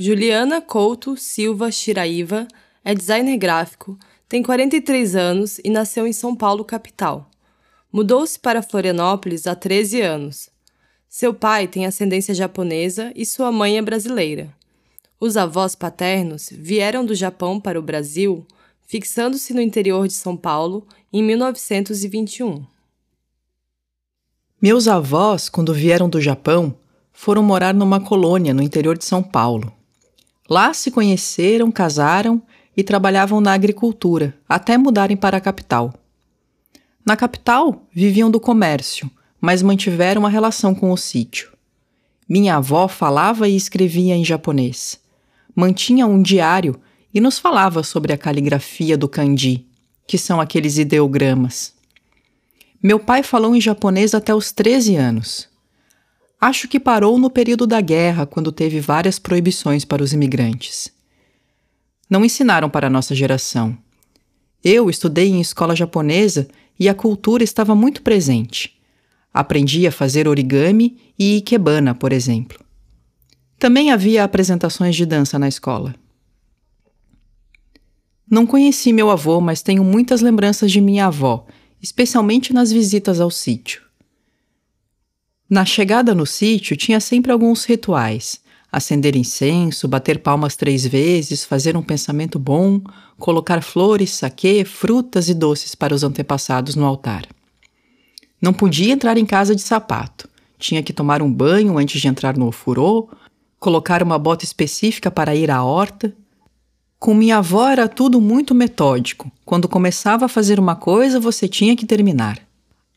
Juliana 0.03 0.63
Couto 0.63 1.15
Silva 1.15 1.71
Shiraiva 1.71 2.49
é 2.83 2.95
designer 2.95 3.37
gráfico, 3.37 3.99
tem 4.27 4.43
43 4.43 5.15
anos 5.15 5.61
e 5.63 5.69
nasceu 5.69 6.07
em 6.07 6.13
São 6.15 6.35
Paulo, 6.35 6.65
capital. 6.65 7.29
Mudou-se 7.93 8.39
para 8.39 8.63
Florianópolis 8.63 9.47
há 9.47 9.55
13 9.55 10.01
anos. 10.01 10.49
Seu 11.07 11.35
pai 11.35 11.69
tem 11.69 11.85
ascendência 11.85 12.33
japonesa 12.33 13.13
e 13.15 13.27
sua 13.27 13.53
mãe 13.53 13.77
é 13.77 13.83
brasileira. 13.83 14.49
Os 15.21 15.37
avós 15.37 15.75
paternos 15.75 16.49
vieram 16.51 17.05
do 17.05 17.15
Japão 17.15 17.61
para 17.61 17.79
o 17.79 17.83
Brasil, 17.83 18.47
fixando-se 18.87 19.53
no 19.53 19.61
interior 19.61 20.09
de 20.09 20.15
São 20.15 20.35
Paulo 20.35 20.87
em 21.13 21.23
1921. 21.23 22.65
Meus 24.63 24.89
avós, 24.89 25.51
quando 25.51 25.75
vieram 25.75 26.09
do 26.09 26.23
Japão, 26.23 26.75
foram 27.13 27.43
morar 27.43 27.75
numa 27.75 28.01
colônia 28.01 28.55
no 28.55 28.63
interior 28.63 28.97
de 28.97 29.05
São 29.05 29.23
Paulo. 29.23 29.71
Lá 30.51 30.75
se 30.75 30.91
conheceram, 30.91 31.71
casaram 31.71 32.43
e 32.77 32.83
trabalhavam 32.83 33.41
na 33.41 33.53
agricultura, 33.53 34.37
até 34.49 34.77
mudarem 34.77 35.17
para 35.17 35.37
a 35.37 35.41
capital. 35.41 35.95
Na 37.07 37.17
capital, 37.17 37.87
viviam 37.93 38.29
do 38.29 38.41
comércio, 38.41 39.09
mas 39.41 39.63
mantiveram 39.63 40.23
uma 40.23 40.29
relação 40.29 40.75
com 40.75 40.91
o 40.91 40.97
sítio. 40.97 41.53
Minha 42.29 42.57
avó 42.57 42.89
falava 42.89 43.49
e 43.49 43.55
escrevia 43.55 44.17
em 44.17 44.25
japonês. 44.25 44.99
Mantinha 45.55 46.07
um 46.07 46.21
diário 46.21 46.81
e 47.15 47.21
nos 47.21 47.39
falava 47.39 47.85
sobre 47.85 48.13
a 48.13 48.19
caligrafia 48.19 48.99
do 48.99 49.09
kanji, 49.09 49.67
que 50.05 50.19
são 50.19 50.41
aqueles 50.41 50.79
ideogramas. 50.79 51.75
Meu 52.83 52.99
pai 52.99 53.23
falou 53.23 53.55
em 53.55 53.61
japonês 53.61 54.15
até 54.15 54.35
os 54.35 54.51
13 54.51 54.97
anos. 54.97 55.50
Acho 56.41 56.67
que 56.67 56.81
parou 56.81 57.19
no 57.19 57.29
período 57.29 57.67
da 57.67 57.83
guerra, 57.83 58.25
quando 58.25 58.51
teve 58.51 58.81
várias 58.81 59.19
proibições 59.19 59.85
para 59.85 60.03
os 60.03 60.15
imigrantes. 60.15 60.91
Não 62.09 62.25
ensinaram 62.25 62.71
para 62.71 62.87
a 62.87 62.91
nossa 62.91 63.15
geração. 63.15 63.77
Eu 64.65 64.89
estudei 64.89 65.29
em 65.29 65.41
escola 65.41 65.77
japonesa 65.77 66.49
e 66.79 66.89
a 66.89 66.95
cultura 66.95 67.45
estava 67.45 67.75
muito 67.75 68.01
presente. 68.01 68.75
Aprendi 69.35 69.87
a 69.87 69.93
fazer 69.93 70.27
origami 70.27 70.97
e 71.19 71.37
ikebana, 71.37 71.95
por 71.95 72.11
exemplo. 72.11 72.59
Também 73.59 73.93
havia 73.93 74.25
apresentações 74.25 74.97
de 74.97 75.05
dança 75.05 75.39
na 75.39 75.47
escola. 75.47 75.95
Não 78.29 78.47
conheci 78.47 78.95
meu 78.95 79.11
avô, 79.11 79.43
mas 79.43 79.61
tenho 79.61 79.85
muitas 79.85 80.23
lembranças 80.23 80.73
de 80.73 80.81
minha 80.81 81.07
avó, 81.07 81.47
especialmente 81.83 82.55
nas 82.55 82.73
visitas 82.73 83.21
ao 83.21 83.31
sítio. 83.31 83.90
Na 85.51 85.65
chegada 85.65 86.15
no 86.15 86.25
sítio 86.25 86.77
tinha 86.77 87.01
sempre 87.01 87.33
alguns 87.33 87.65
rituais: 87.65 88.41
acender 88.71 89.17
incenso, 89.17 89.89
bater 89.89 90.21
palmas 90.21 90.55
três 90.55 90.87
vezes, 90.87 91.45
fazer 91.45 91.77
um 91.77 91.83
pensamento 91.83 92.39
bom, 92.39 92.81
colocar 93.19 93.61
flores, 93.61 94.11
saquê, 94.11 94.65
frutas 94.65 95.29
e 95.29 95.35
doces 95.35 95.75
para 95.75 95.93
os 95.93 96.05
antepassados 96.05 96.77
no 96.77 96.87
altar. 96.87 97.27
Não 98.41 98.53
podia 98.53 98.93
entrar 98.93 99.19
em 99.19 99.27
casa 99.27 99.57
de 99.57 99.61
sapato. 99.61 100.29
Tinha 100.57 100.85
que 100.85 100.93
tomar 100.93 101.21
um 101.21 101.33
banho 101.33 101.77
antes 101.77 102.01
de 102.01 102.07
entrar 102.07 102.37
no 102.37 102.47
ofurô, 102.47 103.09
colocar 103.59 104.05
uma 104.05 104.21
bota 104.21 104.45
específica 104.45 105.11
para 105.11 105.35
ir 105.35 105.51
à 105.51 105.65
horta. 105.65 106.15
Com 106.97 107.13
minha 107.13 107.39
avó 107.39 107.69
era 107.69 107.89
tudo 107.89 108.21
muito 108.21 108.55
metódico. 108.55 109.33
Quando 109.45 109.69
começava 109.69 110.27
a 110.27 110.29
fazer 110.29 110.61
uma 110.61 110.77
coisa, 110.77 111.19
você 111.19 111.49
tinha 111.49 111.75
que 111.75 111.87
terminar. 111.87 112.50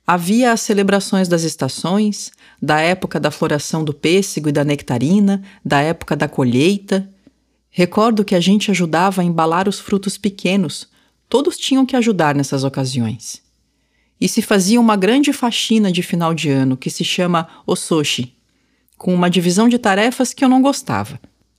Havia 0.05 0.51
as 0.51 0.59
celebrações 0.59 1.29
das 1.29 1.43
estações, 1.43 2.29
da 2.61 2.81
época 2.81 3.21
da 3.21 3.31
floração 3.31 3.85
do 3.85 3.93
pêssego 3.93 4.49
e 4.49 4.51
da 4.51 4.63
nectarina, 4.63 5.41
da 5.63 5.79
época 5.79 6.13
da 6.13 6.27
colheita. 6.27 7.09
Recordo 7.69 8.25
que 8.25 8.35
a 8.35 8.39
gente 8.39 8.69
ajudava 8.69 9.21
a 9.21 9.25
embalar 9.25 9.69
os 9.69 9.79
frutos 9.79 10.17
pequenos. 10.17 10.89
Todos 11.29 11.57
tinham 11.57 11.85
que 11.85 11.95
ajudar 11.95 12.35
nessas 12.35 12.65
ocasiões. 12.65 13.41
E 14.19 14.27
se 14.27 14.41
fazia 14.41 14.79
uma 14.79 14.97
grande 14.97 15.31
faxina 15.31 15.89
de 15.89 16.03
final 16.03 16.33
de 16.33 16.49
ano 16.49 16.75
que 16.75 16.89
se 16.89 17.05
chama 17.05 17.47
Ososhi, 17.65 18.35
com 18.97 19.13
uma 19.13 19.29
divisão 19.29 19.69
de 19.69 19.77
tarefas 19.77 20.33
que 20.33 20.43
eu 20.43 20.49
não 20.49 20.61
gostava. 20.61 21.17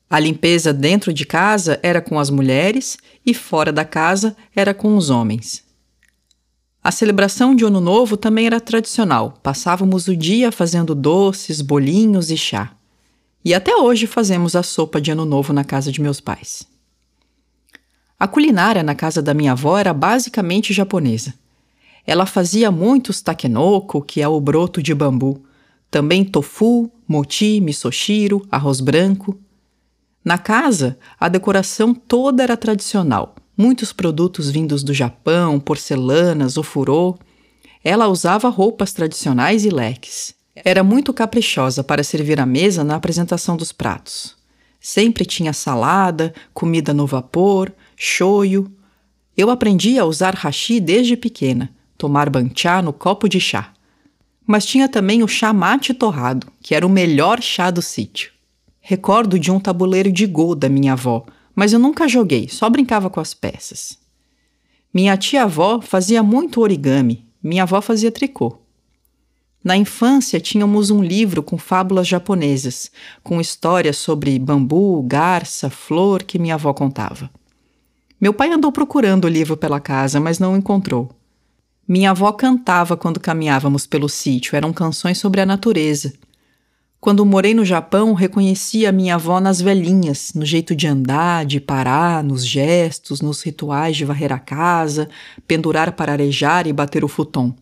A 0.08 0.20
limpeza 0.20 0.72
dentro 0.72 1.14
de 1.14 1.24
casa 1.24 1.80
era 1.82 2.00
com 2.00 2.18
as 2.18 2.28
mulheres 2.28 2.98
e 3.24 3.32
fora 3.32 3.72
da 3.72 3.86
casa 3.86 4.36
era 4.54 4.74
com 4.74 4.96
os 4.98 5.08
homens. 5.08 5.63
A 6.84 6.90
celebração 6.90 7.54
de 7.54 7.64
Ano 7.64 7.80
Novo 7.80 8.14
também 8.14 8.44
era 8.44 8.60
tradicional. 8.60 9.38
Passávamos 9.42 10.06
o 10.06 10.14
dia 10.14 10.52
fazendo 10.52 10.94
doces, 10.94 11.62
bolinhos 11.62 12.30
e 12.30 12.36
chá. 12.36 12.72
E 13.42 13.54
até 13.54 13.74
hoje 13.74 14.06
fazemos 14.06 14.54
a 14.54 14.62
sopa 14.62 15.00
de 15.00 15.10
Ano 15.10 15.24
Novo 15.24 15.50
na 15.54 15.64
casa 15.64 15.90
de 15.90 16.02
meus 16.02 16.20
pais. 16.20 16.68
A 18.20 18.28
culinária 18.28 18.82
na 18.82 18.94
casa 18.94 19.22
da 19.22 19.32
minha 19.32 19.52
avó 19.52 19.78
era 19.78 19.94
basicamente 19.94 20.74
japonesa. 20.74 21.32
Ela 22.06 22.26
fazia 22.26 22.70
muitos 22.70 23.22
takenoko, 23.22 24.02
que 24.02 24.20
é 24.20 24.28
o 24.28 24.38
broto 24.38 24.82
de 24.82 24.94
bambu, 24.94 25.42
também 25.90 26.22
tofu, 26.22 26.92
moti, 27.08 27.62
misoshiro, 27.62 28.46
arroz 28.50 28.82
branco. 28.82 29.38
Na 30.22 30.36
casa, 30.36 30.98
a 31.18 31.30
decoração 31.30 31.94
toda 31.94 32.42
era 32.42 32.58
tradicional 32.58 33.36
muitos 33.56 33.92
produtos 33.92 34.50
vindos 34.50 34.82
do 34.82 34.92
Japão, 34.92 35.60
porcelanas, 35.60 36.56
ofurô. 36.56 37.18
Ela 37.82 38.08
usava 38.08 38.48
roupas 38.48 38.92
tradicionais 38.92 39.64
e 39.64 39.70
leques. 39.70 40.34
Era 40.54 40.84
muito 40.84 41.12
caprichosa 41.12 41.82
para 41.82 42.04
servir 42.04 42.40
à 42.40 42.46
mesa 42.46 42.84
na 42.84 42.94
apresentação 42.94 43.56
dos 43.56 43.72
pratos. 43.72 44.36
Sempre 44.80 45.24
tinha 45.24 45.52
salada, 45.52 46.32
comida 46.52 46.92
no 46.92 47.06
vapor, 47.06 47.72
shoyu. 47.96 48.70
Eu 49.36 49.50
aprendi 49.50 49.98
a 49.98 50.04
usar 50.04 50.34
hashi 50.34 50.78
desde 50.78 51.16
pequena, 51.16 51.74
tomar 51.98 52.30
banchá 52.30 52.80
no 52.82 52.92
copo 52.92 53.28
de 53.28 53.40
chá. 53.40 53.72
Mas 54.46 54.66
tinha 54.66 54.88
também 54.88 55.22
o 55.22 55.28
chá 55.28 55.52
mate 55.52 55.94
torrado, 55.94 56.46
que 56.62 56.74
era 56.74 56.86
o 56.86 56.90
melhor 56.90 57.42
chá 57.42 57.70
do 57.70 57.80
sítio. 57.80 58.30
Recordo 58.80 59.38
de 59.38 59.50
um 59.50 59.58
tabuleiro 59.58 60.12
de 60.12 60.26
gol 60.26 60.54
da 60.54 60.68
minha 60.68 60.92
avó, 60.92 61.24
mas 61.54 61.72
eu 61.72 61.78
nunca 61.78 62.08
joguei, 62.08 62.48
só 62.48 62.68
brincava 62.68 63.08
com 63.08 63.20
as 63.20 63.34
peças. 63.34 63.98
Minha 64.92 65.16
tia-avó 65.16 65.80
fazia 65.80 66.22
muito 66.22 66.60
origami, 66.60 67.26
minha 67.42 67.64
avó 67.64 67.80
fazia 67.80 68.10
tricô. 68.10 68.58
Na 69.62 69.76
infância, 69.76 70.38
tínhamos 70.38 70.90
um 70.90 71.02
livro 71.02 71.42
com 71.42 71.56
fábulas 71.56 72.06
japonesas, 72.06 72.90
com 73.22 73.40
histórias 73.40 73.96
sobre 73.96 74.38
bambu, 74.38 75.02
garça, 75.02 75.70
flor 75.70 76.22
que 76.22 76.38
minha 76.38 76.54
avó 76.54 76.74
contava. 76.74 77.30
Meu 78.20 78.34
pai 78.34 78.52
andou 78.52 78.70
procurando 78.70 79.24
o 79.24 79.28
livro 79.28 79.56
pela 79.56 79.80
casa, 79.80 80.20
mas 80.20 80.38
não 80.38 80.52
o 80.52 80.56
encontrou. 80.56 81.10
Minha 81.88 82.10
avó 82.10 82.30
cantava 82.32 82.96
quando 82.96 83.18
caminhávamos 83.18 83.86
pelo 83.86 84.08
sítio, 84.08 84.54
eram 84.54 84.72
canções 84.72 85.18
sobre 85.18 85.40
a 85.40 85.46
natureza. 85.46 86.12
Quando 87.04 87.26
morei 87.26 87.52
no 87.52 87.66
Japão, 87.66 88.14
reconheci 88.14 88.86
a 88.86 88.90
minha 88.90 89.16
avó 89.16 89.38
nas 89.38 89.60
velhinhas, 89.60 90.32
no 90.34 90.42
jeito 90.42 90.74
de 90.74 90.86
andar, 90.86 91.44
de 91.44 91.60
parar, 91.60 92.24
nos 92.24 92.46
gestos, 92.46 93.20
nos 93.20 93.42
rituais 93.42 93.94
de 93.94 94.06
varrer 94.06 94.32
a 94.32 94.38
casa, 94.38 95.10
pendurar 95.46 95.92
para 95.92 96.12
arejar 96.12 96.66
e 96.66 96.72
bater 96.72 97.04
o 97.04 97.08
futon. 97.08 97.54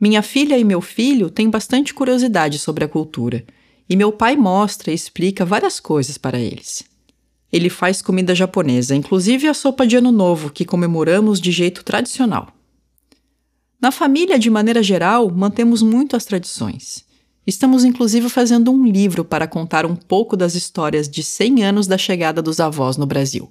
Minha 0.00 0.22
filha 0.22 0.56
e 0.56 0.62
meu 0.62 0.80
filho 0.80 1.28
têm 1.30 1.50
bastante 1.50 1.92
curiosidade 1.92 2.60
sobre 2.60 2.84
a 2.84 2.88
cultura, 2.88 3.44
e 3.88 3.96
meu 3.96 4.12
pai 4.12 4.36
mostra 4.36 4.92
e 4.92 4.94
explica 4.94 5.44
várias 5.44 5.80
coisas 5.80 6.16
para 6.16 6.38
eles. 6.38 6.84
Ele 7.52 7.68
faz 7.68 8.00
comida 8.00 8.36
japonesa, 8.36 8.94
inclusive 8.94 9.48
a 9.48 9.52
sopa 9.52 9.84
de 9.84 9.96
ano 9.96 10.12
novo, 10.12 10.50
que 10.50 10.64
comemoramos 10.64 11.40
de 11.40 11.50
jeito 11.50 11.82
tradicional. 11.82 12.54
Na 13.82 13.90
família, 13.90 14.38
de 14.38 14.48
maneira 14.48 14.80
geral, 14.80 15.28
mantemos 15.28 15.82
muito 15.82 16.14
as 16.14 16.24
tradições. 16.24 17.09
Estamos 17.50 17.82
inclusive 17.82 18.28
fazendo 18.28 18.70
um 18.70 18.86
livro 18.86 19.24
para 19.24 19.44
contar 19.44 19.84
um 19.84 19.96
pouco 19.96 20.36
das 20.36 20.54
histórias 20.54 21.08
de 21.08 21.20
100 21.20 21.64
anos 21.64 21.88
da 21.88 21.98
chegada 21.98 22.40
dos 22.40 22.60
avós 22.60 22.96
no 22.96 23.06
Brasil. 23.06 23.50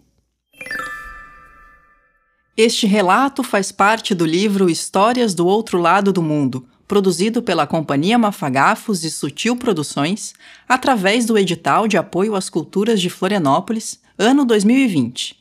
Este 2.55 2.87
relato 2.87 3.43
faz 3.43 3.73
parte 3.73 4.15
do 4.15 4.25
livro 4.25 4.69
Histórias 4.69 5.33
do 5.33 5.45
Outro 5.45 5.77
Lado 5.77 6.13
do 6.13 6.21
Mundo, 6.21 6.65
produzido 6.87 7.43
pela 7.43 7.67
Companhia 7.67 8.17
Mafagafos 8.17 9.03
e 9.03 9.11
Sutil 9.11 9.57
Produções, 9.57 10.33
através 10.65 11.25
do 11.25 11.37
edital 11.37 11.85
de 11.85 11.97
apoio 11.97 12.35
às 12.35 12.49
culturas 12.49 13.01
de 13.01 13.09
Florianópolis, 13.09 13.99
ano 14.17 14.45
2020. 14.45 15.37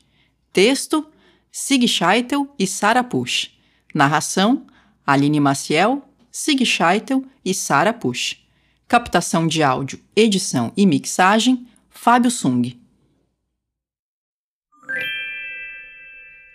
Texto: 0.53 1.07
Sig 1.53 1.87
Scheitel 1.87 2.53
e 2.59 2.67
Sara 2.67 3.05
Push. 3.05 3.53
Narração: 3.95 4.67
Aline 5.07 5.39
Maciel, 5.39 6.03
Sig 6.33 6.67
Scheitel 6.67 7.25
e 7.45 7.55
Sara 7.55 7.93
Push. 7.93 8.48
Captação 8.89 9.47
de 9.47 9.63
áudio, 9.63 10.01
edição 10.17 10.73
e 10.75 10.87
mixagem: 10.87 11.69
Fábio 11.91 12.31
Sung. 12.31 12.81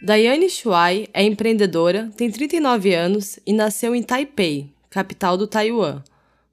Daiane 0.02 0.50
Shuai 0.50 1.08
é 1.14 1.22
empreendedora, 1.22 2.12
tem 2.18 2.32
39 2.32 2.92
anos 2.96 3.38
e 3.46 3.54
nasceu 3.54 3.94
em 3.94 4.02
Taipei, 4.02 4.74
capital 4.90 5.38
do 5.38 5.46
Taiwan. 5.46 6.02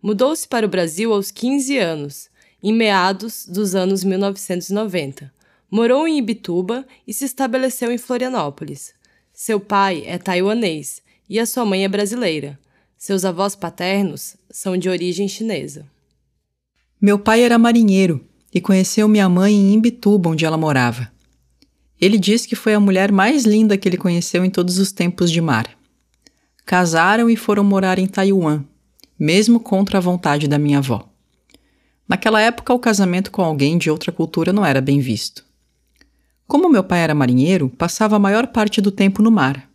Mudou-se 0.03 0.47
para 0.47 0.67
o 0.67 0.69
Brasil 0.69 1.15
aos 1.15 1.31
15 1.31 1.79
anos, 1.79 2.29
em 2.63 2.75
meados 2.75 3.47
dos 3.47 3.75
anos 3.75 4.05
1990. 4.05 5.33
Morou 5.71 6.07
em 6.07 6.19
Ibituba 6.19 6.87
e 7.07 7.15
se 7.15 7.25
estabeleceu 7.25 7.91
em 7.91 7.97
Florianópolis. 7.97 8.93
Seu 9.33 9.59
pai 9.59 10.05
é 10.07 10.19
taiwanês 10.19 11.01
e 11.27 11.41
a 11.41 11.47
sua 11.47 11.65
mãe 11.65 11.85
é 11.85 11.89
brasileira. 11.89 12.59
Seus 13.03 13.25
avós 13.25 13.57
paternos 13.57 14.37
são 14.51 14.77
de 14.77 14.87
origem 14.87 15.27
chinesa. 15.27 15.87
Meu 17.01 17.19
pai 17.19 17.43
era 17.43 17.59
marinheiro 17.59 18.23
e 18.53 18.61
conheceu 18.61 19.09
minha 19.09 19.27
mãe 19.27 19.55
em 19.55 19.73
Imbituba, 19.73 20.29
onde 20.29 20.45
ela 20.45 20.59
morava. 20.59 21.11
Ele 21.99 22.19
diz 22.19 22.45
que 22.45 22.55
foi 22.55 22.75
a 22.75 22.79
mulher 22.79 23.11
mais 23.11 23.45
linda 23.47 23.79
que 23.79 23.89
ele 23.89 23.97
conheceu 23.97 24.45
em 24.45 24.51
todos 24.51 24.79
os 24.79 24.93
tempos 24.93 25.31
de 25.31 25.41
mar. 25.41 25.71
Casaram 26.67 27.31
e 27.31 27.37
foram 27.37 27.65
morar 27.65 27.99
em 27.99 28.07
Taiwan, 28.07 28.67
mesmo 29.19 29.59
contra 29.59 29.97
a 29.97 30.03
vontade 30.03 30.47
da 30.47 30.59
minha 30.59 30.77
avó. 30.77 31.09
Naquela 32.07 32.43
época, 32.43 32.75
o 32.75 32.79
casamento 32.79 33.31
com 33.31 33.41
alguém 33.41 33.79
de 33.79 33.91
outra 33.91 34.13
cultura 34.13 34.53
não 34.53 34.65
era 34.65 34.83
bem 34.83 35.01
visto. 35.01 35.43
Como 36.47 36.69
meu 36.69 36.85
pai 36.85 37.01
era 37.01 37.15
marinheiro, 37.15 37.71
passava 37.71 38.17
a 38.17 38.21
maior 38.21 38.49
parte 38.49 38.79
do 38.79 38.91
tempo 38.91 39.23
no 39.23 39.31
mar. 39.31 39.70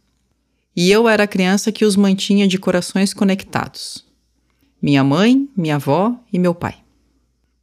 E 0.76 0.92
eu 0.92 1.08
era 1.08 1.24
a 1.24 1.28
criança 1.28 1.72
que 1.72 1.86
os 1.86 1.96
mantinha 1.96 2.48
de 2.48 2.58
corações 2.58 3.14
conectados. 3.14 4.04
Minha 4.82 5.04
mãe, 5.04 5.48
minha 5.56 5.76
avó 5.76 6.20
e 6.34 6.38
meu 6.38 6.54
pai. 6.54 6.76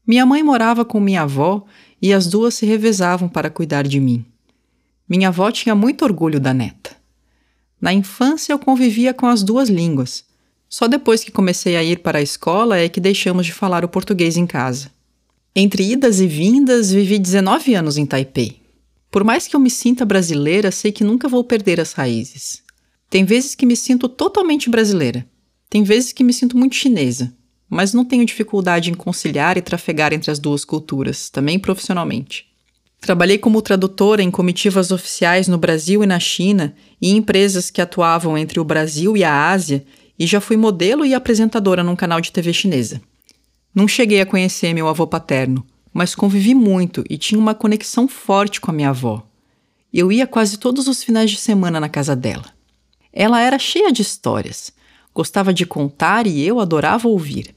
Minha 0.06 0.24
mãe 0.24 0.42
morava 0.42 0.84
com 0.84 0.98
minha 0.98 1.22
avó 1.22 1.64
e 2.00 2.12
as 2.12 2.26
duas 2.26 2.54
se 2.54 2.64
revezavam 2.64 3.28
para 3.28 3.50
cuidar 3.50 3.86
de 3.86 4.00
mim. 4.00 4.24
Minha 5.08 5.28
avó 5.28 5.50
tinha 5.50 5.74
muito 5.74 6.04
orgulho 6.04 6.40
da 6.40 6.54
neta. 6.54 6.96
Na 7.80 7.92
infância 7.92 8.52
eu 8.52 8.58
convivia 8.58 9.12
com 9.12 9.26
as 9.26 9.42
duas 9.42 9.68
línguas. 9.68 10.24
Só 10.68 10.88
depois 10.88 11.22
que 11.22 11.30
comecei 11.30 11.76
a 11.76 11.84
ir 11.84 11.98
para 11.98 12.18
a 12.18 12.22
escola 12.22 12.78
é 12.78 12.88
que 12.88 13.00
deixamos 13.00 13.44
de 13.44 13.52
falar 13.52 13.84
o 13.84 13.88
português 13.88 14.38
em 14.38 14.46
casa. 14.46 14.90
Entre 15.54 15.92
idas 15.92 16.18
e 16.18 16.26
vindas, 16.26 16.90
vivi 16.90 17.18
19 17.18 17.74
anos 17.74 17.98
em 17.98 18.06
Taipei. 18.06 18.62
Por 19.10 19.22
mais 19.22 19.46
que 19.46 19.54
eu 19.54 19.60
me 19.60 19.68
sinta 19.68 20.06
brasileira, 20.06 20.70
sei 20.70 20.90
que 20.90 21.04
nunca 21.04 21.28
vou 21.28 21.44
perder 21.44 21.78
as 21.78 21.92
raízes. 21.92 22.61
Tem 23.12 23.26
vezes 23.26 23.54
que 23.54 23.66
me 23.66 23.76
sinto 23.76 24.08
totalmente 24.08 24.70
brasileira. 24.70 25.26
Tem 25.68 25.84
vezes 25.84 26.14
que 26.14 26.24
me 26.24 26.32
sinto 26.32 26.56
muito 26.56 26.76
chinesa. 26.76 27.30
Mas 27.68 27.92
não 27.92 28.06
tenho 28.06 28.24
dificuldade 28.24 28.90
em 28.90 28.94
conciliar 28.94 29.58
e 29.58 29.60
trafegar 29.60 30.14
entre 30.14 30.30
as 30.30 30.38
duas 30.38 30.64
culturas, 30.64 31.28
também 31.28 31.58
profissionalmente. 31.58 32.46
Trabalhei 33.02 33.36
como 33.36 33.60
tradutora 33.60 34.22
em 34.22 34.30
comitivas 34.30 34.90
oficiais 34.90 35.46
no 35.46 35.58
Brasil 35.58 36.02
e 36.02 36.06
na 36.06 36.18
China 36.18 36.74
e 37.02 37.10
em 37.10 37.18
empresas 37.18 37.70
que 37.70 37.82
atuavam 37.82 38.38
entre 38.38 38.58
o 38.58 38.64
Brasil 38.64 39.14
e 39.14 39.22
a 39.22 39.50
Ásia, 39.50 39.84
e 40.18 40.26
já 40.26 40.40
fui 40.40 40.56
modelo 40.56 41.04
e 41.04 41.12
apresentadora 41.12 41.84
num 41.84 41.94
canal 41.94 42.18
de 42.18 42.32
TV 42.32 42.50
chinesa. 42.54 42.98
Não 43.74 43.86
cheguei 43.86 44.22
a 44.22 44.26
conhecer 44.26 44.72
meu 44.72 44.88
avô 44.88 45.06
paterno, 45.06 45.66
mas 45.92 46.14
convivi 46.14 46.54
muito 46.54 47.04
e 47.10 47.18
tinha 47.18 47.38
uma 47.38 47.54
conexão 47.54 48.08
forte 48.08 48.58
com 48.58 48.70
a 48.70 48.74
minha 48.74 48.88
avó. 48.88 49.22
Eu 49.92 50.10
ia 50.10 50.26
quase 50.26 50.56
todos 50.56 50.88
os 50.88 51.04
finais 51.04 51.30
de 51.30 51.36
semana 51.36 51.78
na 51.78 51.90
casa 51.90 52.16
dela. 52.16 52.61
Ela 53.12 53.40
era 53.40 53.58
cheia 53.58 53.92
de 53.92 54.02
histórias, 54.02 54.72
gostava 55.14 55.52
de 55.52 55.66
contar 55.66 56.26
e 56.26 56.42
eu 56.42 56.58
adorava 56.58 57.08
ouvir. 57.08 57.54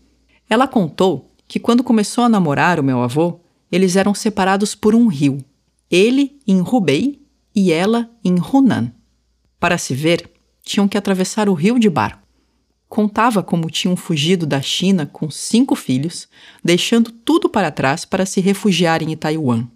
Ela 0.49 0.68
contou 0.68 1.32
que 1.47 1.60
quando 1.60 1.84
começou 1.84 2.24
a 2.24 2.30
namorar 2.30 2.80
o 2.80 2.84
meu 2.84 3.01
avô, 3.01 3.39
eles 3.72 3.95
eram 3.95 4.14
separados 4.14 4.76
por 4.76 4.93
um 4.93 5.08
rio, 5.08 5.43
ele 5.89 6.39
em 6.47 6.62
Hubei 6.62 7.22
e 7.56 7.72
ela 7.72 8.10
em 8.24 8.36
Hunan. 8.36 8.91
Para 9.60 9.78
se 9.78 9.93
ver, 9.93 10.30
tinham 10.64 10.88
que 10.88 10.97
atravessar 10.97 11.47
o 11.47 11.53
rio 11.53 11.80
de 11.80 11.89
barco. 11.89 12.26
Contava 12.88 13.41
como 13.41 13.70
tinham 13.70 13.95
fugido 13.95 14.45
da 14.45 14.62
China 14.62 15.06
com 15.06 15.30
cinco 15.30 15.76
filhos, 15.76 16.28
deixando 16.64 17.12
tudo 17.12 17.49
para 17.49 17.72
trás 17.72 18.06
para 18.06 18.26
se 18.26 18.41
refugiarem 18.41 19.12
em 19.12 19.18
Taiwan. 19.18 19.68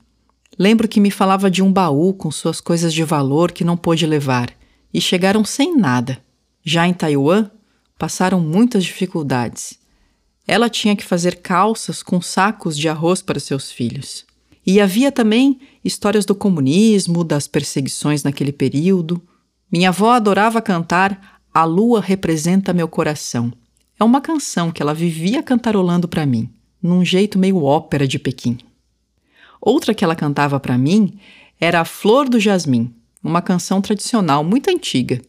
Lembro 0.58 0.88
que 0.88 1.00
me 1.00 1.10
falava 1.10 1.50
de 1.50 1.64
um 1.64 1.72
baú 1.72 2.14
com 2.14 2.30
suas 2.30 2.60
coisas 2.60 2.94
de 2.94 3.04
valor 3.04 3.52
que 3.52 3.64
não 3.64 3.78
pôde 3.78 4.06
levar, 4.06 4.52
e 4.94 5.00
chegaram 5.00 5.44
sem 5.44 5.78
nada. 5.78 6.18
Já 6.64 6.88
em 6.88 6.94
Taiwan, 6.94 7.50
passaram 7.98 8.40
muitas 8.40 8.84
dificuldades 8.84 9.80
ela 10.50 10.68
tinha 10.68 10.96
que 10.96 11.06
fazer 11.06 11.36
calças 11.42 12.02
com 12.02 12.20
sacos 12.20 12.76
de 12.76 12.90
arroz 12.90 13.22
para 13.22 13.40
seus 13.40 13.72
filhos. 13.72 14.26
E 14.66 14.82
havia 14.82 15.12
também 15.12 15.60
histórias 15.86 16.26
do 16.26 16.34
comunismo, 16.34 17.24
das 17.24 17.48
perseguições 17.48 18.24
naquele 18.24 18.52
período. 18.52 19.22
Minha 19.72 19.90
avó 19.90 20.10
adorava 20.10 20.60
cantar 20.60 21.40
A 21.54 21.64
Lua 21.66 22.02
Representa 22.02 22.74
Meu 22.74 22.88
Coração. 22.88 23.54
É 24.00 24.04
uma 24.04 24.20
canção 24.22 24.72
que 24.72 24.82
ela 24.82 24.92
vivia 24.92 25.44
cantarolando 25.44 26.08
para 26.08 26.26
mim, 26.26 26.50
num 26.82 27.06
jeito 27.06 27.38
meio 27.38 27.64
ópera 27.64 28.08
de 28.08 28.18
Pequim. 28.18 28.58
Outra 29.62 29.94
que 29.94 30.04
ela 30.04 30.16
cantava 30.16 30.60
para 30.60 30.80
mim 30.80 31.20
era 31.60 31.82
A 31.82 31.86
Flor 31.86 32.28
do 32.28 32.40
Jasmim, 32.40 32.92
uma 33.24 33.42
canção 33.42 33.82
tradicional 33.82 34.44
muito 34.44 34.70
antiga. 34.70 35.22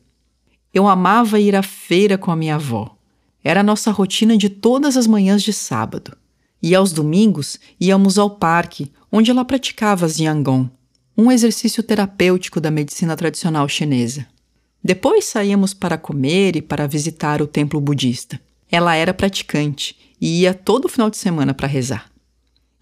Eu 0.73 0.87
amava 0.87 1.41
ir 1.41 1.57
à 1.57 1.63
feira 1.63 2.17
com 2.17 2.31
a 2.31 2.37
minha 2.37 2.55
avó. 2.55 2.97
Era 3.43 3.61
a 3.61 3.65
nossa 3.65 3.91
rotina 3.91 4.37
de 4.37 4.49
todas 4.49 4.97
as 4.97 5.07
manhãs 5.07 5.43
de 5.43 5.53
sábado. 5.53 6.17
E 6.63 6.75
aos 6.75 6.93
domingos 6.93 7.59
íamos 7.81 8.19
ao 8.19 8.31
parque, 8.31 8.93
onde 9.11 9.31
ela 9.31 9.45
praticava 9.45 10.09
Xiangong, 10.09 10.71
um 11.17 11.33
exercício 11.33 11.83
terapêutico 11.83 12.61
da 12.61 12.71
medicina 12.71 13.17
tradicional 13.17 13.69
chinesa. 13.69 14.27
Depois 14.83 15.25
saíamos 15.25 15.75
para 15.75 15.99
comer 15.99 16.57
e 16.57 16.63
para 16.63 16.87
visitar 16.87 17.43
o 17.43 17.47
templo 17.47 17.81
budista. 17.81 18.41
Ela 18.71 18.95
era 18.95 19.13
praticante 19.13 19.97
e 20.21 20.43
ia 20.43 20.55
todo 20.55 20.89
final 20.89 21.11
de 21.11 21.17
semana 21.17 21.53
para 21.53 21.67
rezar. 21.67 22.11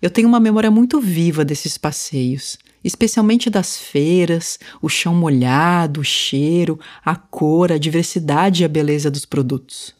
Eu 0.01 0.11
tenho 0.11 0.29
uma 0.29 0.39
memória 0.39 0.71
muito 0.71 1.01
viva 1.01 1.45
desses 1.45 1.77
passeios, 1.77 2.59
especialmente 2.83 3.51
das 3.51 3.76
feiras, 3.76 4.59
o 4.81 4.89
chão 4.89 5.14
molhado, 5.14 6.01
o 6.01 6.05
cheiro, 6.05 6.79
a 7.05 7.16
cor, 7.16 7.72
a 7.72 7.79
diversidade 7.79 8.62
e 8.62 8.64
a 8.64 8.68
beleza 8.68 9.11
dos 9.11 9.24
produtos. 9.24 9.95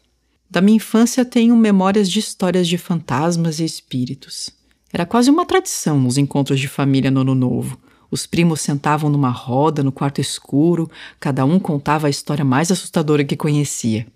Da 0.51 0.61
minha 0.61 0.77
infância 0.77 1.25
tenho 1.25 1.57
memórias 1.57 2.11
de 2.11 2.19
histórias 2.19 2.67
de 2.67 2.79
fantasmas 2.79 3.61
e 3.61 3.65
espíritos. 3.65 4.51
Era 4.91 5.05
quase 5.05 5.31
uma 5.31 5.45
tradição 5.45 6.01
nos 6.01 6.17
encontros 6.17 6.59
de 6.59 6.69
família 6.69 7.11
no 7.11 7.21
Ano 7.21 7.35
Novo. 7.35 7.79
Os 8.11 8.27
primos 8.27 8.63
sentavam 8.63 9.11
numa 9.11 9.29
roda 9.29 9.83
no 9.83 9.93
quarto 9.93 10.21
escuro, 10.21 10.91
cada 11.21 11.45
um 11.45 11.59
contava 11.59 12.07
a 12.07 12.11
história 12.11 12.45
mais 12.45 12.71
assustadora 12.71 13.25
que 13.25 13.37
conhecia. 13.37 14.07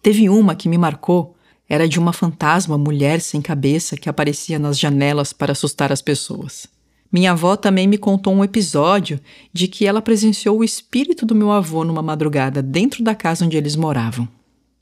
Teve 0.00 0.28
uma 0.28 0.54
que 0.54 0.68
me 0.68 0.78
marcou, 0.78 1.34
era 1.68 1.88
de 1.88 1.98
uma 1.98 2.12
fantasma 2.12 2.78
mulher 2.78 3.20
sem 3.20 3.42
cabeça 3.42 3.96
que 3.96 4.08
aparecia 4.08 4.58
nas 4.58 4.78
janelas 4.78 5.32
para 5.32 5.52
assustar 5.52 5.90
as 5.90 6.02
pessoas. 6.02 6.68
Minha 7.12 7.32
avó 7.32 7.56
também 7.56 7.86
me 7.86 7.98
contou 7.98 8.32
um 8.32 8.42
episódio 8.42 9.20
de 9.52 9.68
que 9.68 9.86
ela 9.86 10.00
presenciou 10.00 10.58
o 10.58 10.64
espírito 10.64 11.26
do 11.26 11.34
meu 11.34 11.52
avô 11.52 11.84
numa 11.84 12.00
madrugada 12.00 12.62
dentro 12.62 13.04
da 13.04 13.14
casa 13.14 13.44
onde 13.44 13.56
eles 13.56 13.76
moravam. 13.76 14.26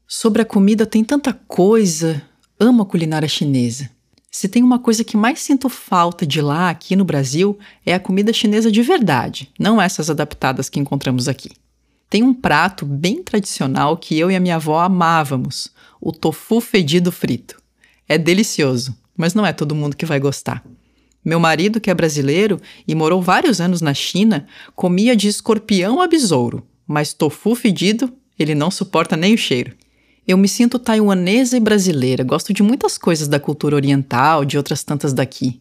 Sobre 0.07 0.41
a 0.41 0.45
comida 0.45 0.87
tem 0.87 1.03
tanta 1.03 1.33
coisa. 1.33 2.22
Amo 2.59 2.83
a 2.83 2.87
culinária 2.87 3.26
chinesa. 3.26 3.91
Se 4.31 4.49
tem 4.49 4.62
uma 4.62 4.78
coisa 4.78 5.03
que 5.03 5.16
mais 5.16 5.41
sinto 5.41 5.68
falta 5.68 6.24
de 6.24 6.41
lá 6.41 6.70
aqui 6.70 6.95
no 6.95 7.05
Brasil 7.05 7.59
é 7.85 7.95
a 7.95 8.01
comida 8.01 8.33
chinesa 8.33 8.70
de 8.70 8.81
verdade, 8.81 9.51
não 9.59 9.83
essas 9.83 10.09
adaptadas 10.09 10.68
que 10.68 10.78
encontramos 10.78 11.26
aqui. 11.26 11.51
Tem 12.09 12.22
um 12.22 12.33
prato 12.33 12.87
bem 12.87 13.24
tradicional 13.24 13.97
que 13.97 14.16
eu 14.16 14.31
e 14.31 14.37
a 14.37 14.41
minha 14.41 14.55
avó 14.55 14.78
amávamos, 14.78 15.70
o 16.01 16.12
tofu 16.12 16.61
fedido 16.61 17.11
frito. 17.11 17.61
É 18.09 18.16
delicioso, 18.16 18.97
mas 19.16 19.35
não 19.35 19.45
é 19.45 19.53
todo 19.53 19.74
mundo 19.74 19.97
que 19.97 20.07
vai 20.07 20.20
gostar. 20.20 20.64
Meu 21.25 21.39
marido, 21.39 21.81
que 21.81 21.91
é 21.91 21.95
brasileiro 21.95 22.61
e 22.89 22.95
morou 22.95 23.21
vários 23.21 23.61
anos 23.61 23.81
na 23.81 23.93
China, 23.93 24.47
comia 24.75 25.14
de 25.14 25.29
escorpião 25.29 26.01
a 26.01 26.07
besouro, 26.07 26.66
mas 26.87 27.12
tofu 27.12 27.55
fedido, 27.55 28.12
ele 28.39 28.55
não 28.55 28.71
suporta 28.71 29.16
nem 29.16 29.35
o 29.35 29.39
cheiro. 29.39 29.75
Eu 30.27 30.39
me 30.39 30.49
sinto 30.49 30.79
taiwanesa 30.79 31.57
e 31.57 31.61
brasileira, 31.61 32.25
gosto 32.25 32.53
de 32.53 32.62
muitas 32.62 32.97
coisas 32.97 33.29
da 33.29 33.41
cultura 33.41 33.77
oriental, 33.77 34.45
de 34.45 34.57
outras 34.57 34.83
tantas 34.83 35.12
daqui. 35.12 35.61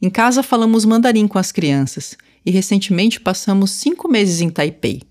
Em 0.00 0.10
casa 0.10 0.42
falamos 0.42 0.84
mandarim 0.84 1.26
com 1.26 1.38
as 1.38 1.50
crianças 1.50 2.16
e 2.44 2.50
recentemente 2.50 3.20
passamos 3.20 3.70
cinco 3.70 4.08
meses 4.08 4.40
em 4.40 4.50
Taipei. 4.50 5.02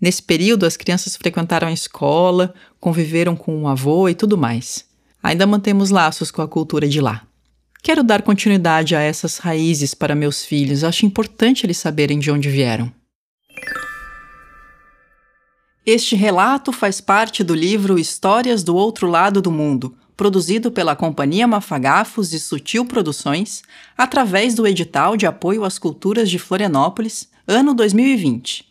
Nesse 0.00 0.22
período, 0.22 0.64
as 0.64 0.76
crianças 0.76 1.16
frequentaram 1.16 1.68
a 1.68 1.72
escola, 1.72 2.54
conviveram 2.78 3.34
com 3.34 3.62
o 3.62 3.68
avô 3.68 4.08
e 4.08 4.14
tudo 4.14 4.38
mais. 4.38 4.84
Ainda 5.22 5.46
mantemos 5.46 5.90
laços 5.90 6.30
com 6.30 6.40
a 6.40 6.48
cultura 6.48 6.88
de 6.88 7.00
lá. 7.00 7.27
Quero 7.82 8.02
dar 8.02 8.22
continuidade 8.22 8.94
a 8.94 9.00
essas 9.00 9.38
raízes 9.38 9.94
para 9.94 10.14
meus 10.14 10.44
filhos, 10.44 10.84
acho 10.84 11.06
importante 11.06 11.64
eles 11.64 11.78
saberem 11.78 12.18
de 12.18 12.30
onde 12.30 12.48
vieram. 12.48 12.92
Este 15.86 16.14
relato 16.14 16.70
faz 16.70 17.00
parte 17.00 17.42
do 17.42 17.54
livro 17.54 17.98
Histórias 17.98 18.62
do 18.62 18.76
Outro 18.76 19.06
Lado 19.06 19.40
do 19.40 19.50
Mundo, 19.50 19.96
produzido 20.14 20.70
pela 20.70 20.94
Companhia 20.94 21.46
Mafagafos 21.46 22.34
e 22.34 22.40
Sutil 22.40 22.84
Produções, 22.84 23.62
através 23.96 24.54
do 24.54 24.66
edital 24.66 25.16
de 25.16 25.26
apoio 25.26 25.64
às 25.64 25.78
culturas 25.78 26.28
de 26.28 26.38
Florianópolis, 26.38 27.30
ano 27.46 27.72
2020. 27.72 28.66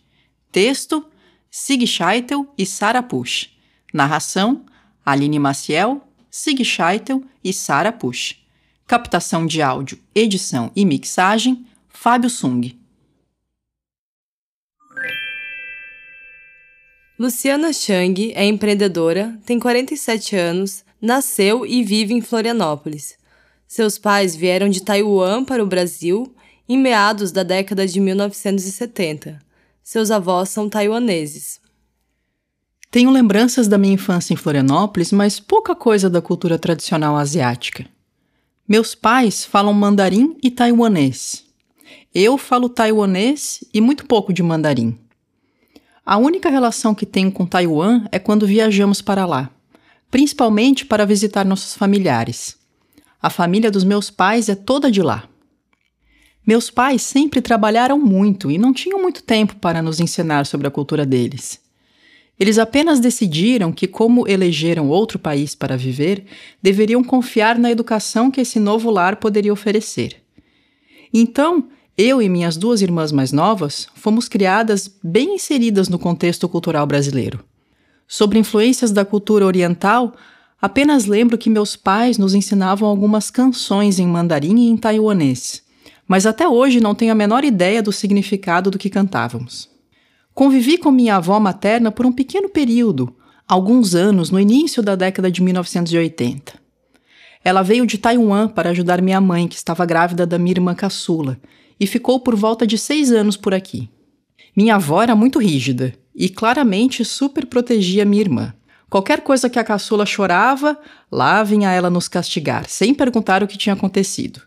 Texto: 0.51 1.05
Sig 1.49 1.88
Scheitel 1.88 2.53
e 2.55 2.68
Sara 2.68 3.01
Push. 3.01 3.49
Narração: 3.91 4.66
Aline 5.03 5.39
Maciel, 5.39 6.03
Sig 6.30 6.64
Scheitel 6.64 7.24
e 7.43 7.51
Sara 7.51 7.91
Push. 7.91 8.46
Captação 8.88 9.45
de 9.45 9.61
áudio, 9.61 9.99
edição 10.15 10.71
e 10.73 10.85
mixagem: 10.85 11.67
Fábio 11.89 12.29
Sung. 12.29 12.79
Luciana 17.19 17.73
Chang 17.73 18.31
é 18.33 18.45
empreendedora, 18.45 19.38
tem 19.45 19.59
47 19.59 20.38
anos, 20.38 20.85
nasceu 21.01 21.65
e 21.65 21.83
vive 21.83 22.13
em 22.13 22.21
Florianópolis. 22.21 23.17
Seus 23.67 23.97
pais 23.97 24.38
vieram 24.38 24.69
de 24.69 24.81
Taiwan 24.81 25.43
para 25.43 25.61
o 25.61 25.67
Brasil 25.67 26.33
em 26.69 26.77
meados 26.77 27.29
da 27.33 27.43
década 27.43 27.85
de 27.85 27.99
1970. 27.99 29.38
Seus 29.83 30.11
avós 30.11 30.47
são 30.47 30.69
taiwaneses. 30.69 31.59
Tenho 32.89 33.11
lembranças 33.11 33.67
da 33.67 33.77
minha 33.77 33.95
infância 33.95 34.33
em 34.33 34.38
Florianópolis, 34.38 35.11
mas 35.11 35.41
pouca 35.41 35.75
coisa 35.75 36.09
da 36.09 36.21
cultura 36.21 36.57
tradicional 36.57 37.17
asiática. 37.17 37.85
Meus 38.70 38.93
pais 38.93 39.45
falam 39.45 39.74
mandarim 39.74 40.36
e 40.43 40.51
taiwanês. 40.51 41.45
Eu 42.13 42.38
falo 42.38 42.68
taiwanês 42.68 43.63
e 43.74 43.80
muito 43.80 44.05
pouco 44.05 44.34
de 44.34 44.43
mandarim. 44.43 44.99
A 46.05 46.18
única 46.18 46.49
relação 46.49 46.93
que 46.93 47.05
tenho 47.05 47.32
com 47.32 47.45
Taiwan 47.45 48.05
é 48.11 48.20
quando 48.20 48.45
viajamos 48.45 49.01
para 49.01 49.26
lá, 49.26 49.49
principalmente 50.11 50.86
para 50.86 51.05
visitar 51.05 51.45
nossos 51.45 51.76
familiares. 51.76 52.57
A 53.22 53.30
família 53.30 53.72
dos 53.72 53.86
meus 53.86 54.09
pais 54.09 54.49
é 54.49 54.55
toda 54.55 54.91
de 54.91 55.01
lá. 55.01 55.30
Meus 56.45 56.70
pais 56.70 57.01
sempre 57.01 57.41
trabalharam 57.41 57.97
muito 57.97 58.51
e 58.51 58.57
não 58.57 58.74
tinham 58.74 59.01
muito 59.01 59.24
tempo 59.24 59.55
para 59.55 59.82
nos 59.82 60.01
ensinar 60.01 60.45
sobre 60.45 60.68
a 60.68 60.72
cultura 60.72 61.05
deles. 61.05 61.61
Eles 62.39 62.59
apenas 62.59 62.99
decidiram 62.99 63.71
que, 63.71 63.88
como 63.88 64.27
elegeram 64.27 64.89
outro 64.89 65.17
país 65.17 65.55
para 65.55 65.75
viver, 65.75 66.25
deveriam 66.61 67.03
confiar 67.03 67.57
na 67.57 67.71
educação 67.71 68.29
que 68.29 68.41
esse 68.41 68.59
novo 68.59 68.91
lar 68.91 69.15
poderia 69.15 69.51
oferecer. 69.51 70.21
Então, 71.11 71.67
eu 71.97 72.21
e 72.21 72.29
minhas 72.29 72.55
duas 72.55 72.81
irmãs 72.83 73.11
mais 73.11 73.31
novas 73.31 73.88
fomos 73.95 74.29
criadas 74.29 74.88
bem 75.03 75.33
inseridas 75.33 75.89
no 75.89 75.97
contexto 75.97 76.47
cultural 76.47 76.85
brasileiro. 76.85 77.43
Sobre 78.07 78.38
influências 78.38 78.91
da 78.91 79.03
cultura 79.03 79.43
oriental, 79.43 80.15
apenas 80.61 81.05
lembro 81.05 81.39
que 81.39 81.49
meus 81.49 81.75
pais 81.75 82.19
nos 82.19 82.35
ensinavam 82.35 82.88
algumas 82.88 83.31
canções 83.31 83.97
em 83.97 84.07
mandarim 84.07 84.57
e 84.59 84.69
em 84.69 84.77
taiwanês, 84.77 85.63
mas 86.07 86.27
até 86.27 86.47
hoje 86.47 86.79
não 86.79 86.93
tenho 86.93 87.11
a 87.11 87.15
menor 87.15 87.43
ideia 87.43 87.81
do 87.81 87.91
significado 87.91 88.69
do 88.69 88.77
que 88.77 88.91
cantávamos. 88.91 89.76
Convivi 90.38 90.77
com 90.77 90.91
minha 90.91 91.15
avó 91.15 91.39
materna 91.39 91.91
por 91.91 92.05
um 92.05 92.11
pequeno 92.11 92.47
período, 92.47 93.11
alguns 93.47 93.95
anos 93.95 94.29
no 94.29 94.39
início 94.39 94.83
da 94.83 94.95
década 94.95 95.31
de 95.31 95.41
1980. 95.41 96.53
Ela 97.43 97.63
veio 97.63 97.88
de 97.88 97.97
Taiwan 97.97 98.47
para 98.47 98.69
ajudar 98.69 99.01
minha 99.01 99.19
mãe, 99.19 99.47
que 99.47 99.55
estava 99.55 99.83
grávida 99.83 100.27
da 100.27 100.38
minha 100.38 100.51
irmã 100.51 100.75
caçula, 100.75 101.39
e 101.79 101.88
ficou 101.88 102.19
por 102.19 102.35
volta 102.35 102.67
de 102.67 102.77
seis 102.77 103.11
anos 103.11 103.35
por 103.35 103.51
aqui. 103.51 103.89
Minha 104.55 104.75
avó 104.75 105.01
era 105.01 105.15
muito 105.15 105.39
rígida 105.39 105.95
e 106.15 106.29
claramente 106.29 107.03
super 107.03 107.47
protegia 107.47 108.05
minha 108.05 108.21
irmã. 108.21 108.53
Qualquer 108.91 109.21
coisa 109.21 109.49
que 109.49 109.57
a 109.57 109.63
caçula 109.63 110.05
chorava, 110.05 110.79
lá 111.11 111.41
vinha 111.41 111.71
ela 111.71 111.89
nos 111.89 112.07
castigar, 112.07 112.69
sem 112.69 112.93
perguntar 112.93 113.41
o 113.41 113.47
que 113.47 113.57
tinha 113.57 113.73
acontecido. 113.73 114.39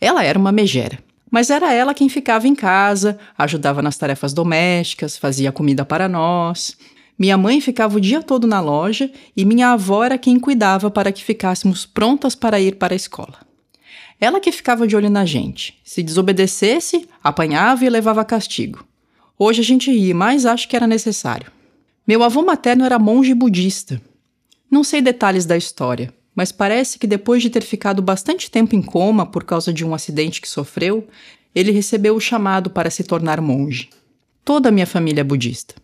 Ela 0.00 0.22
era 0.22 0.38
uma 0.38 0.52
megera, 0.52 1.00
mas 1.32 1.48
era 1.48 1.72
ela 1.72 1.94
quem 1.94 2.10
ficava 2.10 2.46
em 2.46 2.54
casa, 2.54 3.18
ajudava 3.38 3.80
nas 3.80 3.96
tarefas 3.96 4.34
domésticas, 4.34 5.16
fazia 5.16 5.50
comida 5.50 5.82
para 5.82 6.06
nós. 6.06 6.76
Minha 7.18 7.38
mãe 7.38 7.58
ficava 7.58 7.96
o 7.96 8.00
dia 8.00 8.22
todo 8.22 8.46
na 8.46 8.60
loja 8.60 9.10
e 9.34 9.42
minha 9.46 9.70
avó 9.70 10.04
era 10.04 10.18
quem 10.18 10.38
cuidava 10.38 10.90
para 10.90 11.10
que 11.10 11.24
ficássemos 11.24 11.86
prontas 11.86 12.34
para 12.34 12.60
ir 12.60 12.76
para 12.76 12.92
a 12.92 12.96
escola. 12.96 13.38
Ela 14.20 14.40
que 14.40 14.52
ficava 14.52 14.86
de 14.86 14.94
olho 14.94 15.08
na 15.08 15.24
gente. 15.24 15.80
Se 15.82 16.02
desobedecesse, 16.02 17.08
apanhava 17.24 17.82
e 17.82 17.88
levava 17.88 18.22
castigo. 18.26 18.86
Hoje 19.38 19.62
a 19.62 19.64
gente 19.64 19.90
ri, 19.90 20.12
mas 20.12 20.44
acho 20.44 20.68
que 20.68 20.76
era 20.76 20.86
necessário. 20.86 21.50
Meu 22.06 22.22
avô 22.22 22.42
materno 22.42 22.84
era 22.84 22.98
monge 22.98 23.32
budista. 23.32 24.02
Não 24.70 24.84
sei 24.84 25.00
detalhes 25.00 25.46
da 25.46 25.56
história, 25.56 26.12
mas 26.34 26.52
parece 26.52 26.98
que 26.98 27.06
depois 27.06 27.42
de 27.42 27.50
ter 27.50 27.62
ficado 27.62 28.00
bastante 28.02 28.50
tempo 28.50 28.74
em 28.74 28.82
coma 28.82 29.26
por 29.26 29.44
causa 29.44 29.72
de 29.72 29.84
um 29.84 29.94
acidente 29.94 30.40
que 30.40 30.48
sofreu, 30.48 31.06
ele 31.54 31.70
recebeu 31.70 32.16
o 32.16 32.20
chamado 32.20 32.70
para 32.70 32.90
se 32.90 33.04
tornar 33.04 33.40
monge. 33.40 33.90
Toda 34.44 34.68
a 34.68 34.72
minha 34.72 34.86
família 34.86 35.20
é 35.20 35.24
budista. 35.24 35.74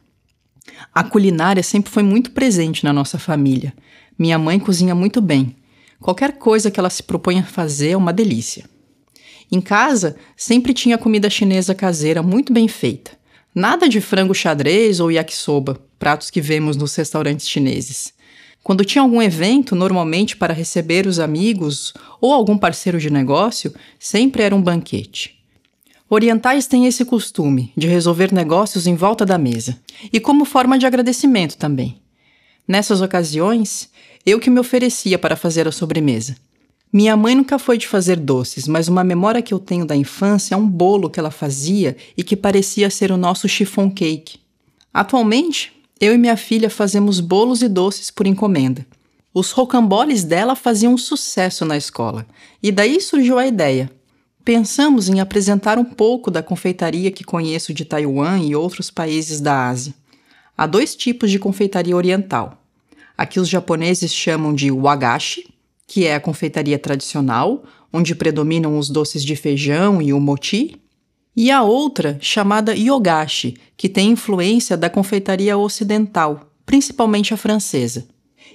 A 0.95 1.05
culinária 1.05 1.63
sempre 1.63 1.91
foi 1.91 2.03
muito 2.03 2.31
presente 2.31 2.85
na 2.85 2.93
nossa 2.93 3.19
família. 3.19 3.75
Minha 4.19 4.39
mãe 4.39 4.59
cozinha 4.59 4.95
muito 4.95 5.21
bem 5.21 5.55
Qualquer 6.01 6.39
coisa 6.39 6.71
que 6.71 6.79
ela 6.79 6.91
se 6.91 7.03
propõe 7.03 7.41
a 7.41 7.45
fazer 7.45 7.91
é 7.91 7.97
uma 7.97 8.13
delícia. 8.13 8.65
Em 9.51 9.61
casa, 9.61 10.17
sempre 10.37 10.73
tinha 10.73 10.99
comida 10.99 11.29
chinesa 11.29 11.75
caseira 11.75 12.23
muito 12.23 12.53
bem 12.53 12.69
feita. 12.69 13.13
Nada 13.55 13.89
de 13.89 14.01
frango 14.01 14.35
xadrez 14.35 15.01
ou 15.01 15.11
yakisoba, 15.11 15.81
pratos 15.99 16.31
que 16.31 16.41
vemos 16.41 16.77
nos 16.77 16.95
restaurantes 16.95 17.49
chineses. 17.49 18.13
Quando 18.63 18.85
tinha 18.85 19.03
algum 19.03 19.23
evento, 19.23 19.75
normalmente 19.75 20.37
para 20.37 20.53
receber 20.53 21.07
os 21.07 21.19
amigos 21.19 21.95
ou 22.21 22.33
algum 22.33 22.59
parceiro 22.59 22.99
de 22.99 23.11
negócio, 23.11 23.75
sempre 23.99 24.43
era 24.43 24.55
um 24.55 24.63
banquete. 24.63 25.39
Orientais 26.11 26.67
têm 26.67 26.87
esse 26.87 27.05
costume 27.05 27.73
de 27.77 27.87
resolver 27.87 28.33
negócios 28.33 28.87
em 28.87 28.95
volta 28.95 29.27
da 29.27 29.37
mesa, 29.37 29.79
e 30.13 30.19
como 30.19 30.45
forma 30.45 30.79
de 30.79 30.87
agradecimento 30.87 31.57
também. 31.57 32.01
Nessas 32.67 33.01
ocasiões, 33.01 33.91
eu 34.25 34.41
que 34.41 34.51
me 34.51 34.61
oferecia 34.61 35.19
para 35.19 35.37
fazer 35.37 35.69
a 35.69 35.73
sobremesa. 35.73 36.37
Minha 36.91 37.15
mãe 37.17 37.35
nunca 37.35 37.59
foi 37.59 37.77
de 37.77 37.87
fazer 37.87 38.17
doces, 38.17 38.67
mas 38.67 38.89
uma 38.89 39.05
memória 39.05 39.43
que 39.43 39.53
eu 39.53 39.59
tenho 39.59 39.85
da 39.85 39.95
infância 39.95 40.55
é 40.55 40.59
um 40.59 40.67
bolo 40.67 41.11
que 41.11 41.21
ela 41.21 41.31
fazia 41.31 41.95
e 42.17 42.23
que 42.23 42.35
parecia 42.35 42.89
ser 42.89 43.13
o 43.13 43.17
nosso 43.19 43.47
chiffon 43.47 43.91
cake. 43.91 44.39
Atualmente, 44.93 45.73
eu 46.01 46.15
e 46.15 46.19
minha 46.19 46.37
filha 46.37 46.71
fazemos 46.71 47.21
bolos 47.21 47.63
e 47.63 47.69
doces 47.69 48.11
por 48.11 48.27
encomenda. 48.27 48.87
Os 49.35 49.51
rocamboles 49.51 50.25
dela 50.25 50.55
faziam 50.55 50.97
sucesso 50.97 51.65
na 51.65 51.77
escola, 51.77 52.27
e 52.63 52.73
daí 52.73 53.01
surgiu 53.01 53.39
a 53.39 53.47
ideia. 53.47 53.91
Pensamos 54.45 55.09
em 55.09 55.21
apresentar 55.21 55.79
um 55.79 55.85
pouco 55.85 56.31
da 56.31 56.43
confeitaria 56.43 57.11
que 57.11 57.25
conheço 57.25 57.75
de 57.75 57.85
Taiwan 57.85 58.39
e 58.39 58.57
outros 58.57 58.91
países 58.91 59.41
da 59.41 59.69
Ásia. 59.69 59.95
Há 60.57 60.67
dois 60.67 60.97
tipos 60.97 61.31
de 61.31 61.39
confeitaria 61.39 61.95
oriental: 61.95 62.63
Aqui 63.17 63.39
os 63.39 63.49
japoneses 63.49 64.13
chamam 64.13 64.55
de 64.55 64.71
wagashi, 64.71 65.53
que 65.87 66.07
é 66.07 66.15
a 66.15 66.21
confeitaria 66.21 66.79
tradicional, 66.79 67.65
onde 67.93 68.15
predominam 68.15 68.79
os 68.79 68.89
doces 68.89 69.23
de 69.25 69.37
feijão 69.37 70.01
e 70.01 70.13
o 70.13 70.21
mochi, 70.21 70.81
e 71.37 71.51
a 71.51 71.63
outra 71.63 72.19
chamada 72.21 72.75
yogashi, 72.75 73.57
que 73.77 73.89
tem 73.89 74.11
influência 74.11 74.77
da 74.77 74.91
confeitaria 74.91 75.57
ocidental, 75.57 76.51
principalmente 76.67 77.33
a 77.33 77.37
francesa. 77.37 78.09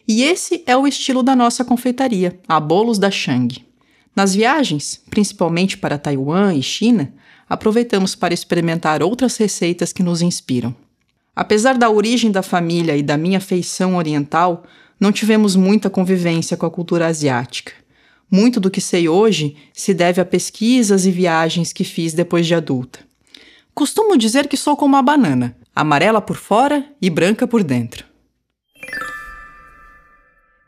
E 0.07 0.23
esse 0.23 0.63
é 0.65 0.75
o 0.75 0.85
estilo 0.85 1.23
da 1.23 1.35
nossa 1.35 1.63
confeitaria, 1.63 2.39
a 2.47 2.59
Bolos 2.59 2.99
da 2.99 3.09
Shang. 3.09 3.65
Nas 4.15 4.35
viagens, 4.35 5.01
principalmente 5.09 5.77
para 5.77 5.97
Taiwan 5.97 6.53
e 6.53 6.61
China, 6.61 7.13
aproveitamos 7.47 8.15
para 8.15 8.33
experimentar 8.33 9.01
outras 9.01 9.37
receitas 9.37 9.93
que 9.93 10.03
nos 10.03 10.21
inspiram. 10.21 10.75
Apesar 11.35 11.77
da 11.77 11.89
origem 11.89 12.31
da 12.31 12.43
família 12.43 12.95
e 12.95 13.01
da 13.01 13.17
minha 13.17 13.39
feição 13.39 13.95
oriental, 13.95 14.63
não 14.99 15.11
tivemos 15.11 15.55
muita 15.55 15.89
convivência 15.89 16.55
com 16.55 16.65
a 16.65 16.71
cultura 16.71 17.07
asiática. 17.07 17.73
Muito 18.33 18.59
do 18.59 18.71
que 18.71 18.81
sei 18.81 19.07
hoje 19.07 19.55
se 19.71 19.93
deve 19.93 20.19
a 20.19 20.25
pesquisas 20.25 21.05
e 21.05 21.11
viagens 21.11 21.71
que 21.71 21.83
fiz 21.83 22.15
depois 22.15 22.47
de 22.47 22.55
adulta. 22.55 23.01
Costumo 23.75 24.17
dizer 24.17 24.47
que 24.47 24.57
sou 24.57 24.75
como 24.75 24.95
uma 24.95 25.03
banana, 25.03 25.55
amarela 25.75 26.19
por 26.19 26.35
fora 26.35 26.83
e 26.99 27.11
branca 27.11 27.45
por 27.45 27.63
dentro. 27.63 28.07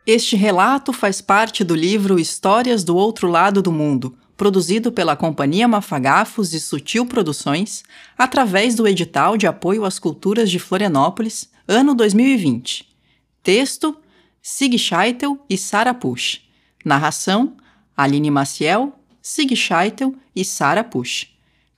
Este 0.05 0.35
relato 0.35 0.93
faz 0.93 1.21
parte 1.21 1.63
do 1.63 1.73
livro 1.73 2.19
Histórias 2.19 2.83
do 2.83 2.95
Outro 2.95 3.27
Lado 3.27 3.63
do 3.63 3.71
Mundo, 3.71 4.15
produzido 4.37 4.91
pela 4.91 5.15
Companhia 5.15 5.67
Mafagafos 5.67 6.53
e 6.53 6.59
Sutil 6.59 7.07
Produções, 7.07 7.83
através 8.15 8.75
do 8.75 8.87
edital 8.87 9.35
de 9.35 9.47
apoio 9.47 9.85
às 9.85 9.97
culturas 9.97 10.51
de 10.51 10.59
Florianópolis, 10.59 11.49
ano 11.67 11.95
2020. 11.95 12.87
Texto: 13.41 13.97
Sig 14.39 14.77
Scheitel 14.77 15.43
e 15.49 15.57
Sara 15.57 15.95
Pusch. 15.95 16.44
Narração: 16.85 17.57
Aline 17.97 18.29
Maciel, 18.29 18.93
Sig 19.19 19.55
Scheitel 19.55 20.13
e 20.35 20.45
Sara 20.45 20.83
Pusch. 20.83 21.25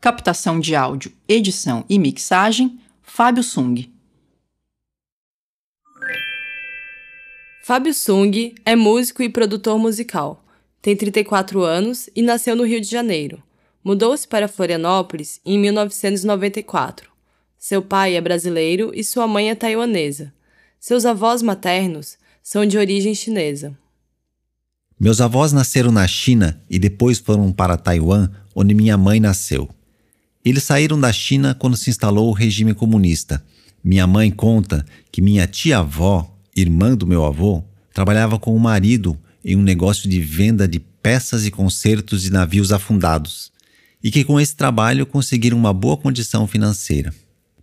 Captação 0.01 0.59
de 0.59 0.75
áudio, 0.75 1.13
edição 1.29 1.85
e 1.89 1.97
mixagem: 1.97 2.77
Fábio 3.01 3.41
Sung. 3.41 3.89
Fábio 7.63 7.93
Sung 7.93 8.53
é 8.65 8.75
músico 8.75 9.23
e 9.23 9.29
produtor 9.29 9.79
musical. 9.79 10.43
Tem 10.81 10.95
34 10.95 11.63
anos 11.63 12.09
e 12.13 12.21
nasceu 12.21 12.55
no 12.55 12.65
Rio 12.65 12.81
de 12.81 12.87
Janeiro. 12.87 13.41
Mudou-se 13.83 14.27
para 14.27 14.47
Florianópolis 14.47 15.39
em 15.45 15.57
1994. 15.57 17.09
Seu 17.57 17.81
pai 17.81 18.15
é 18.15 18.21
brasileiro 18.21 18.91
e 18.93 19.03
sua 19.03 19.27
mãe 19.27 19.49
é 19.49 19.55
taiwanesa. 19.55 20.33
Seus 20.79 21.05
avós 21.05 21.41
maternos 21.41 22.17
são 22.43 22.65
de 22.65 22.77
origem 22.77 23.15
chinesa. 23.15 23.77
Meus 24.99 25.21
avós 25.21 25.53
nasceram 25.53 25.91
na 25.91 26.07
China 26.07 26.59
e 26.67 26.79
depois 26.79 27.19
foram 27.19 27.51
para 27.51 27.77
Taiwan, 27.77 28.31
onde 28.55 28.73
minha 28.73 28.97
mãe 28.97 29.19
nasceu. 29.19 29.69
Eles 30.43 30.63
saíram 30.63 30.99
da 30.99 31.13
China 31.13 31.53
quando 31.53 31.77
se 31.77 31.91
instalou 31.91 32.29
o 32.29 32.33
regime 32.33 32.73
comunista. 32.73 33.43
Minha 33.83 34.07
mãe 34.07 34.31
conta 34.31 34.83
que 35.11 35.21
minha 35.21 35.45
tia-avó, 35.45 36.35
irmã 36.55 36.95
do 36.95 37.05
meu 37.05 37.23
avô, 37.25 37.63
trabalhava 37.93 38.39
com 38.39 38.55
o 38.55 38.59
marido 38.59 39.15
em 39.45 39.55
um 39.55 39.61
negócio 39.61 40.09
de 40.09 40.19
venda 40.19 40.67
de 40.67 40.79
peças 40.79 41.45
e 41.45 41.51
consertos 41.51 42.23
de 42.23 42.31
navios 42.31 42.71
afundados, 42.71 43.51
e 44.03 44.09
que 44.09 44.23
com 44.23 44.39
esse 44.39 44.55
trabalho 44.55 45.05
conseguiram 45.05 45.57
uma 45.57 45.73
boa 45.73 45.95
condição 45.95 46.47
financeira. 46.47 47.13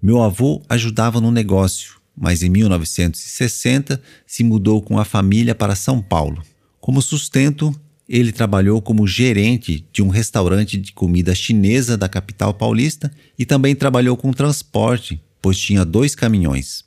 Meu 0.00 0.22
avô 0.22 0.62
ajudava 0.68 1.20
no 1.20 1.32
negócio, 1.32 1.94
mas 2.16 2.44
em 2.44 2.48
1960 2.48 4.00
se 4.24 4.44
mudou 4.44 4.80
com 4.80 5.00
a 5.00 5.04
família 5.04 5.54
para 5.54 5.74
São 5.74 6.00
Paulo. 6.00 6.42
Como 6.84 7.00
sustento, 7.00 7.74
ele 8.06 8.30
trabalhou 8.30 8.82
como 8.82 9.06
gerente 9.06 9.88
de 9.90 10.02
um 10.02 10.08
restaurante 10.08 10.76
de 10.76 10.92
comida 10.92 11.34
chinesa 11.34 11.96
da 11.96 12.10
capital 12.10 12.52
paulista 12.52 13.10
e 13.38 13.46
também 13.46 13.74
trabalhou 13.74 14.18
com 14.18 14.34
transporte, 14.34 15.18
pois 15.40 15.58
tinha 15.58 15.82
dois 15.82 16.14
caminhões. 16.14 16.84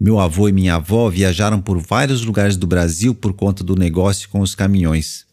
Meu 0.00 0.18
avô 0.18 0.48
e 0.48 0.52
minha 0.52 0.74
avó 0.74 1.08
viajaram 1.08 1.62
por 1.62 1.78
vários 1.78 2.24
lugares 2.24 2.56
do 2.56 2.66
Brasil 2.66 3.14
por 3.14 3.32
conta 3.32 3.62
do 3.62 3.76
negócio 3.76 4.28
com 4.28 4.40
os 4.40 4.56
caminhões. 4.56 5.24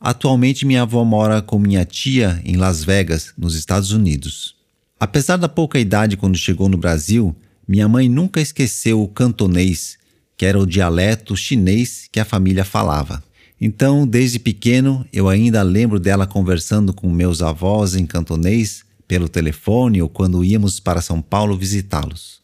Atualmente, 0.00 0.66
minha 0.66 0.82
avó 0.82 1.04
mora 1.04 1.40
com 1.40 1.60
minha 1.60 1.84
tia 1.84 2.42
em 2.44 2.56
Las 2.56 2.82
Vegas, 2.82 3.32
nos 3.38 3.54
Estados 3.54 3.92
Unidos. 3.92 4.56
Apesar 4.98 5.36
da 5.36 5.48
pouca 5.48 5.78
idade 5.78 6.16
quando 6.16 6.36
chegou 6.36 6.68
no 6.68 6.76
Brasil, 6.76 7.36
minha 7.68 7.88
mãe 7.88 8.08
nunca 8.08 8.40
esqueceu 8.40 9.00
o 9.00 9.06
cantonês, 9.06 9.96
que 10.36 10.44
era 10.44 10.58
o 10.58 10.66
dialeto 10.66 11.36
chinês 11.36 12.08
que 12.10 12.18
a 12.18 12.24
família 12.24 12.64
falava. 12.64 13.27
Então, 13.60 14.06
desde 14.06 14.38
pequeno, 14.38 15.04
eu 15.12 15.28
ainda 15.28 15.62
lembro 15.62 15.98
dela 15.98 16.26
conversando 16.26 16.92
com 16.92 17.10
meus 17.10 17.42
avós 17.42 17.96
em 17.96 18.06
cantonês, 18.06 18.84
pelo 19.08 19.28
telefone 19.28 20.02
ou 20.02 20.08
quando 20.08 20.44
íamos 20.44 20.78
para 20.78 21.00
São 21.00 21.22
Paulo 21.22 21.56
visitá-los. 21.56 22.40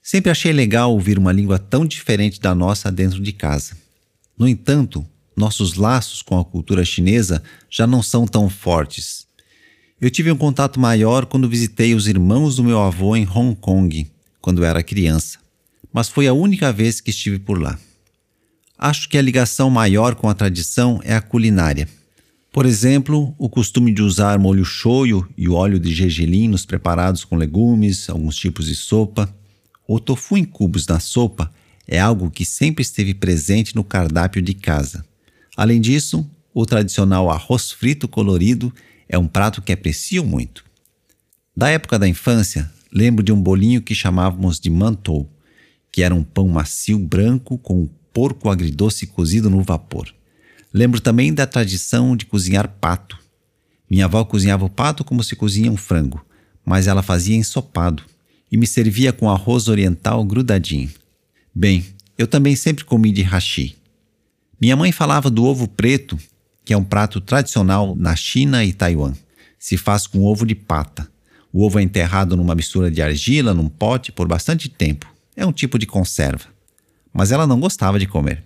Sempre 0.00 0.30
achei 0.30 0.52
legal 0.52 0.92
ouvir 0.92 1.18
uma 1.18 1.32
língua 1.32 1.58
tão 1.58 1.84
diferente 1.84 2.40
da 2.40 2.54
nossa 2.54 2.92
dentro 2.92 3.20
de 3.20 3.32
casa. 3.32 3.76
No 4.38 4.46
entanto, 4.46 5.04
nossos 5.36 5.74
laços 5.74 6.22
com 6.22 6.38
a 6.38 6.44
cultura 6.44 6.84
chinesa 6.84 7.42
já 7.68 7.86
não 7.86 8.02
são 8.02 8.24
tão 8.26 8.48
fortes. 8.48 9.26
Eu 10.00 10.10
tive 10.10 10.30
um 10.30 10.36
contato 10.36 10.78
maior 10.78 11.26
quando 11.26 11.48
visitei 11.48 11.94
os 11.94 12.06
irmãos 12.06 12.56
do 12.56 12.64
meu 12.64 12.80
avô 12.80 13.16
em 13.16 13.28
Hong 13.28 13.56
Kong, 13.56 14.06
quando 14.40 14.64
era 14.64 14.82
criança, 14.82 15.38
mas 15.92 16.08
foi 16.08 16.28
a 16.28 16.32
única 16.32 16.72
vez 16.72 17.00
que 17.00 17.10
estive 17.10 17.38
por 17.38 17.60
lá. 17.60 17.78
Acho 18.78 19.08
que 19.08 19.16
a 19.16 19.22
ligação 19.22 19.70
maior 19.70 20.14
com 20.14 20.28
a 20.28 20.34
tradição 20.34 21.00
é 21.02 21.14
a 21.14 21.20
culinária. 21.20 21.88
Por 22.52 22.66
exemplo, 22.66 23.34
o 23.38 23.48
costume 23.48 23.92
de 23.92 24.02
usar 24.02 24.38
molho 24.38 24.64
shoyu 24.64 25.28
e 25.36 25.48
óleo 25.48 25.78
de 25.78 25.94
gergelim 25.94 26.48
nos 26.48 26.64
preparados 26.64 27.24
com 27.24 27.36
legumes, 27.36 28.08
alguns 28.08 28.36
tipos 28.36 28.66
de 28.66 28.74
sopa 28.74 29.34
o 29.88 30.00
tofu 30.00 30.36
em 30.36 30.44
cubos 30.44 30.86
na 30.86 30.98
sopa 30.98 31.52
é 31.86 31.98
algo 32.00 32.30
que 32.30 32.44
sempre 32.44 32.82
esteve 32.82 33.14
presente 33.14 33.76
no 33.76 33.84
cardápio 33.84 34.42
de 34.42 34.52
casa. 34.52 35.04
Além 35.56 35.80
disso, 35.80 36.28
o 36.52 36.66
tradicional 36.66 37.30
arroz 37.30 37.70
frito 37.70 38.08
colorido 38.08 38.72
é 39.08 39.16
um 39.16 39.28
prato 39.28 39.62
que 39.62 39.72
aprecio 39.72 40.24
muito. 40.24 40.64
Da 41.56 41.70
época 41.70 41.98
da 41.98 42.08
infância, 42.08 42.70
lembro 42.92 43.22
de 43.22 43.32
um 43.32 43.40
bolinho 43.40 43.80
que 43.80 43.94
chamávamos 43.94 44.58
de 44.58 44.68
mantou, 44.68 45.30
que 45.92 46.02
era 46.02 46.14
um 46.14 46.24
pão 46.24 46.48
macio 46.48 46.98
branco 46.98 47.56
com 47.58 47.88
porco 48.16 48.48
agridoce 48.48 49.06
cozido 49.06 49.50
no 49.50 49.60
vapor. 49.62 50.10
Lembro 50.72 51.02
também 51.02 51.34
da 51.34 51.46
tradição 51.46 52.16
de 52.16 52.24
cozinhar 52.24 52.66
pato. 52.80 53.18
Minha 53.90 54.06
avó 54.06 54.24
cozinhava 54.24 54.64
o 54.64 54.70
pato 54.70 55.04
como 55.04 55.22
se 55.22 55.36
cozinha 55.36 55.70
um 55.70 55.76
frango, 55.76 56.24
mas 56.64 56.86
ela 56.86 57.02
fazia 57.02 57.36
ensopado 57.36 58.02
e 58.50 58.56
me 58.56 58.66
servia 58.66 59.12
com 59.12 59.28
arroz 59.28 59.68
oriental 59.68 60.24
grudadinho. 60.24 60.88
Bem, 61.54 61.84
eu 62.16 62.26
também 62.26 62.56
sempre 62.56 62.86
comi 62.86 63.12
de 63.12 63.20
hashi. 63.20 63.76
Minha 64.58 64.76
mãe 64.76 64.92
falava 64.92 65.28
do 65.28 65.44
ovo 65.44 65.68
preto, 65.68 66.18
que 66.64 66.72
é 66.72 66.76
um 66.76 66.84
prato 66.84 67.20
tradicional 67.20 67.94
na 67.94 68.16
China 68.16 68.64
e 68.64 68.72
Taiwan. 68.72 69.12
Se 69.58 69.76
faz 69.76 70.06
com 70.06 70.24
ovo 70.24 70.46
de 70.46 70.54
pata. 70.54 71.06
O 71.52 71.62
ovo 71.66 71.78
é 71.78 71.82
enterrado 71.82 72.34
numa 72.34 72.54
mistura 72.54 72.90
de 72.90 73.02
argila 73.02 73.52
num 73.52 73.68
pote 73.68 74.10
por 74.10 74.26
bastante 74.26 74.70
tempo. 74.70 75.06
É 75.36 75.44
um 75.44 75.52
tipo 75.52 75.78
de 75.78 75.84
conserva. 75.84 76.55
Mas 77.16 77.32
ela 77.32 77.46
não 77.46 77.58
gostava 77.58 77.98
de 77.98 78.06
comer. 78.06 78.42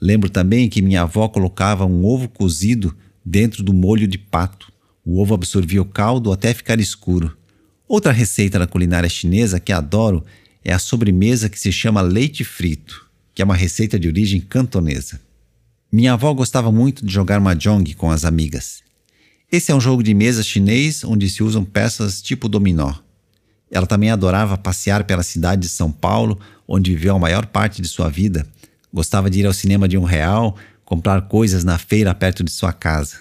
Lembro 0.00 0.28
também 0.28 0.68
que 0.68 0.82
minha 0.82 1.02
avó 1.02 1.28
colocava 1.28 1.86
um 1.86 2.04
ovo 2.04 2.28
cozido 2.28 2.94
dentro 3.24 3.62
do 3.62 3.72
molho 3.72 4.06
de 4.06 4.18
pato. 4.18 4.72
O 5.04 5.20
ovo 5.20 5.34
absorvia 5.34 5.80
o 5.80 5.86
caldo 5.86 6.32
até 6.32 6.52
ficar 6.52 6.78
escuro 6.78 7.36
Outra 7.92 8.10
receita 8.10 8.58
da 8.58 8.66
culinária 8.66 9.06
chinesa 9.06 9.60
que 9.60 9.70
adoro 9.70 10.24
é 10.64 10.72
a 10.72 10.78
sobremesa 10.78 11.50
que 11.50 11.60
se 11.60 11.70
chama 11.70 12.00
leite 12.00 12.42
frito, 12.42 13.06
que 13.34 13.42
é 13.42 13.44
uma 13.44 13.54
receita 13.54 14.00
de 14.00 14.08
origem 14.08 14.40
cantonesa. 14.40 15.20
Minha 15.92 16.14
avó 16.14 16.32
gostava 16.32 16.72
muito 16.72 17.04
de 17.04 17.12
jogar 17.12 17.38
mahjong 17.38 17.92
com 17.92 18.10
as 18.10 18.24
amigas. 18.24 18.82
Esse 19.52 19.72
é 19.72 19.74
um 19.74 19.80
jogo 19.80 20.02
de 20.02 20.14
mesa 20.14 20.42
chinês 20.42 21.04
onde 21.04 21.28
se 21.28 21.42
usam 21.42 21.66
peças 21.66 22.22
tipo 22.22 22.48
dominó. 22.48 22.94
Ela 23.70 23.86
também 23.86 24.10
adorava 24.10 24.56
passear 24.56 25.04
pela 25.04 25.22
cidade 25.22 25.60
de 25.60 25.68
São 25.68 25.92
Paulo, 25.92 26.40
onde 26.72 26.94
viveu 26.94 27.14
a 27.14 27.18
maior 27.18 27.46
parte 27.46 27.82
de 27.82 27.88
sua 27.88 28.08
vida. 28.08 28.46
Gostava 28.92 29.28
de 29.28 29.40
ir 29.40 29.46
ao 29.46 29.52
cinema 29.52 29.86
de 29.86 29.98
um 29.98 30.04
real, 30.04 30.56
comprar 30.84 31.22
coisas 31.28 31.62
na 31.62 31.78
feira 31.78 32.14
perto 32.14 32.42
de 32.42 32.50
sua 32.50 32.72
casa. 32.72 33.18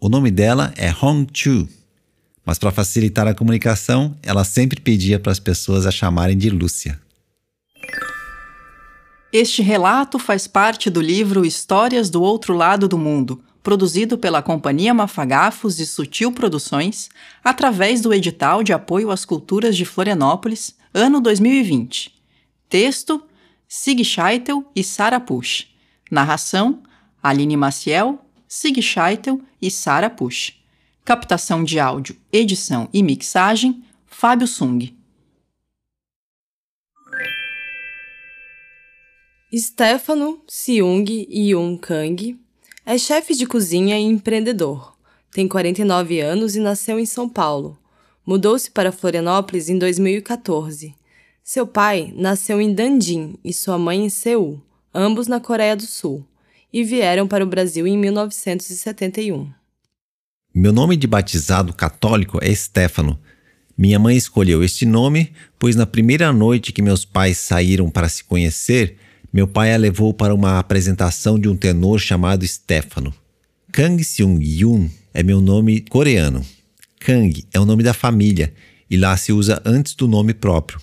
O 0.00 0.08
nome 0.08 0.30
dela 0.30 0.72
é 0.76 0.90
Hong 0.90 1.26
Chu 1.32 1.68
mas 2.46 2.60
para 2.60 2.70
facilitar 2.70 3.26
a 3.26 3.34
comunicação, 3.34 4.16
ela 4.22 4.44
sempre 4.44 4.80
pedia 4.80 5.18
para 5.18 5.32
as 5.32 5.40
pessoas 5.40 5.84
a 5.84 5.90
chamarem 5.90 6.38
de 6.38 6.48
Lúcia. 6.48 7.00
Este 9.32 9.60
relato 9.62 10.16
faz 10.16 10.46
parte 10.46 10.88
do 10.88 11.00
livro 11.00 11.44
Histórias 11.44 12.08
do 12.08 12.22
Outro 12.22 12.54
Lado 12.54 12.86
do 12.86 12.96
Mundo, 12.96 13.42
produzido 13.64 14.16
pela 14.16 14.40
Companhia 14.40 14.94
Mafagafos 14.94 15.80
e 15.80 15.86
Sutil 15.86 16.30
Produções, 16.30 17.08
através 17.42 18.00
do 18.00 18.14
edital 18.14 18.62
de 18.62 18.72
apoio 18.72 19.10
às 19.10 19.24
culturas 19.24 19.76
de 19.76 19.84
Florianópolis, 19.84 20.76
ano 20.94 21.20
2020. 21.20 22.15
Texto: 22.68 23.22
Sig 23.68 24.04
Scheitel 24.04 24.64
e 24.74 24.82
Sara 24.82 25.20
Pusch. 25.20 25.66
Narração: 26.10 26.82
Aline 27.22 27.56
Maciel, 27.56 28.18
Sig 28.48 28.80
Scheitel 28.82 29.40
e 29.60 29.70
Sara 29.70 30.10
Pusch. 30.10 30.54
Captação 31.04 31.62
de 31.62 31.78
áudio, 31.78 32.16
edição 32.32 32.88
e 32.92 33.02
mixagem, 33.02 33.84
Fábio 34.06 34.48
Sung. 34.48 34.96
Stefano 39.54 40.42
Seung 40.48 41.06
Yun 41.30 41.78
Kang 41.78 42.36
é 42.84 42.98
chefe 42.98 43.34
de 43.34 43.46
cozinha 43.46 43.98
e 43.98 44.02
empreendedor. 44.02 44.96
Tem 45.30 45.46
49 45.46 46.20
anos 46.20 46.56
e 46.56 46.60
nasceu 46.60 46.98
em 46.98 47.06
São 47.06 47.28
Paulo. 47.28 47.78
Mudou-se 48.26 48.70
para 48.70 48.90
Florianópolis 48.90 49.68
em 49.68 49.78
2014. 49.78 50.94
Seu 51.48 51.64
pai 51.64 52.12
nasceu 52.16 52.60
em 52.60 52.74
Dandin 52.74 53.38
e 53.44 53.52
sua 53.52 53.78
mãe 53.78 54.04
em 54.04 54.08
Seul, 54.08 54.60
ambos 54.92 55.28
na 55.28 55.38
Coreia 55.38 55.76
do 55.76 55.84
Sul, 55.84 56.26
e 56.72 56.82
vieram 56.82 57.28
para 57.28 57.44
o 57.44 57.46
Brasil 57.46 57.86
em 57.86 57.96
1971. 57.96 59.48
Meu 60.52 60.72
nome 60.72 60.96
de 60.96 61.06
batizado 61.06 61.72
católico 61.72 62.40
é 62.42 62.52
Stefano. 62.52 63.16
Minha 63.78 63.96
mãe 63.96 64.16
escolheu 64.16 64.64
este 64.64 64.84
nome, 64.84 65.32
pois 65.56 65.76
na 65.76 65.86
primeira 65.86 66.32
noite 66.32 66.72
que 66.72 66.82
meus 66.82 67.04
pais 67.04 67.38
saíram 67.38 67.88
para 67.88 68.08
se 68.08 68.24
conhecer, 68.24 68.96
meu 69.32 69.46
pai 69.46 69.72
a 69.72 69.76
levou 69.76 70.12
para 70.12 70.34
uma 70.34 70.58
apresentação 70.58 71.38
de 71.38 71.48
um 71.48 71.56
tenor 71.56 72.00
chamado 72.00 72.44
Stefano. 72.44 73.14
Kang 73.70 74.02
Seung 74.02 74.42
Yun 74.42 74.90
é 75.14 75.22
meu 75.22 75.40
nome 75.40 75.82
coreano. 75.82 76.44
Kang 76.98 77.44
é 77.54 77.60
o 77.60 77.64
nome 77.64 77.84
da 77.84 77.94
família 77.94 78.52
e 78.90 78.96
lá 78.96 79.16
se 79.16 79.32
usa 79.32 79.62
antes 79.64 79.94
do 79.94 80.08
nome 80.08 80.34
próprio. 80.34 80.80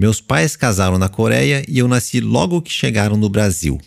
Meus 0.00 0.18
pais 0.18 0.56
casaram 0.56 0.96
na 0.96 1.10
Coreia 1.10 1.62
e 1.68 1.78
eu 1.78 1.86
nasci 1.86 2.20
logo 2.20 2.62
que 2.62 2.72
chegaram 2.72 3.18
no 3.18 3.28
Brasil. 3.28 3.78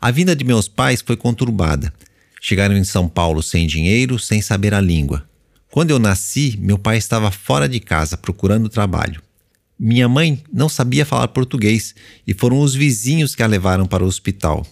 A 0.00 0.10
vinda 0.10 0.34
de 0.34 0.42
meus 0.42 0.68
pais 0.68 1.02
foi 1.02 1.18
conturbada. 1.18 1.92
Chegaram 2.40 2.74
em 2.74 2.82
São 2.82 3.06
Paulo 3.06 3.42
sem 3.42 3.66
dinheiro, 3.66 4.18
sem 4.18 4.40
saber 4.40 4.72
a 4.72 4.80
língua. 4.80 5.28
Quando 5.70 5.90
eu 5.90 5.98
nasci, 5.98 6.56
meu 6.58 6.78
pai 6.78 6.96
estava 6.96 7.30
fora 7.30 7.68
de 7.68 7.78
casa 7.78 8.16
procurando 8.16 8.70
trabalho. 8.70 9.20
Minha 9.78 10.08
mãe 10.08 10.42
não 10.50 10.66
sabia 10.66 11.04
falar 11.04 11.28
português 11.28 11.94
e 12.26 12.32
foram 12.32 12.60
os 12.60 12.74
vizinhos 12.74 13.34
que 13.34 13.42
a 13.42 13.46
levaram 13.46 13.84
para 13.84 14.02
o 14.02 14.06
hospital. 14.06 14.66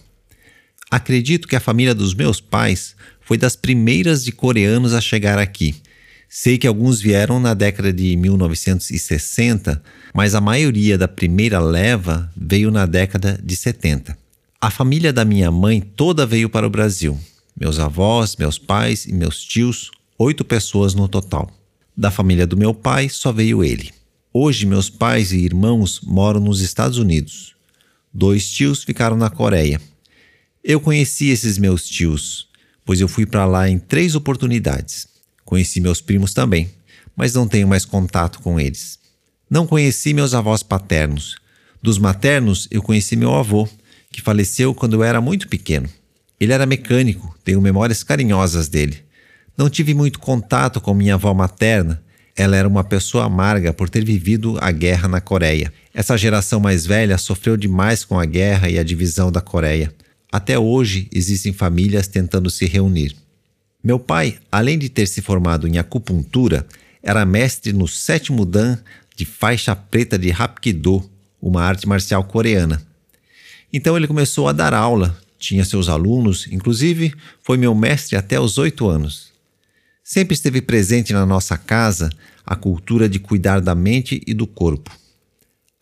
Acredito 0.89 1.47
que 1.47 1.55
a 1.55 1.59
família 1.59 1.93
dos 1.93 2.15
meus 2.15 2.41
pais 2.41 2.95
foi 3.21 3.37
das 3.37 3.55
primeiras 3.55 4.23
de 4.23 4.31
coreanos 4.31 4.95
a 4.95 5.01
chegar 5.01 5.37
aqui 5.37 5.75
Sei 6.31 6.59
que 6.59 6.67
alguns 6.67 7.01
vieram 7.01 7.39
na 7.39 7.55
década 7.55 7.91
de 7.91 8.15
1960, 8.15 9.81
mas 10.13 10.35
a 10.35 10.41
maioria 10.41 10.97
da 10.97 11.07
primeira 11.07 11.59
leva 11.59 12.31
veio 12.35 12.71
na 12.71 12.85
década 12.85 13.39
de 13.43 13.55
70. 13.55 14.17
A 14.61 14.69
família 14.69 15.13
da 15.13 15.23
minha 15.23 15.51
mãe 15.51 15.79
toda 15.79 16.25
veio 16.25 16.49
para 16.49 16.67
o 16.67 16.69
Brasil. 16.69 17.17
Meus 17.59 17.79
avós, 17.79 18.35
meus 18.35 18.57
pais 18.57 19.05
e 19.05 19.13
meus 19.13 19.43
tios, 19.43 19.91
oito 20.17 20.43
pessoas 20.43 20.93
no 20.93 21.07
total. 21.07 21.49
Da 21.95 22.11
família 22.11 22.45
do 22.45 22.57
meu 22.57 22.73
pai 22.73 23.09
só 23.09 23.31
veio 23.31 23.63
ele. 23.63 23.91
Hoje, 24.33 24.65
meus 24.65 24.89
pais 24.89 25.31
e 25.31 25.37
irmãos 25.37 26.01
moram 26.03 26.39
nos 26.39 26.61
Estados 26.61 26.97
Unidos. 26.97 27.55
Dois 28.13 28.49
tios 28.49 28.83
ficaram 28.83 29.17
na 29.17 29.29
Coreia. 29.29 29.81
Eu 30.63 30.79
conheci 30.79 31.29
esses 31.29 31.57
meus 31.57 31.87
tios, 31.87 32.47
pois 32.85 32.99
eu 32.99 33.07
fui 33.07 33.25
para 33.25 33.45
lá 33.45 33.69
em 33.69 33.79
três 33.79 34.13
oportunidades. 34.13 35.07
Conheci 35.45 35.79
meus 35.79 36.01
primos 36.01 36.33
também, 36.33 36.69
mas 37.15 37.33
não 37.33 37.47
tenho 37.47 37.67
mais 37.67 37.85
contato 37.85 38.39
com 38.41 38.59
eles. 38.59 38.98
Não 39.49 39.65
conheci 39.65 40.13
meus 40.13 40.35
avós 40.35 40.61
paternos. 40.61 41.35
Dos 41.81 41.97
maternos, 41.97 42.67
eu 42.69 42.83
conheci 42.83 43.15
meu 43.15 43.33
avô, 43.33 43.67
que 44.11 44.21
faleceu 44.21 44.75
quando 44.75 44.93
eu 44.93 45.03
era 45.03 45.19
muito 45.19 45.47
pequeno. 45.47 45.89
Ele 46.39 46.53
era 46.53 46.65
mecânico, 46.65 47.35
tenho 47.43 47.59
memórias 47.59 48.03
carinhosas 48.03 48.67
dele. 48.67 49.03
Não 49.57 49.69
tive 49.69 49.93
muito 49.93 50.19
contato 50.19 50.79
com 50.79 50.93
minha 50.93 51.15
avó 51.15 51.33
materna. 51.33 52.01
Ela 52.35 52.55
era 52.55 52.67
uma 52.67 52.83
pessoa 52.83 53.25
amarga 53.25 53.73
por 53.73 53.89
ter 53.89 54.05
vivido 54.05 54.57
a 54.61 54.71
guerra 54.71 55.07
na 55.07 55.19
Coreia. 55.19 55.73
Essa 55.93 56.15
geração 56.15 56.59
mais 56.59 56.85
velha 56.85 57.17
sofreu 57.17 57.57
demais 57.57 58.05
com 58.05 58.19
a 58.19 58.25
guerra 58.25 58.69
e 58.69 58.77
a 58.77 58.83
divisão 58.83 59.31
da 59.31 59.41
Coreia. 59.41 59.93
Até 60.31 60.57
hoje 60.59 61.09
existem 61.11 61.51
famílias 61.51 62.07
tentando 62.07 62.49
se 62.49 62.65
reunir. 62.67 63.15
Meu 63.83 63.97
pai, 63.97 64.37
além 64.51 64.77
de 64.77 64.89
ter 64.89 65.07
se 65.07 65.21
formado 65.21 65.67
em 65.67 65.77
acupuntura, 65.77 66.65
era 67.01 67.25
mestre 67.25 67.73
no 67.73 67.87
sétimo 67.87 68.45
dan 68.45 68.77
de 69.19 69.25
faixa 69.25 69.75
preta 69.75 70.17
de 70.17 70.31
Hapkido, 70.31 71.03
uma 71.41 71.61
arte 71.61 71.85
marcial 71.85 72.23
coreana. 72.23 72.81
Então 73.71 73.97
ele 73.97 74.07
começou 74.07 74.47
a 74.47 74.53
dar 74.53 74.73
aula, 74.73 75.19
tinha 75.37 75.65
seus 75.65 75.89
alunos, 75.89 76.47
inclusive 76.49 77.13
foi 77.43 77.57
meu 77.57 77.75
mestre 77.75 78.15
até 78.15 78.39
os 78.39 78.57
oito 78.57 78.87
anos. 78.87 79.33
Sempre 80.01 80.35
esteve 80.35 80.61
presente 80.61 81.11
na 81.11 81.25
nossa 81.25 81.57
casa 81.57 82.09
a 82.45 82.55
cultura 82.55 83.09
de 83.09 83.19
cuidar 83.19 83.59
da 83.59 83.75
mente 83.75 84.23
e 84.25 84.33
do 84.33 84.47
corpo. 84.47 84.89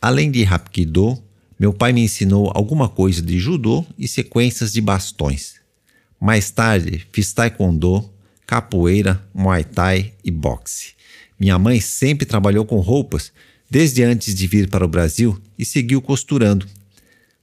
Além 0.01 0.31
de 0.31 0.43
Hapkido, 0.43 1.21
meu 1.59 1.71
pai 1.71 1.93
me 1.93 2.01
ensinou 2.01 2.51
alguma 2.55 2.89
coisa 2.89 3.21
de 3.21 3.37
judô 3.37 3.85
e 3.99 4.07
sequências 4.07 4.73
de 4.73 4.81
bastões. 4.81 5.57
Mais 6.19 6.49
tarde, 6.49 7.07
fiz 7.11 7.31
taekwondo, 7.33 8.09
capoeira, 8.47 9.23
muay 9.31 9.63
thai 9.63 10.13
e 10.23 10.31
boxe. 10.31 10.96
Minha 11.39 11.59
mãe 11.59 11.79
sempre 11.79 12.25
trabalhou 12.25 12.65
com 12.65 12.79
roupas, 12.79 13.31
desde 13.69 14.03
antes 14.03 14.33
de 14.33 14.47
vir 14.47 14.69
para 14.69 14.85
o 14.85 14.87
Brasil, 14.87 15.39
e 15.57 15.65
seguiu 15.65 16.01
costurando. 16.01 16.65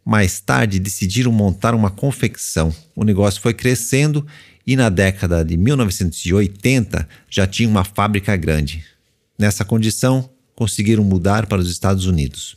Mais 0.05 0.41
tarde, 0.41 0.79
decidiram 0.79 1.33
montar 1.33 1.75
uma 1.75 1.91
confecção. 1.91 2.75
O 2.95 3.05
negócio 3.05 3.41
foi 3.41 3.55
crescendo 3.55 4.27
e 4.67 4.77
na 4.77 4.89
década 4.89 5.45
de 5.45 5.57
1980 5.57 7.09
já 7.31 7.47
tinha 7.47 7.69
uma 7.69 7.85
fábrica 7.85 8.37
grande. 8.37 8.85
Nessa 9.39 9.65
condição, 9.65 10.29
conseguiram 10.55 11.03
mudar 11.03 11.47
para 11.47 11.61
os 11.61 11.71
Estados 11.71 12.07
Unidos. 12.07 12.57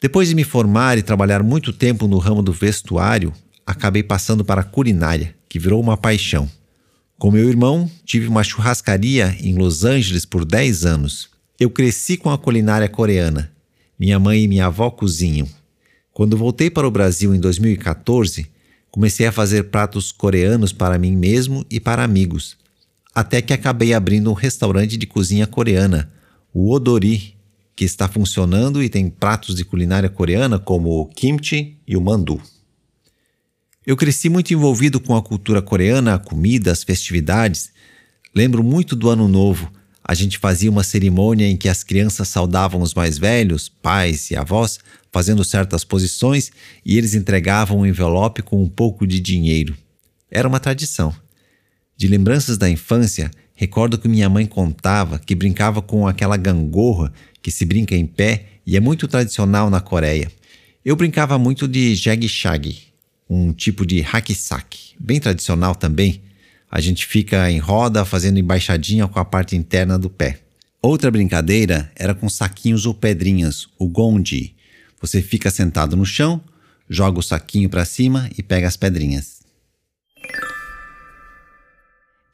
Depois 0.00 0.28
de 0.28 0.34
me 0.34 0.44
formar 0.44 0.98
e 0.98 1.02
trabalhar 1.02 1.42
muito 1.42 1.72
tempo 1.72 2.06
no 2.08 2.18
ramo 2.18 2.42
do 2.42 2.52
vestuário, 2.52 3.32
acabei 3.66 4.02
passando 4.02 4.44
para 4.44 4.62
a 4.62 4.64
culinária, 4.64 5.34
que 5.48 5.58
virou 5.58 5.80
uma 5.80 5.96
paixão. 5.96 6.50
Com 7.22 7.30
meu 7.30 7.48
irmão, 7.48 7.88
tive 8.04 8.26
uma 8.26 8.42
churrascaria 8.42 9.36
em 9.38 9.54
Los 9.54 9.84
Angeles 9.84 10.24
por 10.24 10.44
10 10.44 10.84
anos. 10.84 11.30
Eu 11.56 11.70
cresci 11.70 12.16
com 12.16 12.28
a 12.28 12.36
culinária 12.36 12.88
coreana. 12.88 13.52
Minha 13.96 14.18
mãe 14.18 14.42
e 14.42 14.48
minha 14.48 14.66
avó 14.66 14.90
cozinham. 14.90 15.48
Quando 16.12 16.36
voltei 16.36 16.68
para 16.68 16.84
o 16.84 16.90
Brasil 16.90 17.32
em 17.32 17.38
2014, 17.38 18.48
comecei 18.90 19.24
a 19.24 19.30
fazer 19.30 19.70
pratos 19.70 20.10
coreanos 20.10 20.72
para 20.72 20.98
mim 20.98 21.14
mesmo 21.14 21.64
e 21.70 21.78
para 21.78 22.02
amigos. 22.02 22.56
Até 23.14 23.40
que 23.40 23.52
acabei 23.52 23.94
abrindo 23.94 24.28
um 24.28 24.34
restaurante 24.34 24.96
de 24.96 25.06
cozinha 25.06 25.46
coreana, 25.46 26.10
o 26.52 26.72
Odori, 26.72 27.36
que 27.76 27.84
está 27.84 28.08
funcionando 28.08 28.82
e 28.82 28.88
tem 28.88 29.08
pratos 29.08 29.54
de 29.54 29.64
culinária 29.64 30.08
coreana 30.08 30.58
como 30.58 30.88
o 30.88 31.06
kimchi 31.06 31.76
e 31.86 31.96
o 31.96 32.00
mandu. 32.00 32.42
Eu 33.84 33.96
cresci 33.96 34.28
muito 34.28 34.54
envolvido 34.54 35.00
com 35.00 35.16
a 35.16 35.22
cultura 35.22 35.60
coreana, 35.60 36.14
a 36.14 36.18
comida, 36.18 36.70
as 36.70 36.84
festividades. 36.84 37.72
Lembro 38.32 38.62
muito 38.62 38.94
do 38.94 39.10
Ano 39.10 39.26
Novo. 39.26 39.72
A 40.04 40.14
gente 40.14 40.38
fazia 40.38 40.70
uma 40.70 40.84
cerimônia 40.84 41.48
em 41.48 41.56
que 41.56 41.68
as 41.68 41.82
crianças 41.82 42.28
saudavam 42.28 42.80
os 42.80 42.94
mais 42.94 43.18
velhos, 43.18 43.68
pais 43.68 44.30
e 44.30 44.36
avós, 44.36 44.78
fazendo 45.10 45.44
certas 45.44 45.82
posições 45.82 46.52
e 46.84 46.96
eles 46.96 47.14
entregavam 47.14 47.80
um 47.80 47.86
envelope 47.86 48.40
com 48.40 48.62
um 48.62 48.68
pouco 48.68 49.04
de 49.04 49.18
dinheiro. 49.18 49.76
Era 50.30 50.46
uma 50.46 50.60
tradição. 50.60 51.12
De 51.96 52.06
lembranças 52.06 52.56
da 52.56 52.70
infância, 52.70 53.32
recordo 53.52 53.98
que 53.98 54.08
minha 54.08 54.28
mãe 54.28 54.46
contava 54.46 55.18
que 55.18 55.34
brincava 55.34 55.82
com 55.82 56.06
aquela 56.06 56.36
gangorra 56.36 57.12
que 57.42 57.50
se 57.50 57.64
brinca 57.64 57.96
em 57.96 58.06
pé 58.06 58.46
e 58.64 58.76
é 58.76 58.80
muito 58.80 59.08
tradicional 59.08 59.68
na 59.68 59.80
Coreia. 59.80 60.30
Eu 60.84 60.94
brincava 60.94 61.36
muito 61.36 61.66
de 61.66 61.94
jegue-shag, 61.96 62.91
um 63.32 63.52
tipo 63.52 63.86
de 63.86 64.00
hack-sack, 64.00 64.94
bem 64.98 65.18
tradicional 65.18 65.74
também. 65.74 66.20
A 66.70 66.80
gente 66.80 67.06
fica 67.06 67.50
em 67.50 67.58
roda 67.58 68.04
fazendo 68.04 68.38
embaixadinha 68.38 69.08
com 69.08 69.18
a 69.18 69.24
parte 69.24 69.56
interna 69.56 69.98
do 69.98 70.10
pé. 70.10 70.40
Outra 70.82 71.10
brincadeira 71.10 71.90
era 71.96 72.14
com 72.14 72.28
saquinhos 72.28 72.84
ou 72.84 72.92
pedrinhas, 72.92 73.68
o 73.78 73.86
gondi. 73.86 74.54
Você 75.00 75.22
fica 75.22 75.50
sentado 75.50 75.96
no 75.96 76.04
chão, 76.04 76.42
joga 76.88 77.18
o 77.18 77.22
saquinho 77.22 77.70
para 77.70 77.84
cima 77.86 78.28
e 78.36 78.42
pega 78.42 78.68
as 78.68 78.76
pedrinhas. 78.76 79.40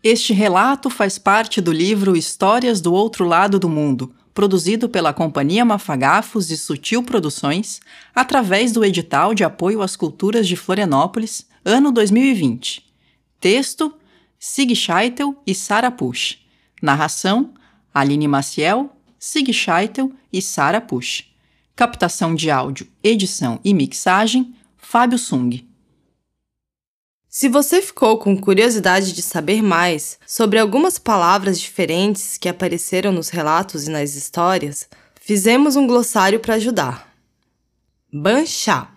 Este 0.02 0.32
relato 0.32 0.90
faz 0.90 1.18
parte 1.18 1.60
do 1.60 1.72
livro 1.72 2.16
Histórias 2.16 2.80
do 2.80 2.92
Outro 2.92 3.24
Lado 3.24 3.58
do 3.58 3.68
Mundo, 3.68 4.12
produzido 4.38 4.88
pela 4.88 5.12
Companhia 5.12 5.64
Mafagafos 5.64 6.48
e 6.52 6.56
Sutil 6.56 7.02
Produções, 7.02 7.80
através 8.14 8.70
do 8.70 8.84
edital 8.84 9.34
de 9.34 9.42
apoio 9.42 9.82
às 9.82 9.96
culturas 9.96 10.46
de 10.46 10.54
Florianópolis, 10.54 11.44
ano 11.64 11.90
2020. 11.90 12.86
Texto: 13.40 13.92
Sig 14.38 14.72
Scheitel 14.76 15.42
e 15.44 15.52
Sara 15.56 15.90
Pusch. 15.90 16.36
Narração: 16.80 17.52
Aline 17.92 18.28
Maciel, 18.28 18.96
Sig 19.18 19.52
Scheitel 19.52 20.12
e 20.32 20.40
Sara 20.40 20.80
Pusch. 20.80 21.24
Captação 21.74 22.32
de 22.32 22.48
áudio, 22.48 22.86
edição 23.02 23.58
e 23.64 23.74
mixagem: 23.74 24.54
Fábio 24.76 25.18
Sung. 25.18 25.67
Se 27.30 27.46
você 27.46 27.82
ficou 27.82 28.16
com 28.16 28.34
curiosidade 28.40 29.12
de 29.12 29.20
saber 29.20 29.62
mais 29.62 30.18
sobre 30.26 30.58
algumas 30.58 30.98
palavras 30.98 31.60
diferentes 31.60 32.38
que 32.38 32.48
apareceram 32.48 33.12
nos 33.12 33.28
relatos 33.28 33.86
e 33.86 33.90
nas 33.90 34.14
histórias, 34.14 34.88
fizemos 35.20 35.76
um 35.76 35.86
glossário 35.86 36.40
para 36.40 36.54
ajudar. 36.54 37.14
Banchá 38.10 38.90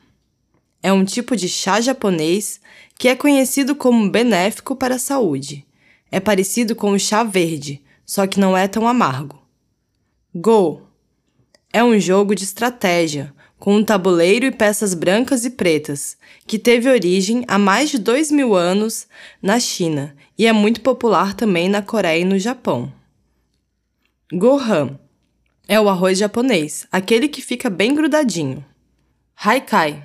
é 0.81 0.93
um 0.93 1.03
tipo 1.03 1.35
de 1.35 1.49
chá 1.49 1.81
japonês 1.81 2.61
que 2.97 3.09
é 3.09 3.15
conhecido 3.17 3.75
como 3.75 4.09
benéfico 4.09 4.77
para 4.77 4.95
a 4.95 4.99
saúde. 4.99 5.67
É 6.09 6.21
parecido 6.21 6.73
com 6.73 6.93
o 6.93 6.99
chá 6.99 7.23
verde, 7.23 7.83
só 8.05 8.25
que 8.25 8.39
não 8.39 8.55
é 8.55 8.65
tão 8.65 8.87
amargo. 8.87 9.41
Go 10.33 10.87
é 11.73 11.83
um 11.83 11.99
jogo 11.99 12.33
de 12.33 12.45
estratégia 12.45 13.33
com 13.61 13.75
um 13.75 13.83
tabuleiro 13.83 14.43
e 14.43 14.51
peças 14.51 14.95
brancas 14.95 15.45
e 15.45 15.51
pretas, 15.51 16.17
que 16.47 16.57
teve 16.57 16.89
origem 16.89 17.45
há 17.47 17.59
mais 17.59 17.91
de 17.91 17.99
dois 17.99 18.31
mil 18.31 18.55
anos 18.55 19.05
na 19.39 19.59
China 19.59 20.15
e 20.35 20.47
é 20.47 20.51
muito 20.51 20.81
popular 20.81 21.35
também 21.35 21.69
na 21.69 21.79
Coreia 21.79 22.21
e 22.21 22.25
no 22.25 22.39
Japão. 22.39 22.91
Gohan 24.33 24.99
é 25.67 25.79
o 25.79 25.87
arroz 25.87 26.17
japonês, 26.17 26.87
aquele 26.91 27.27
que 27.27 27.39
fica 27.39 27.69
bem 27.69 27.93
grudadinho. 27.93 28.65
Haikai 29.35 30.03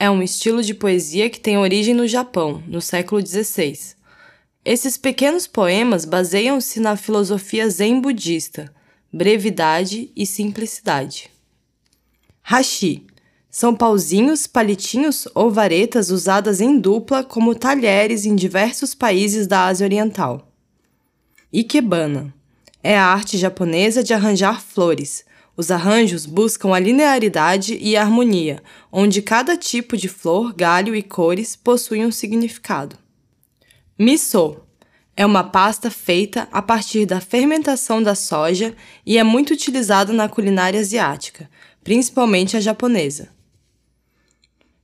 é 0.00 0.10
um 0.10 0.20
estilo 0.20 0.60
de 0.60 0.74
poesia 0.74 1.30
que 1.30 1.38
tem 1.38 1.56
origem 1.56 1.94
no 1.94 2.08
Japão, 2.08 2.60
no 2.66 2.80
século 2.80 3.24
XVI. 3.24 3.78
Esses 4.64 4.98
pequenos 4.98 5.46
poemas 5.46 6.04
baseiam-se 6.04 6.80
na 6.80 6.96
filosofia 6.96 7.70
zen 7.70 8.00
budista, 8.00 8.74
brevidade 9.12 10.10
e 10.16 10.26
simplicidade. 10.26 11.35
Hashi 12.48 13.04
são 13.50 13.74
pauzinhos, 13.74 14.46
palitinhos 14.46 15.26
ou 15.34 15.50
varetas 15.50 16.10
usadas 16.10 16.60
em 16.60 16.78
dupla 16.78 17.24
como 17.24 17.56
talheres 17.56 18.24
em 18.24 18.36
diversos 18.36 18.94
países 18.94 19.48
da 19.48 19.64
Ásia 19.64 19.84
Oriental. 19.84 20.48
Ikebana 21.52 22.32
é 22.84 22.96
a 22.96 23.04
arte 23.04 23.36
japonesa 23.36 24.00
de 24.00 24.14
arranjar 24.14 24.62
flores. 24.62 25.24
Os 25.56 25.72
arranjos 25.72 26.24
buscam 26.24 26.72
a 26.72 26.78
linearidade 26.78 27.76
e 27.80 27.96
a 27.96 28.02
harmonia, 28.02 28.62
onde 28.92 29.22
cada 29.22 29.56
tipo 29.56 29.96
de 29.96 30.06
flor, 30.06 30.54
galho 30.54 30.94
e 30.94 31.02
cores 31.02 31.56
possui 31.56 32.06
um 32.06 32.12
significado. 32.12 32.96
Miso 33.98 34.58
é 35.16 35.26
uma 35.26 35.42
pasta 35.42 35.90
feita 35.90 36.46
a 36.52 36.62
partir 36.62 37.06
da 37.06 37.20
fermentação 37.20 38.00
da 38.00 38.14
soja 38.14 38.72
e 39.04 39.18
é 39.18 39.24
muito 39.24 39.52
utilizada 39.52 40.12
na 40.12 40.28
culinária 40.28 40.78
asiática, 40.78 41.50
principalmente 41.86 42.56
a 42.56 42.60
japonesa. 42.60 43.28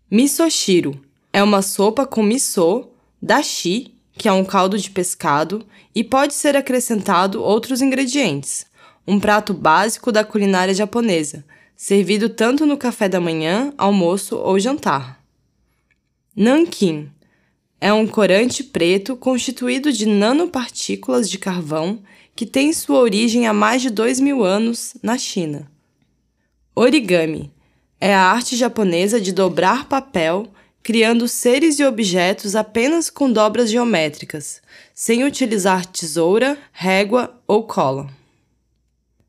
Misoshiro 0.09 1.03
é 1.33 1.43
uma 1.43 1.61
sopa 1.61 2.07
com 2.07 2.23
miso, 2.23 2.91
dashi, 3.21 3.93
que 4.13 4.29
é 4.29 4.33
um 4.33 4.45
caldo 4.45 4.79
de 4.79 4.89
pescado, 4.89 5.67
e 5.93 6.05
pode 6.05 6.33
ser 6.33 6.57
acrescentado 6.57 7.43
outros 7.43 7.83
ingredientes. 7.83 8.67
Um 9.05 9.19
prato 9.19 9.53
básico 9.53 10.13
da 10.13 10.23
culinária 10.23 10.73
japonesa, 10.73 11.45
servido 11.77 12.29
tanto 12.29 12.65
no 12.65 12.77
café 12.77 13.09
da 13.09 13.19
manhã, 13.19 13.75
almoço 13.77 14.37
ou 14.37 14.61
jantar. 14.61 15.21
Nankin 16.37 17.11
é 17.81 17.93
um 17.93 18.07
corante 18.07 18.63
preto 18.63 19.17
constituído 19.17 19.93
de 19.93 20.07
nanopartículas 20.07 21.29
de 21.29 21.37
carvão 21.37 22.01
que 22.37 22.47
tem 22.47 22.73
sua 22.73 23.01
origem 23.01 23.49
há 23.49 23.53
mais 23.53 23.83
de 23.83 23.91
dois 23.91 24.21
mil 24.21 24.45
anos 24.45 24.95
na 25.03 25.19
China. 25.19 25.72
Origami 26.75 27.53
é 28.01 28.15
a 28.15 28.23
arte 28.23 28.57
japonesa 28.57 29.21
de 29.21 29.31
dobrar 29.31 29.87
papel, 29.89 30.51
criando 30.83 31.29
seres 31.29 31.79
e 31.79 31.85
objetos 31.85 32.57
apenas 32.57 33.11
com 33.11 33.31
dobras 33.31 33.71
geométricas, 33.71 34.63
sem 34.95 35.23
utilizar 35.23 35.85
tesoura, 35.85 36.59
régua 36.73 37.39
ou 37.47 37.65
cola. 37.65 38.09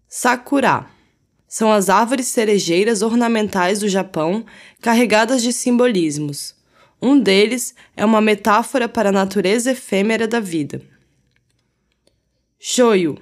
Sakura 0.08 0.88
são 1.46 1.72
as 1.72 1.90
árvores 1.90 2.28
cerejeiras 2.28 3.02
ornamentais 3.02 3.82
do 3.82 3.90
Japão 3.90 4.46
carregadas 4.82 5.44
de 5.44 5.52
simbolismos. 5.52 6.56
Um 7.02 7.20
deles 7.20 7.76
é 7.96 8.06
uma 8.06 8.22
metáfora 8.22 8.88
para 8.88 9.10
a 9.10 9.12
natureza 9.12 9.72
efêmera 9.72 10.28
da 10.28 10.40
vida. 10.40 10.82
Shoyu 12.58 13.20